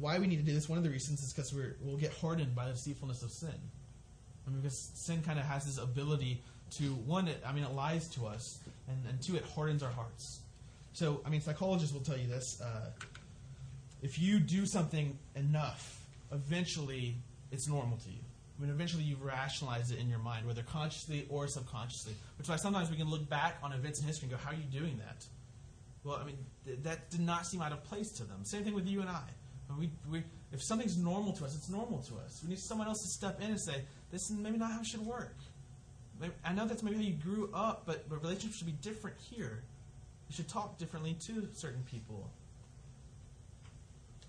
why 0.00 0.18
we 0.18 0.26
need 0.26 0.36
to 0.36 0.42
do 0.42 0.52
this, 0.52 0.68
one 0.68 0.78
of 0.78 0.84
the 0.84 0.90
reasons 0.90 1.22
is 1.22 1.32
because 1.32 1.54
we'll 1.82 1.96
get 1.96 2.12
hardened 2.14 2.54
by 2.54 2.66
the 2.66 2.72
deceitfulness 2.72 3.22
of 3.22 3.30
sin. 3.30 3.54
I 4.46 4.50
mean, 4.50 4.60
because 4.60 4.90
sin 4.94 5.22
kind 5.22 5.38
of 5.38 5.44
has 5.44 5.66
this 5.66 5.78
ability 5.78 6.42
to, 6.72 6.84
one, 6.94 7.28
it, 7.28 7.42
I 7.46 7.52
mean, 7.52 7.64
it 7.64 7.72
lies 7.72 8.08
to 8.10 8.26
us, 8.26 8.58
and, 8.88 8.98
and 9.08 9.20
two, 9.20 9.36
it 9.36 9.44
hardens 9.54 9.82
our 9.82 9.90
hearts. 9.90 10.40
So, 10.92 11.20
I 11.24 11.30
mean, 11.30 11.40
psychologists 11.40 11.92
will 11.94 12.02
tell 12.02 12.16
you 12.16 12.26
this. 12.26 12.60
Uh, 12.60 12.90
if 14.02 14.18
you 14.18 14.40
do 14.40 14.66
something 14.66 15.18
enough, 15.36 16.00
eventually 16.32 17.16
it's 17.52 17.68
normal 17.68 17.98
to 17.98 18.08
you. 18.08 18.18
I 18.58 18.62
mean, 18.62 18.70
eventually 18.70 19.02
you've 19.02 19.22
rationalized 19.22 19.92
it 19.92 19.98
in 19.98 20.08
your 20.08 20.18
mind, 20.18 20.46
whether 20.46 20.62
consciously 20.62 21.26
or 21.28 21.48
subconsciously. 21.48 22.14
Which 22.36 22.46
is 22.46 22.50
why 22.50 22.56
sometimes 22.56 22.90
we 22.90 22.96
can 22.96 23.08
look 23.08 23.28
back 23.28 23.56
on 23.62 23.72
events 23.72 24.00
in 24.00 24.06
history 24.06 24.28
and 24.28 24.38
go, 24.38 24.44
how 24.44 24.52
are 24.52 24.58
you 24.58 24.80
doing 24.80 24.98
that? 24.98 25.24
Well, 26.04 26.18
I 26.20 26.24
mean, 26.24 26.38
th- 26.64 26.78
that 26.82 27.10
did 27.10 27.20
not 27.20 27.46
seem 27.46 27.60
out 27.60 27.72
of 27.72 27.84
place 27.84 28.10
to 28.12 28.24
them. 28.24 28.44
Same 28.44 28.64
thing 28.64 28.74
with 28.74 28.86
you 28.86 29.00
and 29.00 29.10
I. 29.10 29.22
We, 29.78 29.90
we, 30.10 30.24
if 30.52 30.62
something's 30.62 30.96
normal 30.96 31.32
to 31.34 31.44
us, 31.44 31.54
it's 31.54 31.68
normal 31.68 32.02
to 32.02 32.14
us. 32.24 32.40
We 32.42 32.50
need 32.50 32.58
someone 32.58 32.88
else 32.88 33.00
to 33.02 33.08
step 33.08 33.40
in 33.40 33.50
and 33.50 33.60
say, 33.60 33.82
this 34.10 34.22
is 34.22 34.36
maybe 34.36 34.58
not 34.58 34.72
how 34.72 34.80
it 34.80 34.86
should 34.86 35.06
work. 35.06 35.36
Maybe, 36.20 36.32
I 36.44 36.52
know 36.52 36.66
that's 36.66 36.82
maybe 36.82 36.96
how 36.96 37.02
you 37.02 37.14
grew 37.14 37.50
up, 37.54 37.84
but, 37.86 38.08
but 38.08 38.22
relationships 38.22 38.58
should 38.58 38.66
be 38.66 38.76
different 38.82 39.16
here. 39.30 39.62
You 40.28 40.34
should 40.34 40.48
talk 40.48 40.78
differently 40.78 41.16
to 41.26 41.48
certain 41.54 41.82
people. 41.90 42.30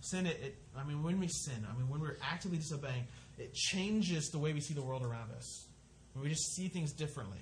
Sin, 0.02 0.26
it, 0.26 0.40
it, 0.44 0.56
I 0.78 0.84
mean, 0.84 1.04
when 1.04 1.20
we 1.20 1.28
sin, 1.28 1.66
I 1.70 1.78
mean, 1.78 1.90
when 1.90 2.02
we're 2.02 2.18
actively 2.22 2.58
disobeying, 2.58 3.06
it 3.38 3.54
changes 3.54 4.30
the 4.30 4.40
way 4.40 4.54
we 4.54 4.62
see 4.62 4.74
the 4.74 4.82
world 4.82 5.04
around 5.04 5.32
us. 5.32 5.66
We 6.16 6.30
just 6.30 6.56
see 6.56 6.68
things 6.68 6.92
differently. 6.92 7.40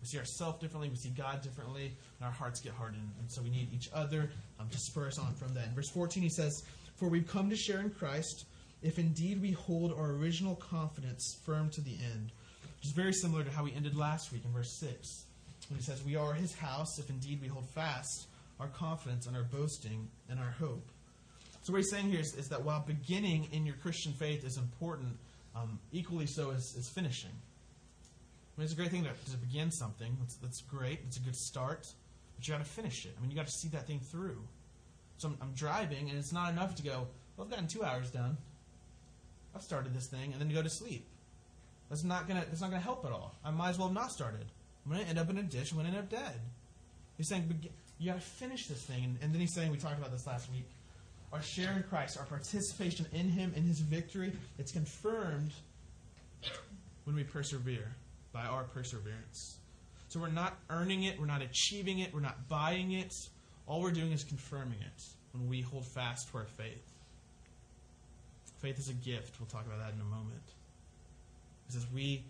We 0.00 0.06
see 0.06 0.18
ourselves 0.18 0.60
differently, 0.60 0.88
we 0.88 0.96
see 0.96 1.10
God 1.10 1.42
differently, 1.42 1.92
and 2.18 2.26
our 2.26 2.32
hearts 2.32 2.60
get 2.60 2.72
hardened. 2.72 3.10
And 3.18 3.30
so 3.30 3.42
we 3.42 3.50
need 3.50 3.68
each 3.72 3.90
other 3.92 4.30
um, 4.58 4.68
to 4.68 4.78
spur 4.78 5.06
us 5.06 5.18
on 5.18 5.34
from 5.34 5.54
that. 5.54 5.66
In 5.68 5.74
verse 5.74 5.90
14, 5.90 6.22
he 6.22 6.30
says, 6.30 6.62
For 6.96 7.08
we've 7.08 7.26
come 7.26 7.50
to 7.50 7.56
share 7.56 7.80
in 7.80 7.90
Christ, 7.90 8.46
if 8.82 8.98
indeed 8.98 9.42
we 9.42 9.52
hold 9.52 9.92
our 9.92 10.12
original 10.12 10.56
confidence 10.56 11.38
firm 11.44 11.68
to 11.70 11.80
the 11.82 11.96
end. 12.12 12.32
Which 12.78 12.86
is 12.86 12.92
very 12.92 13.12
similar 13.12 13.44
to 13.44 13.50
how 13.50 13.64
we 13.64 13.74
ended 13.74 13.94
last 13.94 14.32
week 14.32 14.42
in 14.46 14.52
verse 14.52 14.78
6, 14.80 15.26
when 15.68 15.78
he 15.78 15.84
says, 15.84 16.02
We 16.02 16.16
are 16.16 16.32
his 16.32 16.54
house, 16.54 16.98
if 16.98 17.10
indeed 17.10 17.40
we 17.42 17.48
hold 17.48 17.68
fast 17.68 18.26
our 18.58 18.68
confidence 18.68 19.26
and 19.26 19.36
our 19.36 19.42
boasting 19.42 20.08
and 20.28 20.38
our 20.38 20.50
hope. 20.58 20.88
So 21.62 21.72
what 21.72 21.78
he's 21.78 21.90
saying 21.90 22.10
here 22.10 22.20
is, 22.20 22.34
is 22.34 22.48
that 22.48 22.62
while 22.62 22.84
beginning 22.86 23.48
in 23.52 23.66
your 23.66 23.76
Christian 23.76 24.12
faith 24.12 24.44
is 24.44 24.56
important, 24.56 25.16
um, 25.54 25.78
equally 25.92 26.26
so 26.26 26.50
is, 26.50 26.74
is 26.76 26.88
finishing. 26.88 27.30
Mean, 28.60 28.64
it's 28.64 28.74
a 28.74 28.76
great 28.76 28.90
thing 28.90 29.04
to, 29.04 29.32
to 29.32 29.38
begin 29.38 29.70
something. 29.70 30.14
That's, 30.20 30.36
that's 30.36 30.60
great. 30.60 31.00
It's 31.06 31.16
a 31.16 31.20
good 31.20 31.34
start. 31.34 31.86
But 32.36 32.46
you 32.46 32.52
got 32.52 32.62
to 32.62 32.70
finish 32.70 33.06
it. 33.06 33.14
I 33.16 33.20
mean, 33.22 33.30
you 33.30 33.36
got 33.36 33.46
to 33.46 33.52
see 33.52 33.68
that 33.68 33.86
thing 33.86 34.00
through. 34.00 34.36
So 35.16 35.28
I'm, 35.28 35.38
I'm, 35.40 35.52
driving, 35.54 36.10
and 36.10 36.18
it's 36.18 36.30
not 36.30 36.52
enough 36.52 36.74
to 36.74 36.82
go, 36.82 37.06
well, 37.36 37.46
I've 37.46 37.50
gotten 37.50 37.68
two 37.68 37.82
hours 37.82 38.10
done. 38.10 38.36
I've 39.54 39.62
started 39.62 39.94
this 39.94 40.08
thing, 40.08 40.32
and 40.32 40.40
then 40.40 40.48
to 40.48 40.54
go 40.54 40.62
to 40.62 40.68
sleep. 40.68 41.06
That's 41.88 42.04
not 42.04 42.28
gonna. 42.28 42.44
That's 42.48 42.60
not 42.60 42.70
gonna 42.70 42.82
help 42.82 43.04
at 43.06 43.12
all. 43.12 43.34
I 43.44 43.50
might 43.50 43.70
as 43.70 43.78
well 43.78 43.88
have 43.88 43.94
not 43.94 44.12
started. 44.12 44.44
I'm 44.84 44.92
gonna 44.92 45.04
end 45.04 45.18
up 45.18 45.28
in 45.30 45.38
a 45.38 45.42
ditch. 45.42 45.72
I'm 45.72 45.78
gonna 45.78 45.88
end 45.88 45.98
up 45.98 46.08
dead. 46.08 46.38
He's 47.16 47.28
saying 47.28 47.52
you 47.98 48.12
got 48.12 48.20
to 48.20 48.26
finish 48.26 48.66
this 48.66 48.82
thing, 48.82 49.02
and, 49.02 49.18
and 49.22 49.34
then 49.34 49.40
he's 49.40 49.54
saying 49.54 49.72
we 49.72 49.78
talked 49.78 49.98
about 49.98 50.12
this 50.12 50.26
last 50.26 50.50
week 50.52 50.66
our 51.32 51.42
share 51.42 51.72
in 51.72 51.82
Christ, 51.84 52.18
our 52.18 52.24
participation 52.24 53.06
in 53.12 53.28
Him, 53.28 53.52
in 53.54 53.62
His 53.62 53.80
victory, 53.80 54.32
it's 54.58 54.72
confirmed 54.72 55.52
when 57.04 57.16
we 57.16 57.24
persevere 57.24 57.94
by 58.32 58.44
our 58.44 58.64
perseverance. 58.64 59.58
So 60.08 60.20
we're 60.20 60.28
not 60.28 60.58
earning 60.70 61.04
it, 61.04 61.18
we're 61.18 61.26
not 61.26 61.42
achieving 61.42 62.00
it, 62.00 62.12
we're 62.12 62.20
not 62.20 62.48
buying 62.48 62.92
it. 62.92 63.12
All 63.66 63.80
we're 63.80 63.92
doing 63.92 64.12
is 64.12 64.24
confirming 64.24 64.80
it 64.80 65.02
when 65.32 65.48
we 65.48 65.60
hold 65.60 65.86
fast 65.86 66.30
to 66.30 66.38
our 66.38 66.46
faith. 66.46 66.92
Faith 68.60 68.78
is 68.78 68.88
a 68.88 68.94
gift. 68.94 69.38
We'll 69.38 69.48
talk 69.48 69.66
about 69.66 69.78
that 69.78 69.94
in 69.94 70.00
a 70.00 70.04
moment. 70.04 70.42
It 71.68 71.74
says 71.74 71.86
we 71.94 72.24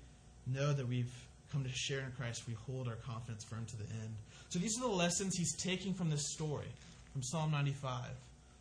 know 0.47 0.73
that 0.73 0.87
we've 0.87 1.13
come 1.51 1.65
to 1.65 1.71
share 1.73 2.01
in 2.01 2.13
Christ, 2.13 2.45
we 2.47 2.55
hold 2.67 2.87
our 2.87 2.97
confidence 2.97 3.45
firm 3.45 3.65
to 3.67 3.77
the 3.77 3.85
end. 3.85 4.15
So 4.51 4.59
these 4.59 4.79
are 4.79 4.83
the 4.83 4.95
lessons 4.95 5.35
he's 5.37 5.57
taking 5.57 5.95
from 5.95 6.11
this 6.11 6.33
story, 6.33 6.69
from 7.13 7.23
Psalm 7.23 7.51
95 7.51 8.05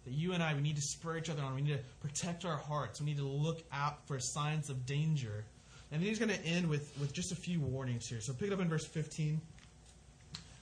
that 0.05 0.13
you 0.13 0.33
and 0.33 0.41
I, 0.41 0.53
we 0.53 0.61
need 0.61 0.75
to 0.75 0.81
spur 0.81 1.17
each 1.17 1.29
other 1.29 1.43
on. 1.43 1.55
We 1.55 1.61
need 1.61 1.77
to 1.77 2.07
protect 2.07 2.45
our 2.45 2.57
hearts. 2.57 2.99
We 2.99 3.07
need 3.07 3.17
to 3.17 3.27
look 3.27 3.63
out 3.71 4.07
for 4.07 4.19
signs 4.19 4.69
of 4.69 4.85
danger. 4.85 5.45
And 5.91 6.01
then 6.01 6.07
he's 6.07 6.19
going 6.19 6.29
to 6.29 6.45
end 6.45 6.67
with, 6.67 6.91
with 6.99 7.13
just 7.13 7.31
a 7.31 7.35
few 7.35 7.59
warnings 7.59 8.07
here. 8.07 8.21
So 8.21 8.33
pick 8.33 8.47
it 8.47 8.53
up 8.53 8.59
in 8.59 8.69
verse 8.69 8.85
15. 8.85 9.41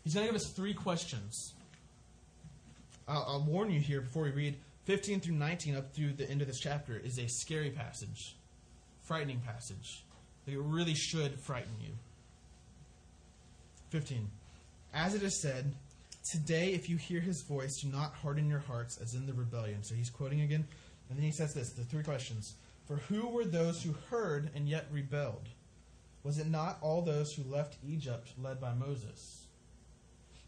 He's 0.04 0.14
going 0.14 0.26
to 0.26 0.32
give 0.32 0.42
us 0.42 0.52
three 0.52 0.74
questions. 0.74 1.54
I'll, 3.08 3.26
I'll 3.28 3.44
warn 3.44 3.70
you 3.70 3.80
here 3.80 4.02
before 4.02 4.24
we 4.24 4.32
read 4.32 4.56
15 4.86 5.20
through 5.20 5.36
19 5.36 5.76
up 5.76 5.94
through 5.94 6.14
the 6.14 6.30
end 6.30 6.42
of 6.42 6.48
this 6.48 6.60
chapter 6.60 6.98
is 6.98 7.20
a 7.20 7.28
scary 7.28 7.72
passage, 7.72 8.38
frightening 9.04 9.42
passage. 9.42 10.04
It 10.46 10.58
really 10.58 10.94
should 10.94 11.40
frighten 11.42 11.74
you. 11.82 11.92
15. 13.90 14.30
As 14.94 15.14
it 15.14 15.24
is 15.24 15.42
said, 15.42 15.74
Today, 16.32 16.74
if 16.74 16.90
you 16.90 16.98
hear 16.98 17.22
his 17.22 17.42
voice, 17.44 17.80
do 17.82 17.88
not 17.88 18.14
harden 18.16 18.50
your 18.50 18.60
hearts 18.60 18.98
as 19.02 19.14
in 19.14 19.26
the 19.26 19.34
rebellion. 19.34 19.82
So 19.82 19.96
he's 19.96 20.10
quoting 20.10 20.42
again. 20.42 20.68
And 21.10 21.18
then 21.18 21.24
he 21.24 21.32
says 21.32 21.54
this 21.54 21.72
the 21.72 21.86
three 21.86 22.04
questions. 22.04 22.56
For 22.88 22.96
who 22.96 23.28
were 23.28 23.46
those 23.46 23.84
who 23.84 23.96
heard 24.10 24.50
and 24.56 24.68
yet 24.68 24.88
rebelled? 24.92 25.50
Was 26.24 26.40
it 26.40 26.48
not 26.48 26.78
all 26.82 27.02
those 27.02 27.34
who 27.34 27.44
left 27.44 27.78
Egypt 27.86 28.30
led 28.42 28.62
by 28.62 28.74
Moses? 28.74 29.46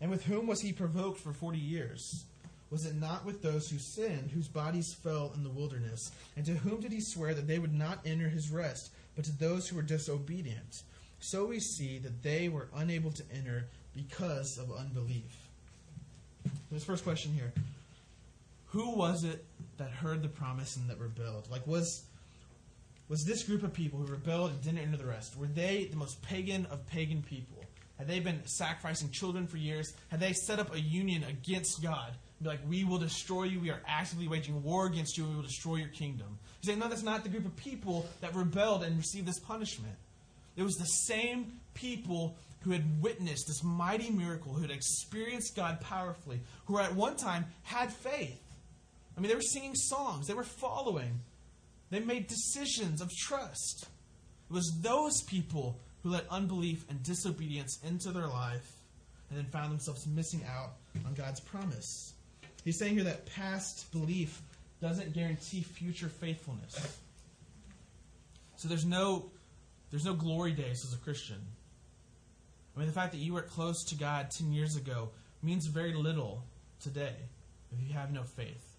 And 0.01 0.09
with 0.09 0.25
whom 0.25 0.47
was 0.47 0.61
he 0.61 0.71
provoked 0.71 1.19
for 1.19 1.33
forty 1.33 1.59
years? 1.59 2.23
Was 2.71 2.85
it 2.85 2.95
not 2.95 3.25
with 3.25 3.41
those 3.41 3.69
who 3.69 3.79
sinned, 3.79 4.31
whose 4.31 4.47
bodies 4.47 4.93
fell 4.93 5.33
in 5.35 5.43
the 5.43 5.49
wilderness? 5.49 6.11
And 6.37 6.45
to 6.45 6.53
whom 6.53 6.79
did 6.81 6.91
he 6.91 7.01
swear 7.01 7.33
that 7.33 7.47
they 7.47 7.59
would 7.59 7.73
not 7.73 7.99
enter 8.05 8.29
his 8.29 8.51
rest, 8.51 8.91
but 9.15 9.25
to 9.25 9.37
those 9.37 9.67
who 9.67 9.75
were 9.75 9.81
disobedient? 9.81 10.83
So 11.19 11.45
we 11.45 11.59
see 11.59 11.97
that 11.99 12.23
they 12.23 12.47
were 12.47 12.69
unable 12.75 13.11
to 13.11 13.23
enter 13.33 13.65
because 13.95 14.57
of 14.57 14.71
unbelief. 14.71 15.35
This 16.71 16.85
first 16.85 17.03
question 17.03 17.33
here. 17.33 17.51
Who 18.67 18.95
was 18.95 19.23
it 19.23 19.43
that 19.77 19.89
heard 19.89 20.21
the 20.21 20.29
promise 20.29 20.75
and 20.75 20.89
that 20.89 20.99
rebelled? 20.99 21.49
Like 21.49 21.65
was 21.65 22.03
was 23.09 23.25
this 23.25 23.43
group 23.43 23.63
of 23.63 23.73
people 23.73 23.99
who 23.99 24.05
rebelled 24.05 24.51
and 24.51 24.61
didn't 24.61 24.79
enter 24.79 24.97
the 24.97 25.05
rest, 25.05 25.35
were 25.35 25.47
they 25.47 25.85
the 25.85 25.97
most 25.97 26.21
pagan 26.21 26.67
of 26.67 26.85
pagan 26.87 27.23
people? 27.23 27.57
Had 27.97 28.07
they 28.07 28.21
been 28.21 28.39
sacrificing 28.45 29.09
children 29.09 29.45
for 29.45 29.57
years? 29.57 29.93
Had 30.07 30.21
they 30.21 30.31
set 30.31 30.59
up 30.59 30.73
a 30.73 30.79
union 30.79 31.25
against 31.25 31.83
God? 31.83 32.13
Be 32.41 32.47
like, 32.47 32.61
we 32.69 32.85
will 32.85 32.99
destroy 32.99 33.43
you. 33.43 33.59
We 33.59 33.71
are 33.71 33.81
actively 33.85 34.29
waging 34.29 34.63
war 34.63 34.85
against 34.85 35.17
you. 35.17 35.25
We 35.25 35.35
will 35.35 35.41
destroy 35.41 35.75
your 35.77 35.89
kingdom. 35.89 36.39
He's 36.61 36.67
saying, 36.67 36.79
no, 36.79 36.87
that's 36.87 37.03
not 37.03 37.23
the 37.23 37.29
group 37.29 37.45
of 37.45 37.55
people 37.57 38.07
that 38.21 38.33
rebelled 38.33 38.83
and 38.83 38.95
received 38.95 39.27
this 39.27 39.39
punishment. 39.39 39.95
It 40.55 40.63
was 40.63 40.75
the 40.75 40.85
same 40.85 41.59
people 41.73 42.37
who 42.61 42.71
had 42.71 43.01
witnessed 43.01 43.47
this 43.47 43.63
mighty 43.63 44.09
miracle, 44.09 44.53
who 44.53 44.61
had 44.61 44.71
experienced 44.71 45.55
God 45.55 45.81
powerfully, 45.81 46.41
who 46.65 46.77
at 46.79 46.95
one 46.95 47.17
time 47.17 47.45
had 47.63 47.91
faith. 47.91 48.41
I 49.17 49.21
mean, 49.21 49.29
they 49.29 49.35
were 49.35 49.41
singing 49.41 49.75
songs, 49.75 50.27
they 50.27 50.33
were 50.33 50.43
following, 50.43 51.19
they 51.89 51.99
made 51.99 52.27
decisions 52.27 53.01
of 53.01 53.09
trust. 53.15 53.87
It 54.49 54.53
was 54.53 54.71
those 54.81 55.21
people 55.23 55.79
who 56.03 56.09
let 56.09 56.25
unbelief 56.29 56.85
and 56.89 57.01
disobedience 57.03 57.79
into 57.83 58.11
their 58.11 58.27
life 58.27 58.71
and 59.29 59.37
then 59.37 59.45
found 59.45 59.71
themselves 59.71 60.07
missing 60.07 60.41
out 60.49 60.73
on 61.05 61.13
God's 61.13 61.39
promise. 61.39 62.13
He's 62.63 62.77
saying 62.77 62.95
here 62.95 63.03
that 63.05 63.25
past 63.25 63.91
belief 63.91 64.41
doesn't 64.81 65.13
guarantee 65.13 65.61
future 65.61 66.09
faithfulness. 66.09 66.97
So 68.57 68.67
there's 68.67 68.85
no 68.85 69.31
there's 69.91 70.05
no 70.05 70.13
glory 70.13 70.51
days 70.51 70.85
as 70.85 70.93
a 70.93 70.97
Christian. 70.97 71.41
I 72.75 72.79
mean, 72.79 72.87
the 72.87 72.93
fact 72.93 73.11
that 73.13 73.17
you 73.17 73.33
were 73.33 73.41
close 73.41 73.83
to 73.85 73.95
God 73.95 74.29
10 74.29 74.51
years 74.51 74.75
ago 74.75 75.09
means 75.41 75.65
very 75.65 75.93
little 75.93 76.43
today 76.79 77.15
if 77.71 77.87
you 77.87 77.93
have 77.93 78.11
no 78.11 78.23
faith, 78.23 78.77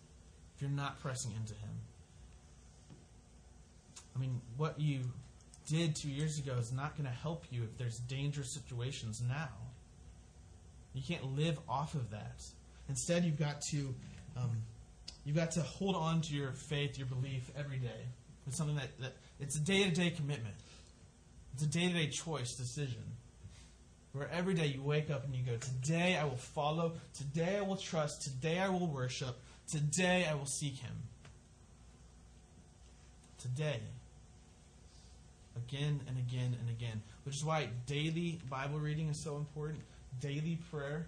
if 0.55 0.62
you're 0.62 0.70
not 0.70 1.01
pressing 1.01 1.32
into 1.32 1.55
Him. 1.55 1.70
I 4.14 4.18
mean, 4.18 4.40
what 4.56 4.80
you 4.80 5.00
did 5.68 5.94
two 5.94 6.11
years 6.11 6.38
ago 6.38 6.54
is 6.58 6.72
not 6.72 6.96
going 6.96 7.08
to 7.08 7.14
help 7.14 7.44
you 7.50 7.62
if 7.62 7.78
there's 7.78 7.98
dangerous 7.98 8.50
situations 8.50 9.22
now. 9.26 9.48
You 10.94 11.02
can't 11.02 11.36
live 11.36 11.58
off 11.68 11.94
of 11.94 12.11
that. 12.11 12.42
Instead, 12.88 13.24
you've 13.24 13.38
got 13.38 13.62
to 13.62 13.94
um, 14.36 14.50
you've 15.24 15.36
got 15.36 15.52
to 15.52 15.62
hold 15.62 15.94
on 15.94 16.20
to 16.22 16.34
your 16.34 16.52
faith, 16.52 16.98
your 16.98 17.06
belief 17.06 17.50
every 17.56 17.78
day. 17.78 18.06
It's 18.46 18.56
something 18.56 18.76
that, 18.76 18.98
that 19.00 19.16
it's 19.38 19.56
a 19.56 19.61
day 19.61 19.84
to 19.84 19.90
day 19.90 20.11
commitment. 20.11 20.54
It's 21.54 21.62
a 21.62 21.66
day 21.66 21.88
to 21.88 21.94
day 21.94 22.08
choice, 22.08 22.54
decision. 22.54 23.04
Where 24.12 24.28
every 24.32 24.54
day 24.54 24.66
you 24.66 24.82
wake 24.82 25.08
up 25.08 25.24
and 25.24 25.34
you 25.34 25.44
go, 25.44 25.56
Today 25.56 26.18
I 26.20 26.24
will 26.24 26.36
follow, 26.36 26.94
today 27.14 27.58
I 27.58 27.61
will 27.61 27.76
trust, 27.76 28.22
today 28.22 28.58
I 28.58 28.68
will 28.68 28.88
worship, 28.88 29.38
today 29.68 30.26
I 30.28 30.34
will 30.34 30.46
seek 30.46 30.78
Him. 30.78 30.96
Today. 33.41 33.80
Again 35.57 36.01
and 36.07 36.16
again 36.18 36.57
and 36.61 36.70
again. 36.70 37.03
Which 37.24 37.36
is 37.36 37.45
why 37.45 37.68
daily 37.86 38.41
Bible 38.49 38.78
reading 38.78 39.09
is 39.09 39.22
so 39.22 39.36
important, 39.36 39.80
daily 40.20 40.59
prayer, 40.70 41.07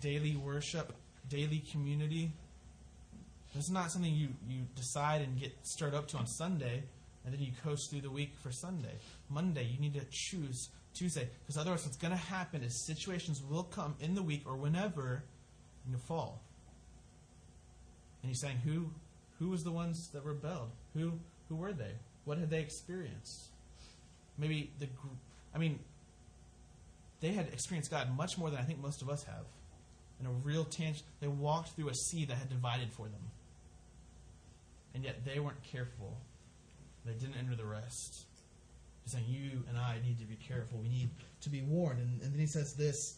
daily 0.00 0.36
worship, 0.36 0.92
daily 1.28 1.62
community. 1.72 2.30
Is 3.58 3.70
not 3.70 3.90
something 3.90 4.12
you, 4.12 4.28
you 4.48 4.60
decide 4.76 5.22
and 5.22 5.38
get 5.38 5.52
stirred 5.62 5.92
up 5.92 6.06
to 6.08 6.18
on 6.18 6.26
Sunday, 6.26 6.84
and 7.24 7.34
then 7.34 7.40
you 7.40 7.50
coast 7.64 7.90
through 7.90 8.02
the 8.02 8.10
week 8.10 8.32
for 8.40 8.52
Sunday. 8.52 8.94
Monday, 9.28 9.64
you 9.64 9.80
need 9.80 9.94
to 9.94 10.06
choose 10.10 10.68
Tuesday, 10.94 11.28
because 11.42 11.56
otherwise, 11.56 11.84
what's 11.84 11.96
going 11.96 12.12
to 12.12 12.16
happen 12.16 12.62
is 12.62 12.86
situations 12.86 13.42
will 13.42 13.64
come 13.64 13.96
in 14.00 14.14
the 14.14 14.22
week 14.22 14.42
or 14.46 14.56
whenever 14.56 15.24
and 15.84 15.92
you 15.92 15.98
fall. 15.98 16.40
And 18.22 18.30
he's 18.30 18.40
saying, 18.40 18.58
who, 18.64 18.90
who 19.40 19.48
was 19.48 19.64
the 19.64 19.72
ones 19.72 20.10
that 20.12 20.24
rebelled? 20.24 20.70
Who, 20.94 21.14
who 21.48 21.56
were 21.56 21.72
they? 21.72 21.94
What 22.24 22.38
had 22.38 22.50
they 22.50 22.60
experienced? 22.60 23.48
Maybe 24.38 24.70
the, 24.78 24.86
I 25.54 25.58
mean, 25.58 25.80
they 27.20 27.32
had 27.32 27.48
experienced 27.48 27.90
God 27.90 28.14
much 28.16 28.38
more 28.38 28.50
than 28.50 28.60
I 28.60 28.62
think 28.62 28.80
most 28.80 29.02
of 29.02 29.08
us 29.08 29.24
have. 29.24 29.44
In 30.20 30.26
a 30.26 30.30
real 30.30 30.64
tangent, 30.64 31.04
they 31.20 31.26
walked 31.26 31.70
through 31.70 31.88
a 31.88 31.94
sea 31.94 32.26
that 32.26 32.36
had 32.36 32.50
divided 32.50 32.92
for 32.92 33.08
them. 33.08 33.30
And 34.94 35.02
yet 35.02 35.24
they 35.24 35.40
weren't 35.40 35.62
careful. 35.62 36.18
They 37.06 37.12
didn't 37.12 37.36
enter 37.38 37.56
the 37.56 37.64
rest. 37.64 38.26
He's 39.04 39.12
saying, 39.12 39.24
You 39.26 39.64
and 39.68 39.78
I 39.78 39.98
need 40.04 40.18
to 40.18 40.26
be 40.26 40.36
careful. 40.36 40.78
We 40.78 40.88
need 40.88 41.10
to 41.40 41.48
be 41.48 41.62
warned. 41.62 42.00
And, 42.00 42.20
and 42.20 42.32
then 42.32 42.40
he 42.40 42.46
says 42.46 42.74
this 42.74 43.16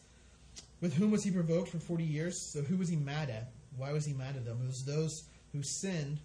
With 0.80 0.94
whom 0.94 1.10
was 1.10 1.24
he 1.24 1.32
provoked 1.32 1.70
for 1.70 1.78
40 1.78 2.04
years? 2.04 2.52
So 2.52 2.62
who 2.62 2.76
was 2.76 2.88
he 2.88 2.96
mad 2.96 3.30
at? 3.30 3.50
Why 3.76 3.92
was 3.92 4.04
he 4.04 4.12
mad 4.12 4.36
at 4.36 4.44
them? 4.44 4.60
It 4.62 4.66
was 4.66 4.84
those 4.84 5.24
who 5.52 5.62
sinned, 5.62 6.18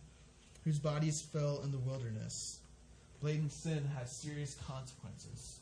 whose 0.63 0.79
bodies 0.79 1.21
fell 1.21 1.61
in 1.63 1.71
the 1.71 1.77
wilderness. 1.77 2.59
Blatant 3.21 3.51
sin 3.51 3.89
has 3.97 4.11
serious 4.11 4.55
consequences. 4.67 5.59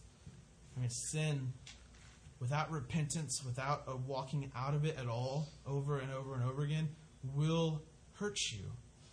I 0.76 0.82
mean, 0.82 0.89
sin 0.89 1.53
without 2.39 2.70
repentance, 2.72 3.43
without 3.45 3.84
a 3.88 3.95
walking 3.95 4.51
out 4.55 4.74
of 4.74 4.86
it 4.86 4.97
at 4.99 5.07
all, 5.07 5.47
over 5.66 5.99
and 5.99 6.11
over 6.11 6.36
and 6.36 6.43
over 6.43 6.63
again, 6.63 6.89
will 7.34 7.82
hurt 8.13 8.51
you, 8.51 8.59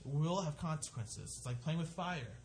will 0.05 0.41
have 0.41 0.57
consequences. 0.59 1.37
It's 1.37 1.47
like 1.47 1.63
playing 1.63 1.79
with 1.79 1.89
fire. 1.89 2.37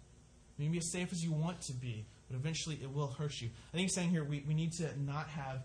You 0.57 0.65
can 0.65 0.71
be 0.71 0.77
as 0.77 0.91
safe 0.91 1.11
as 1.11 1.23
you 1.23 1.31
want 1.31 1.61
to 1.61 1.73
be, 1.73 2.05
but 2.29 2.35
eventually 2.35 2.79
it 2.81 2.91
will 2.91 3.07
hurt 3.07 3.41
you. 3.41 3.49
I 3.69 3.77
think 3.77 3.83
he's 3.83 3.93
saying 3.93 4.09
here 4.09 4.23
we, 4.23 4.43
we 4.47 4.53
need 4.53 4.71
to 4.73 4.89
not 4.99 5.27
have 5.29 5.63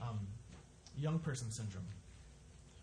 um, 0.00 0.18
young 0.98 1.18
person 1.18 1.50
syndrome, 1.50 1.84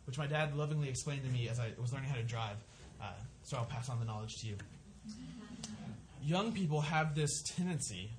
which 0.06 0.18
my 0.18 0.28
dad 0.28 0.56
lovingly 0.56 0.90
explained 0.90 1.24
to 1.24 1.30
me 1.30 1.50
as 1.50 1.60
I 1.60 1.72
was 1.80 1.94
learning 1.94 2.10
how 2.10 2.16
to 2.16 2.24
drive. 2.24 2.58
Uh, 3.02 3.06
so 3.44 3.58
I'll 3.58 3.66
pass 3.66 3.90
on 3.90 4.00
the 4.00 4.06
knowledge 4.06 4.36
to 4.42 4.48
you. 4.48 4.56
Young 6.24 6.52
people 6.52 6.82
have 6.82 7.16
this 7.16 7.42
tendency. 7.56 8.12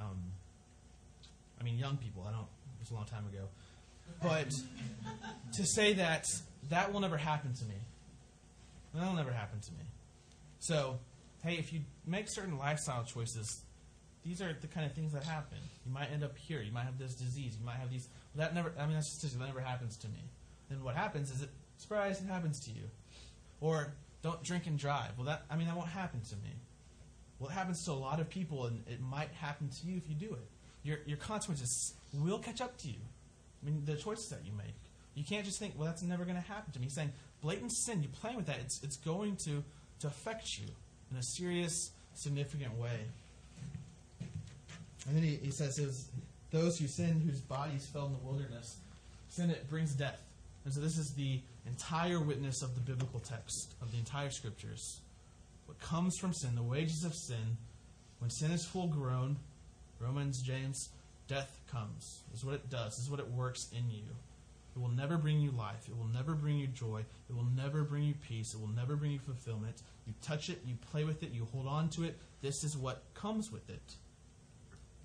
Um, 0.00 0.32
I 1.60 1.64
mean, 1.64 1.78
young 1.78 1.96
people. 1.96 2.24
I 2.28 2.32
don't. 2.32 2.40
It 2.42 2.80
was 2.80 2.90
a 2.90 2.94
long 2.94 3.04
time 3.04 3.26
ago, 3.26 3.48
but 4.22 4.48
to 5.54 5.66
say 5.66 5.94
that 5.94 6.26
that 6.70 6.92
will 6.92 7.00
never 7.00 7.16
happen 7.16 7.54
to 7.54 7.64
me. 7.64 7.76
That'll 8.94 9.14
never 9.14 9.32
happen 9.32 9.60
to 9.60 9.72
me. 9.72 9.84
So, 10.60 10.98
hey, 11.42 11.54
if 11.54 11.72
you 11.72 11.80
make 12.06 12.28
certain 12.28 12.58
lifestyle 12.58 13.04
choices, 13.04 13.62
these 14.24 14.40
are 14.40 14.56
the 14.60 14.66
kind 14.66 14.86
of 14.86 14.92
things 14.92 15.12
that 15.12 15.24
happen. 15.24 15.58
You 15.84 15.92
might 15.92 16.10
end 16.12 16.24
up 16.24 16.36
here. 16.38 16.62
You 16.62 16.72
might 16.72 16.84
have 16.84 16.98
this 16.98 17.14
disease. 17.14 17.56
You 17.58 17.66
might 17.66 17.76
have 17.76 17.90
these. 17.90 18.08
That 18.34 18.54
never. 18.54 18.72
I 18.78 18.86
mean, 18.86 18.94
that's 18.94 19.20
just 19.20 19.38
that 19.38 19.46
never 19.46 19.60
happens 19.60 19.96
to 19.98 20.08
me. 20.08 20.20
Then 20.70 20.82
what 20.82 20.94
happens 20.94 21.30
is 21.30 21.42
it 21.42 21.50
surprise 21.76 22.20
it 22.20 22.26
happens 22.26 22.60
to 22.60 22.70
you, 22.70 22.84
or 23.60 23.92
don't 24.24 24.42
drink 24.42 24.66
and 24.66 24.78
drive. 24.78 25.10
Well, 25.16 25.26
that 25.26 25.44
I 25.50 25.56
mean 25.56 25.66
that 25.68 25.76
won't 25.76 25.90
happen 25.90 26.22
to 26.22 26.36
me. 26.36 26.50
Well, 27.38 27.50
it 27.50 27.52
happens 27.52 27.84
to 27.84 27.92
a 27.92 27.92
lot 27.92 28.20
of 28.20 28.30
people, 28.30 28.64
and 28.66 28.82
it 28.88 29.00
might 29.00 29.28
happen 29.34 29.68
to 29.68 29.86
you 29.86 29.96
if 29.98 30.08
you 30.08 30.14
do 30.14 30.34
it. 30.34 30.48
Your 30.82 30.98
your 31.04 31.18
consequences 31.18 31.92
will 32.14 32.38
catch 32.38 32.60
up 32.60 32.76
to 32.78 32.88
you. 32.88 33.00
I 33.62 33.66
mean, 33.66 33.82
the 33.84 33.96
choices 33.96 34.30
that 34.30 34.40
you 34.44 34.52
make. 34.56 34.74
You 35.14 35.24
can't 35.24 35.44
just 35.44 35.58
think, 35.60 35.74
well, 35.76 35.86
that's 35.86 36.02
never 36.02 36.24
going 36.24 36.36
to 36.36 36.42
happen 36.42 36.72
to 36.72 36.78
me. 36.80 36.86
He's 36.86 36.94
saying 36.94 37.12
blatant 37.40 37.72
sin. 37.72 38.02
You're 38.02 38.10
playing 38.10 38.36
with 38.36 38.46
that. 38.46 38.58
It's 38.60 38.82
it's 38.82 38.96
going 38.96 39.36
to 39.44 39.62
to 40.00 40.06
affect 40.06 40.58
you 40.58 40.66
in 41.10 41.18
a 41.18 41.22
serious, 41.22 41.90
significant 42.14 42.76
way. 42.78 42.98
And 45.06 45.16
then 45.16 45.22
he, 45.22 45.36
he 45.36 45.50
says, 45.50 45.78
it 45.78 45.84
was 45.84 46.08
those 46.50 46.78
who 46.78 46.86
sin, 46.86 47.20
whose 47.20 47.40
bodies 47.40 47.86
fell 47.86 48.06
in 48.06 48.12
the 48.12 48.18
wilderness. 48.18 48.78
Sin, 49.28 49.50
it 49.50 49.68
brings 49.68 49.92
death. 49.94 50.22
And 50.64 50.72
so 50.72 50.80
this 50.80 50.96
is 50.96 51.10
the 51.10 51.40
entire 51.66 52.20
witness 52.20 52.62
of 52.62 52.74
the 52.74 52.80
biblical 52.80 53.20
text, 53.20 53.74
of 53.80 53.90
the 53.90 53.98
entire 53.98 54.30
scriptures. 54.30 55.00
What 55.66 55.80
comes 55.80 56.18
from 56.18 56.32
sin, 56.32 56.54
the 56.54 56.62
wages 56.62 57.04
of 57.04 57.14
sin, 57.14 57.56
when 58.18 58.30
sin 58.30 58.50
is 58.50 58.64
full 58.64 58.88
grown, 58.88 59.36
Romans, 59.98 60.42
James, 60.42 60.90
death 61.28 61.60
comes. 61.70 62.22
This 62.30 62.40
is 62.40 62.44
what 62.44 62.54
it 62.54 62.70
does. 62.70 62.96
This 62.96 63.04
is 63.04 63.10
what 63.10 63.20
it 63.20 63.30
works 63.30 63.68
in 63.72 63.90
you. 63.90 64.04
It 64.76 64.80
will 64.80 64.88
never 64.88 65.16
bring 65.16 65.40
you 65.40 65.52
life. 65.52 65.88
It 65.88 65.96
will 65.96 66.08
never 66.12 66.34
bring 66.34 66.58
you 66.58 66.66
joy. 66.66 67.04
It 67.30 67.36
will 67.36 67.46
never 67.56 67.84
bring 67.84 68.02
you 68.02 68.14
peace. 68.14 68.54
It 68.54 68.60
will 68.60 68.74
never 68.74 68.96
bring 68.96 69.12
you 69.12 69.20
fulfillment. 69.20 69.82
You 70.06 70.14
touch 70.20 70.50
it, 70.50 70.58
you 70.66 70.74
play 70.90 71.04
with 71.04 71.22
it, 71.22 71.30
you 71.30 71.46
hold 71.52 71.66
on 71.66 71.88
to 71.90 72.04
it. 72.04 72.18
This 72.42 72.64
is 72.64 72.76
what 72.76 73.04
comes 73.14 73.52
with 73.52 73.70
it. 73.70 73.94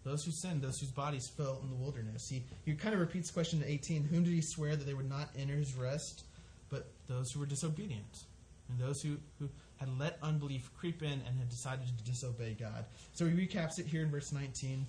Those 0.04 0.24
who 0.24 0.32
sinned, 0.32 0.62
those 0.62 0.80
whose 0.80 0.92
bodies 0.92 1.28
fell 1.28 1.60
in 1.62 1.70
the 1.70 1.76
wilderness. 1.76 2.28
He, 2.28 2.44
he 2.66 2.74
kind 2.74 2.94
of 2.94 3.00
repeats 3.00 3.30
question 3.30 3.64
18 3.66 4.06
Whom 4.06 4.24
did 4.24 4.34
he 4.34 4.42
swear 4.42 4.76
that 4.76 4.86
they 4.86 4.94
would 4.94 5.10
not 5.10 5.30
enter 5.38 5.56
his 5.56 5.76
rest? 5.76 6.24
But 6.70 6.88
those 7.08 7.32
who 7.32 7.40
were 7.40 7.46
disobedient. 7.46 8.26
And 8.70 8.80
those 8.80 9.02
who, 9.02 9.18
who 9.40 9.50
had 9.78 9.90
let 9.98 10.18
unbelief 10.22 10.70
creep 10.78 11.02
in 11.02 11.12
and 11.12 11.40
had 11.40 11.50
decided 11.50 11.86
to 11.88 12.04
disobey 12.04 12.56
God. 12.60 12.86
So 13.14 13.26
he 13.26 13.32
recaps 13.32 13.80
it 13.80 13.88
here 13.88 14.04
in 14.04 14.12
verse 14.12 14.32
19. 14.32 14.86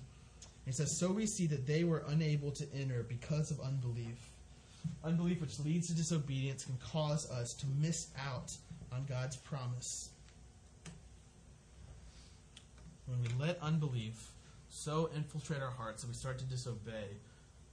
He 0.65 0.71
says, 0.71 0.99
So 0.99 1.11
we 1.11 1.25
see 1.25 1.47
that 1.47 1.65
they 1.65 1.83
were 1.83 2.03
unable 2.07 2.51
to 2.51 2.65
enter 2.73 3.03
because 3.07 3.51
of 3.51 3.59
unbelief. 3.61 4.29
Unbelief, 5.03 5.41
which 5.41 5.59
leads 5.59 5.87
to 5.87 5.95
disobedience, 5.95 6.65
can 6.65 6.77
cause 6.77 7.29
us 7.31 7.53
to 7.53 7.65
miss 7.79 8.09
out 8.19 8.55
on 8.91 9.05
God's 9.05 9.37
promise. 9.37 10.09
When 13.05 13.21
we 13.21 13.27
let 13.39 13.59
unbelief 13.61 14.31
so 14.69 15.09
infiltrate 15.15 15.61
our 15.61 15.71
hearts 15.71 16.01
that 16.01 16.07
we 16.07 16.13
start 16.13 16.37
to 16.39 16.45
disobey, 16.45 17.17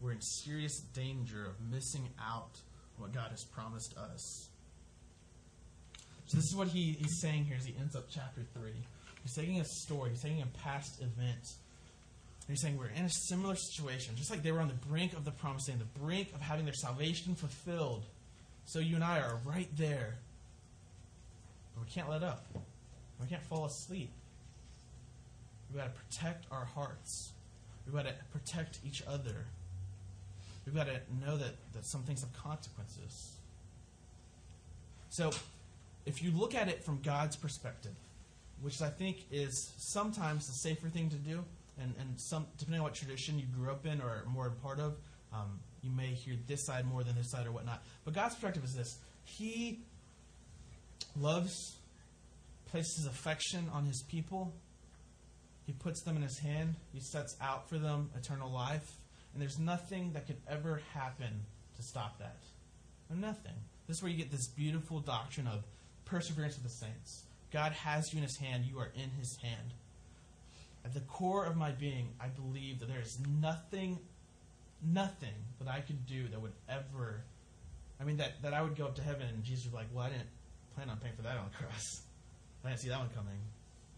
we're 0.00 0.12
in 0.12 0.20
serious 0.20 0.80
danger 0.80 1.44
of 1.44 1.54
missing 1.72 2.08
out 2.20 2.60
what 2.98 3.12
God 3.12 3.30
has 3.30 3.44
promised 3.44 3.96
us. 3.96 4.48
So 6.26 6.36
this 6.36 6.46
is 6.46 6.54
what 6.54 6.68
he, 6.68 6.96
he's 6.98 7.20
saying 7.20 7.44
here 7.44 7.56
as 7.58 7.64
he 7.64 7.74
ends 7.80 7.96
up 7.96 8.06
chapter 8.10 8.42
3. 8.54 8.70
He's 9.22 9.34
taking 9.34 9.60
a 9.60 9.64
story, 9.64 10.10
he's 10.10 10.22
taking 10.22 10.42
a 10.42 10.58
past 10.62 11.00
event. 11.00 11.16
And 12.48 12.54
he's 12.54 12.60
saying 12.60 12.78
we're 12.78 12.88
in 12.88 13.04
a 13.04 13.10
similar 13.10 13.56
situation, 13.56 14.14
just 14.16 14.30
like 14.30 14.42
they 14.42 14.52
were 14.52 14.60
on 14.60 14.68
the 14.68 14.86
brink 14.88 15.12
of 15.14 15.24
the 15.24 15.30
promised 15.30 15.68
land, 15.68 15.80
the 15.80 16.00
brink 16.00 16.32
of 16.34 16.40
having 16.40 16.64
their 16.64 16.74
salvation 16.74 17.34
fulfilled. 17.34 18.04
So 18.66 18.78
you 18.78 18.94
and 18.94 19.04
I 19.04 19.20
are 19.20 19.38
right 19.44 19.68
there. 19.76 20.16
But 21.74 21.84
we 21.84 21.90
can't 21.90 22.10
let 22.10 22.22
up. 22.22 22.46
We 23.20 23.26
can't 23.26 23.42
fall 23.42 23.64
asleep. 23.64 24.10
We've 25.70 25.78
got 25.82 25.94
to 25.94 26.00
protect 26.00 26.46
our 26.50 26.64
hearts. 26.64 27.32
We've 27.86 27.94
got 27.94 28.06
to 28.06 28.14
protect 28.32 28.80
each 28.86 29.02
other. 29.06 29.46
We've 30.68 30.76
got 30.76 30.86
to 30.88 31.00
know 31.24 31.38
that, 31.38 31.54
that 31.72 31.86
some 31.86 32.02
things 32.02 32.20
have 32.20 32.32
consequences. 32.34 33.32
So, 35.08 35.30
if 36.04 36.22
you 36.22 36.30
look 36.30 36.54
at 36.54 36.68
it 36.68 36.84
from 36.84 37.00
God's 37.00 37.36
perspective, 37.36 37.94
which 38.60 38.82
I 38.82 38.90
think 38.90 39.24
is 39.32 39.72
sometimes 39.78 40.46
the 40.46 40.52
safer 40.52 40.88
thing 40.88 41.08
to 41.08 41.16
do, 41.16 41.42
and, 41.80 41.94
and 41.98 42.20
some 42.20 42.46
depending 42.58 42.80
on 42.80 42.84
what 42.84 42.94
tradition 42.94 43.38
you 43.38 43.46
grew 43.46 43.70
up 43.70 43.86
in 43.86 44.02
or 44.02 44.24
more 44.26 44.48
a 44.48 44.50
part 44.50 44.78
of, 44.78 44.98
um, 45.32 45.58
you 45.82 45.90
may 45.90 46.08
hear 46.08 46.34
this 46.46 46.66
side 46.66 46.84
more 46.84 47.02
than 47.02 47.16
this 47.16 47.30
side 47.30 47.46
or 47.46 47.52
whatnot. 47.52 47.82
But 48.04 48.12
God's 48.12 48.34
perspective 48.34 48.64
is 48.64 48.74
this 48.74 48.98
He 49.24 49.80
loves, 51.16 51.76
places 52.70 53.06
affection 53.06 53.70
on 53.72 53.86
his 53.86 54.02
people, 54.02 54.52
he 55.66 55.72
puts 55.72 56.02
them 56.02 56.16
in 56.16 56.22
his 56.22 56.38
hand, 56.38 56.74
he 56.92 57.00
sets 57.00 57.36
out 57.40 57.70
for 57.70 57.78
them 57.78 58.10
eternal 58.14 58.50
life, 58.50 58.92
and 59.38 59.42
there's 59.44 59.60
nothing 59.60 60.14
that 60.14 60.26
could 60.26 60.38
ever 60.50 60.82
happen 60.94 61.44
to 61.76 61.82
stop 61.84 62.18
that. 62.18 62.38
nothing. 63.08 63.52
This 63.86 63.98
is 63.98 64.02
where 64.02 64.10
you 64.10 64.18
get 64.18 64.32
this 64.32 64.48
beautiful 64.48 64.98
doctrine 64.98 65.46
of 65.46 65.62
perseverance 66.06 66.56
of 66.56 66.64
the 66.64 66.68
saints. 66.68 67.22
God 67.52 67.70
has 67.70 68.12
you 68.12 68.16
in 68.16 68.24
his 68.24 68.36
hand, 68.36 68.64
you 68.64 68.80
are 68.80 68.90
in 68.96 69.10
his 69.10 69.36
hand. 69.36 69.74
At 70.84 70.92
the 70.92 71.02
core 71.02 71.44
of 71.44 71.56
my 71.56 71.70
being, 71.70 72.08
I 72.20 72.26
believe 72.26 72.80
that 72.80 72.88
there 72.88 73.00
is 73.00 73.16
nothing, 73.40 74.00
nothing 74.84 75.34
that 75.60 75.68
I 75.68 75.82
could 75.82 76.04
do 76.04 76.26
that 76.26 76.42
would 76.42 76.54
ever, 76.68 77.22
I 78.00 78.04
mean, 78.04 78.16
that, 78.16 78.42
that 78.42 78.54
I 78.54 78.62
would 78.62 78.76
go 78.76 78.86
up 78.86 78.96
to 78.96 79.02
heaven 79.02 79.28
and 79.32 79.44
Jesus 79.44 79.66
would 79.66 79.70
be 79.70 79.76
like, 79.76 79.86
well, 79.94 80.06
I 80.06 80.08
didn't 80.08 80.30
plan 80.74 80.90
on 80.90 80.96
paying 80.96 81.14
for 81.14 81.22
that 81.22 81.36
on 81.36 81.44
the 81.52 81.64
cross. 81.64 82.02
I 82.64 82.70
didn't 82.70 82.80
see 82.80 82.88
that 82.88 82.98
one 82.98 83.10
coming. 83.10 83.38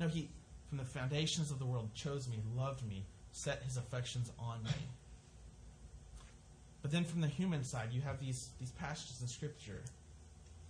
No, 0.01 0.07
he, 0.07 0.28
from 0.68 0.76
the 0.76 0.84
foundations 0.84 1.51
of 1.51 1.59
the 1.59 1.64
world, 1.64 1.95
chose 1.95 2.28
me, 2.28 2.43
loved 2.55 2.86
me, 2.86 3.07
set 3.32 3.62
his 3.62 3.78
affections 3.78 4.30
on 4.38 4.62
me. 4.64 4.70
But 6.83 6.91
then 6.91 7.05
from 7.05 7.20
the 7.20 7.28
human 7.28 7.64
side, 7.64 7.89
you 7.93 8.01
have 8.01 8.20
these, 8.20 8.49
these 8.59 8.70
passages 8.72 9.20
in 9.20 9.28
Scripture 9.28 9.81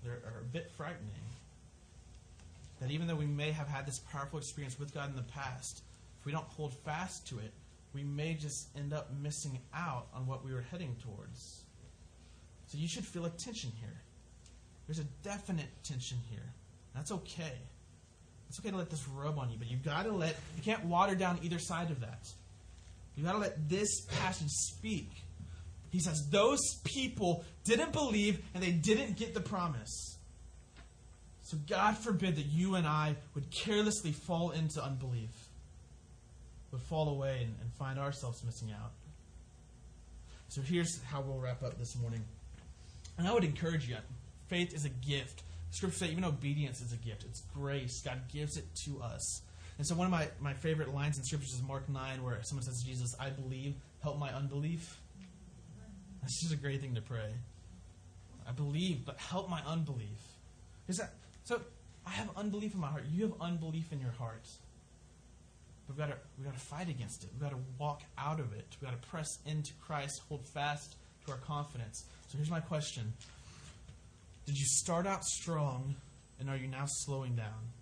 that 0.03 0.11
are, 0.11 0.41
a 0.41 0.53
bit 0.53 0.71
frightening. 0.77 1.11
That 2.81 2.91
even 2.91 3.07
though 3.07 3.15
we 3.15 3.27
may 3.27 3.53
have 3.53 3.69
had 3.69 3.87
this 3.87 4.01
powerful 4.11 4.39
experience 4.39 4.79
with 4.79 4.95
God 4.95 5.11
in 5.11 5.17
the 5.17 5.23
past, 5.23 5.83
if 6.19 6.27
we 6.27 6.33
don't 6.33 6.47
hold 6.47 6.73
fast 6.85 7.27
to 7.29 7.39
it, 7.39 7.53
we 7.93 8.03
may 8.03 8.35
just 8.35 8.69
end 8.77 8.93
up 8.93 9.11
missing 9.23 9.59
out 9.75 10.07
on 10.15 10.27
what 10.27 10.45
we 10.45 10.53
were 10.53 10.65
heading 10.71 10.97
towards. 11.03 11.63
So 12.69 12.79
you 12.79 12.89
should 12.89 13.05
feel 13.05 13.27
a 13.27 13.31
tension 13.31 13.73
here. 13.81 14.01
There's 14.87 15.01
a 15.01 15.09
definite 15.23 15.69
tension 15.85 16.19
here. 16.31 16.53
That's 16.95 17.13
okay. 17.13 17.59
It's 18.49 18.59
okay 18.59 18.71
to 18.71 18.77
let 18.77 18.91
this 18.91 19.07
rub 19.09 19.39
on 19.39 19.51
you, 19.51 19.57
but 19.59 19.71
you've 19.71 19.85
got 19.85 20.05
to 20.05 20.13
let, 20.13 20.37
you 20.57 20.63
can't 20.63 20.85
water 20.85 21.15
down 21.15 21.39
either 21.43 21.59
side 21.59 21.91
of 21.91 22.01
that. 22.01 22.29
You've 23.15 23.27
got 23.27 23.33
to 23.33 23.39
let 23.39 23.69
this 23.69 24.07
passage 24.21 24.49
speak. 24.49 25.11
He 25.91 26.01
says, 26.01 26.29
Those 26.31 26.61
people 26.85 27.45
didn't 27.65 27.93
believe 27.93 28.43
and 28.55 28.63
they 28.63 28.73
didn't 28.73 29.17
get 29.17 29.35
the 29.35 29.41
promise. 29.41 30.17
So 31.43 31.57
God 31.69 31.99
forbid 31.99 32.37
that 32.37 32.47
you 32.47 32.77
and 32.77 32.87
I 32.87 33.17
would 33.35 33.51
carelessly 33.51 34.13
fall 34.13 34.51
into 34.51 34.83
unbelief, 34.83 35.31
would 36.71 36.83
fall 36.83 37.09
away 37.09 37.39
and, 37.43 37.55
and 37.61 37.73
find 37.75 37.99
ourselves 37.99 38.45
missing 38.45 38.71
out. 38.73 38.93
So 40.49 40.63
here's 40.63 41.03
how 41.05 41.21
we'll 41.21 41.39
wrap 41.39 41.63
up 41.63 41.79
this 41.79 41.97
morning. 41.97 42.25
And 43.19 43.27
I 43.27 43.35
would 43.35 43.45
encourage 43.45 43.89
you 43.89 43.97
faith 44.49 44.75
is 44.75 44.85
a 44.85 44.89
gift. 44.89 45.43
Scripture 45.71 45.99
says 45.99 46.11
even 46.11 46.25
obedience 46.25 46.81
is 46.81 46.93
a 46.93 46.97
gift. 46.97 47.25
It's 47.25 47.43
grace. 47.55 48.01
God 48.03 48.21
gives 48.33 48.57
it 48.57 48.65
to 48.87 49.01
us. 49.03 49.43
And 49.79 49.87
so 49.87 49.95
one 49.95 50.07
of 50.07 50.11
my, 50.11 50.29
my 50.41 50.53
favorite 50.53 50.95
lines 50.95 51.19
in 51.19 51.25
Scripture 51.25 51.47
is 51.47 51.63
Mark 51.67 51.89
9, 51.89 52.23
where 52.23 52.39
someone 52.43 52.65
says, 52.65 52.81
to 52.81 52.87
Jesus, 52.87 53.15
I 53.19 53.31
believe, 53.31 53.75
help 54.03 54.19
my 54.19 54.31
unbelief. 54.33 55.01
That's 56.21 56.41
just 56.41 56.53
a 56.53 56.57
great 56.57 56.81
thing 56.81 56.95
to 56.95 57.01
pray. 57.01 57.33
I 58.49 58.53
believe, 58.53 59.05
but 59.05 59.19
help 59.19 59.49
my 59.49 59.61
unbelief. 59.67 60.19
Is 60.89 60.97
that 60.99 61.15
so? 61.45 61.61
I 62.07 62.11
have 62.11 62.31
unbelief 62.37 62.75
in 62.75 62.81
my 62.81 62.89
heart. 62.89 63.05
You 63.13 63.23
have 63.29 63.35
unbelief 63.41 63.93
in 63.93 64.01
your 64.01 64.11
heart. 64.11 64.47
We've 65.89 65.97
got 65.97 66.09
to 66.09 66.17
we've 66.37 66.47
got 66.47 66.55
to 66.55 66.61
fight 66.61 66.89
against 66.89 67.25
it. 67.25 67.31
We've 67.33 67.43
got 67.43 67.51
to 67.51 67.63
walk 67.79 68.03
out 68.19 68.41
of 68.41 68.53
it. 68.53 68.67
We've 68.81 68.91
got 68.91 69.01
to 69.01 69.09
press 69.09 69.29
into 69.47 69.73
Christ, 69.75 70.21
hold 70.29 70.47
fast 70.47 70.97
to 71.27 71.33
our 71.33 71.39
confidence. 71.39 72.05
So 72.29 72.39
here's 72.39 72.51
my 72.51 72.61
question: 72.61 73.13
Did 74.47 74.57
you 74.57 74.67
start 74.67 75.07
out 75.07 75.25
strong, 75.25 75.95
and 76.39 76.51
are 76.51 76.57
you 76.57 76.67
now 76.67 76.85
slowing 76.87 77.37
down? 77.37 77.73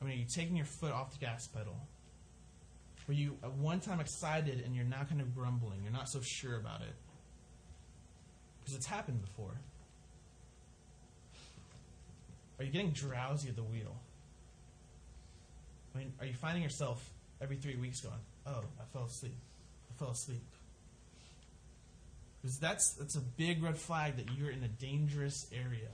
I 0.00 0.04
mean, 0.04 0.14
are 0.14 0.20
you 0.20 0.26
taking 0.34 0.56
your 0.56 0.66
foot 0.66 0.92
off 0.92 1.12
the 1.12 1.18
gas 1.18 1.46
pedal? 1.46 1.76
Were 3.06 3.14
you 3.14 3.36
at 3.42 3.52
one 3.52 3.80
time 3.80 4.00
excited 4.00 4.62
and 4.64 4.74
you're 4.74 4.84
now 4.84 5.04
kind 5.04 5.20
of 5.20 5.34
grumbling? 5.34 5.82
You're 5.82 5.92
not 5.92 6.08
so 6.08 6.20
sure 6.20 6.56
about 6.56 6.80
it. 6.80 6.94
Because 8.60 8.76
it's 8.76 8.86
happened 8.86 9.22
before. 9.22 9.60
Are 12.58 12.64
you 12.64 12.72
getting 12.72 12.90
drowsy 12.90 13.48
at 13.48 13.56
the 13.56 13.62
wheel? 13.62 13.96
I 15.94 15.98
mean, 15.98 16.12
are 16.20 16.26
you 16.26 16.34
finding 16.34 16.62
yourself 16.62 17.10
every 17.40 17.56
three 17.56 17.76
weeks 17.76 18.00
going, 18.00 18.18
oh, 18.46 18.64
I 18.80 18.84
fell 18.92 19.04
asleep. 19.04 19.36
I 19.90 19.98
fell 19.98 20.10
asleep. 20.10 20.42
Because 22.40 22.58
that's, 22.58 22.90
that's 22.90 23.14
a 23.14 23.20
big 23.20 23.62
red 23.62 23.76
flag 23.76 24.16
that 24.16 24.26
you're 24.36 24.50
in 24.50 24.62
a 24.62 24.68
dangerous 24.68 25.46
area. 25.52 25.90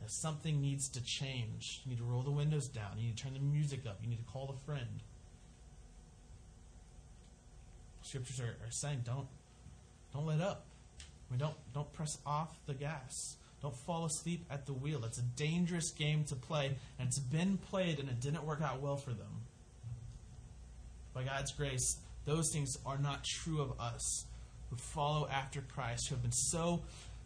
That 0.00 0.10
something 0.10 0.60
needs 0.60 0.88
to 0.90 1.02
change. 1.02 1.82
You 1.84 1.90
need 1.90 1.98
to 1.98 2.04
roll 2.04 2.22
the 2.22 2.30
windows 2.30 2.68
down. 2.68 2.92
You 2.96 3.08
need 3.08 3.16
to 3.16 3.22
turn 3.24 3.34
the 3.34 3.40
music 3.40 3.80
up. 3.86 3.98
You 4.02 4.08
need 4.08 4.24
to 4.24 4.32
call 4.32 4.50
a 4.50 4.64
friend. 4.64 5.02
Scriptures 8.08 8.40
are, 8.40 8.56
are 8.66 8.70
saying 8.70 9.02
don't 9.04 9.26
don't 10.14 10.24
let 10.24 10.40
up. 10.40 10.64
Mean, 11.30 11.38
don't 11.38 11.54
don't 11.74 11.92
press 11.92 12.16
off 12.24 12.48
the 12.66 12.72
gas. 12.72 13.36
Don't 13.60 13.76
fall 13.76 14.06
asleep 14.06 14.46
at 14.50 14.66
the 14.66 14.72
wheel. 14.72 15.04
It's 15.04 15.18
a 15.18 15.36
dangerous 15.36 15.90
game 15.90 16.24
to 16.28 16.36
play, 16.36 16.76
and 16.98 17.08
it's 17.08 17.18
been 17.18 17.58
played 17.58 17.98
and 17.98 18.08
it 18.08 18.20
didn't 18.20 18.44
work 18.44 18.62
out 18.62 18.80
well 18.80 18.96
for 18.96 19.10
them. 19.10 19.42
By 21.12 21.24
God's 21.24 21.52
grace, 21.52 21.98
those 22.24 22.50
things 22.52 22.76
are 22.86 22.98
not 22.98 23.24
true 23.24 23.60
of 23.60 23.78
us 23.78 24.24
who 24.70 24.76
follow 24.76 25.28
after 25.28 25.60
Christ, 25.60 26.08
who 26.08 26.14
have 26.14 26.22
been 26.22 26.32
so 26.32 26.84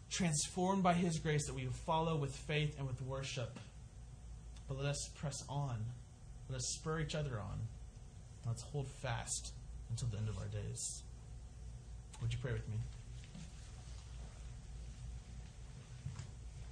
transformed 0.09 0.83
by 0.83 0.95
His 0.95 1.19
grace 1.19 1.45
that 1.45 1.55
we 1.55 1.67
follow 1.85 2.17
with 2.17 2.35
faith 2.35 2.75
and 2.77 2.87
with 2.87 3.01
worship. 3.03 3.57
But 4.67 4.77
let 4.79 4.87
us 4.87 5.09
press 5.15 5.43
on. 5.47 5.77
Let 6.49 6.57
us 6.57 6.75
spur 6.77 6.99
each 6.99 7.15
other 7.15 7.39
on. 7.39 7.59
Let's 8.45 8.63
hold 8.63 8.87
fast 9.01 9.53
until 9.93 10.07
the 10.07 10.17
end 10.17 10.27
of 10.27 10.37
our 10.39 10.47
days. 10.47 11.03
Would 12.19 12.33
you 12.33 12.39
pray 12.41 12.51
with 12.51 12.67
me? 12.67 12.77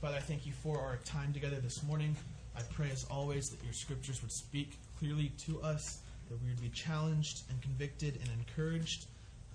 Father, 0.02 0.18
I 0.18 0.20
thank 0.20 0.48
you 0.48 0.54
for 0.54 0.80
our 0.80 0.98
time 1.06 1.32
together 1.32 1.58
this 1.58 1.84
morning. 1.84 2.16
I 2.58 2.62
pray, 2.74 2.90
as 2.92 3.06
always, 3.12 3.50
that 3.50 3.64
your 3.64 3.74
scriptures 3.74 4.24
would 4.24 4.32
speak 4.32 4.80
clearly 4.98 5.32
to 5.46 5.62
us, 5.62 6.00
that 6.30 6.42
we 6.42 6.50
would 6.50 6.62
be 6.62 6.70
challenged 6.70 7.44
and 7.52 7.62
convicted 7.62 8.16
and 8.16 8.30
encouraged, 8.40 9.06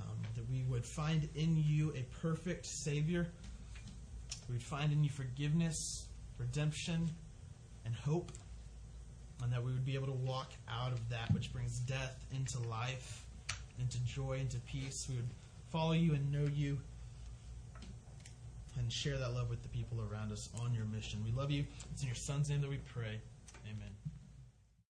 um, 0.00 0.16
that 0.36 0.48
we 0.48 0.62
would 0.70 0.84
find 0.84 1.28
in 1.34 1.60
you 1.66 1.92
a 1.96 2.04
perfect 2.20 2.66
Savior. 2.66 3.26
We 4.48 4.54
would 4.54 4.62
find 4.62 4.92
in 4.92 5.02
you 5.02 5.10
forgiveness, 5.10 6.06
redemption, 6.38 7.10
and 7.84 7.96
hope, 7.96 8.30
and 9.42 9.52
that 9.52 9.64
we 9.64 9.72
would 9.72 9.84
be 9.84 9.96
able 9.96 10.06
to 10.06 10.12
walk 10.12 10.52
out 10.70 10.92
of 10.92 11.08
that 11.08 11.34
which 11.34 11.52
brings 11.52 11.80
death 11.80 12.24
into 12.32 12.60
life 12.68 13.25
into 13.78 13.98
joy, 14.00 14.38
into 14.40 14.58
peace. 14.60 15.06
We 15.08 15.16
would 15.16 15.30
follow 15.70 15.92
you 15.92 16.14
and 16.14 16.30
know 16.32 16.48
you 16.52 16.78
and 18.78 18.92
share 18.92 19.16
that 19.16 19.34
love 19.34 19.48
with 19.48 19.62
the 19.62 19.68
people 19.68 20.00
around 20.10 20.32
us 20.32 20.48
on 20.60 20.74
your 20.74 20.84
mission. 20.84 21.22
We 21.24 21.32
love 21.32 21.50
you. 21.50 21.64
It's 21.92 22.02
in 22.02 22.08
your 22.08 22.16
son's 22.16 22.50
name 22.50 22.60
that 22.60 22.70
we 22.70 22.78
pray. 22.78 23.20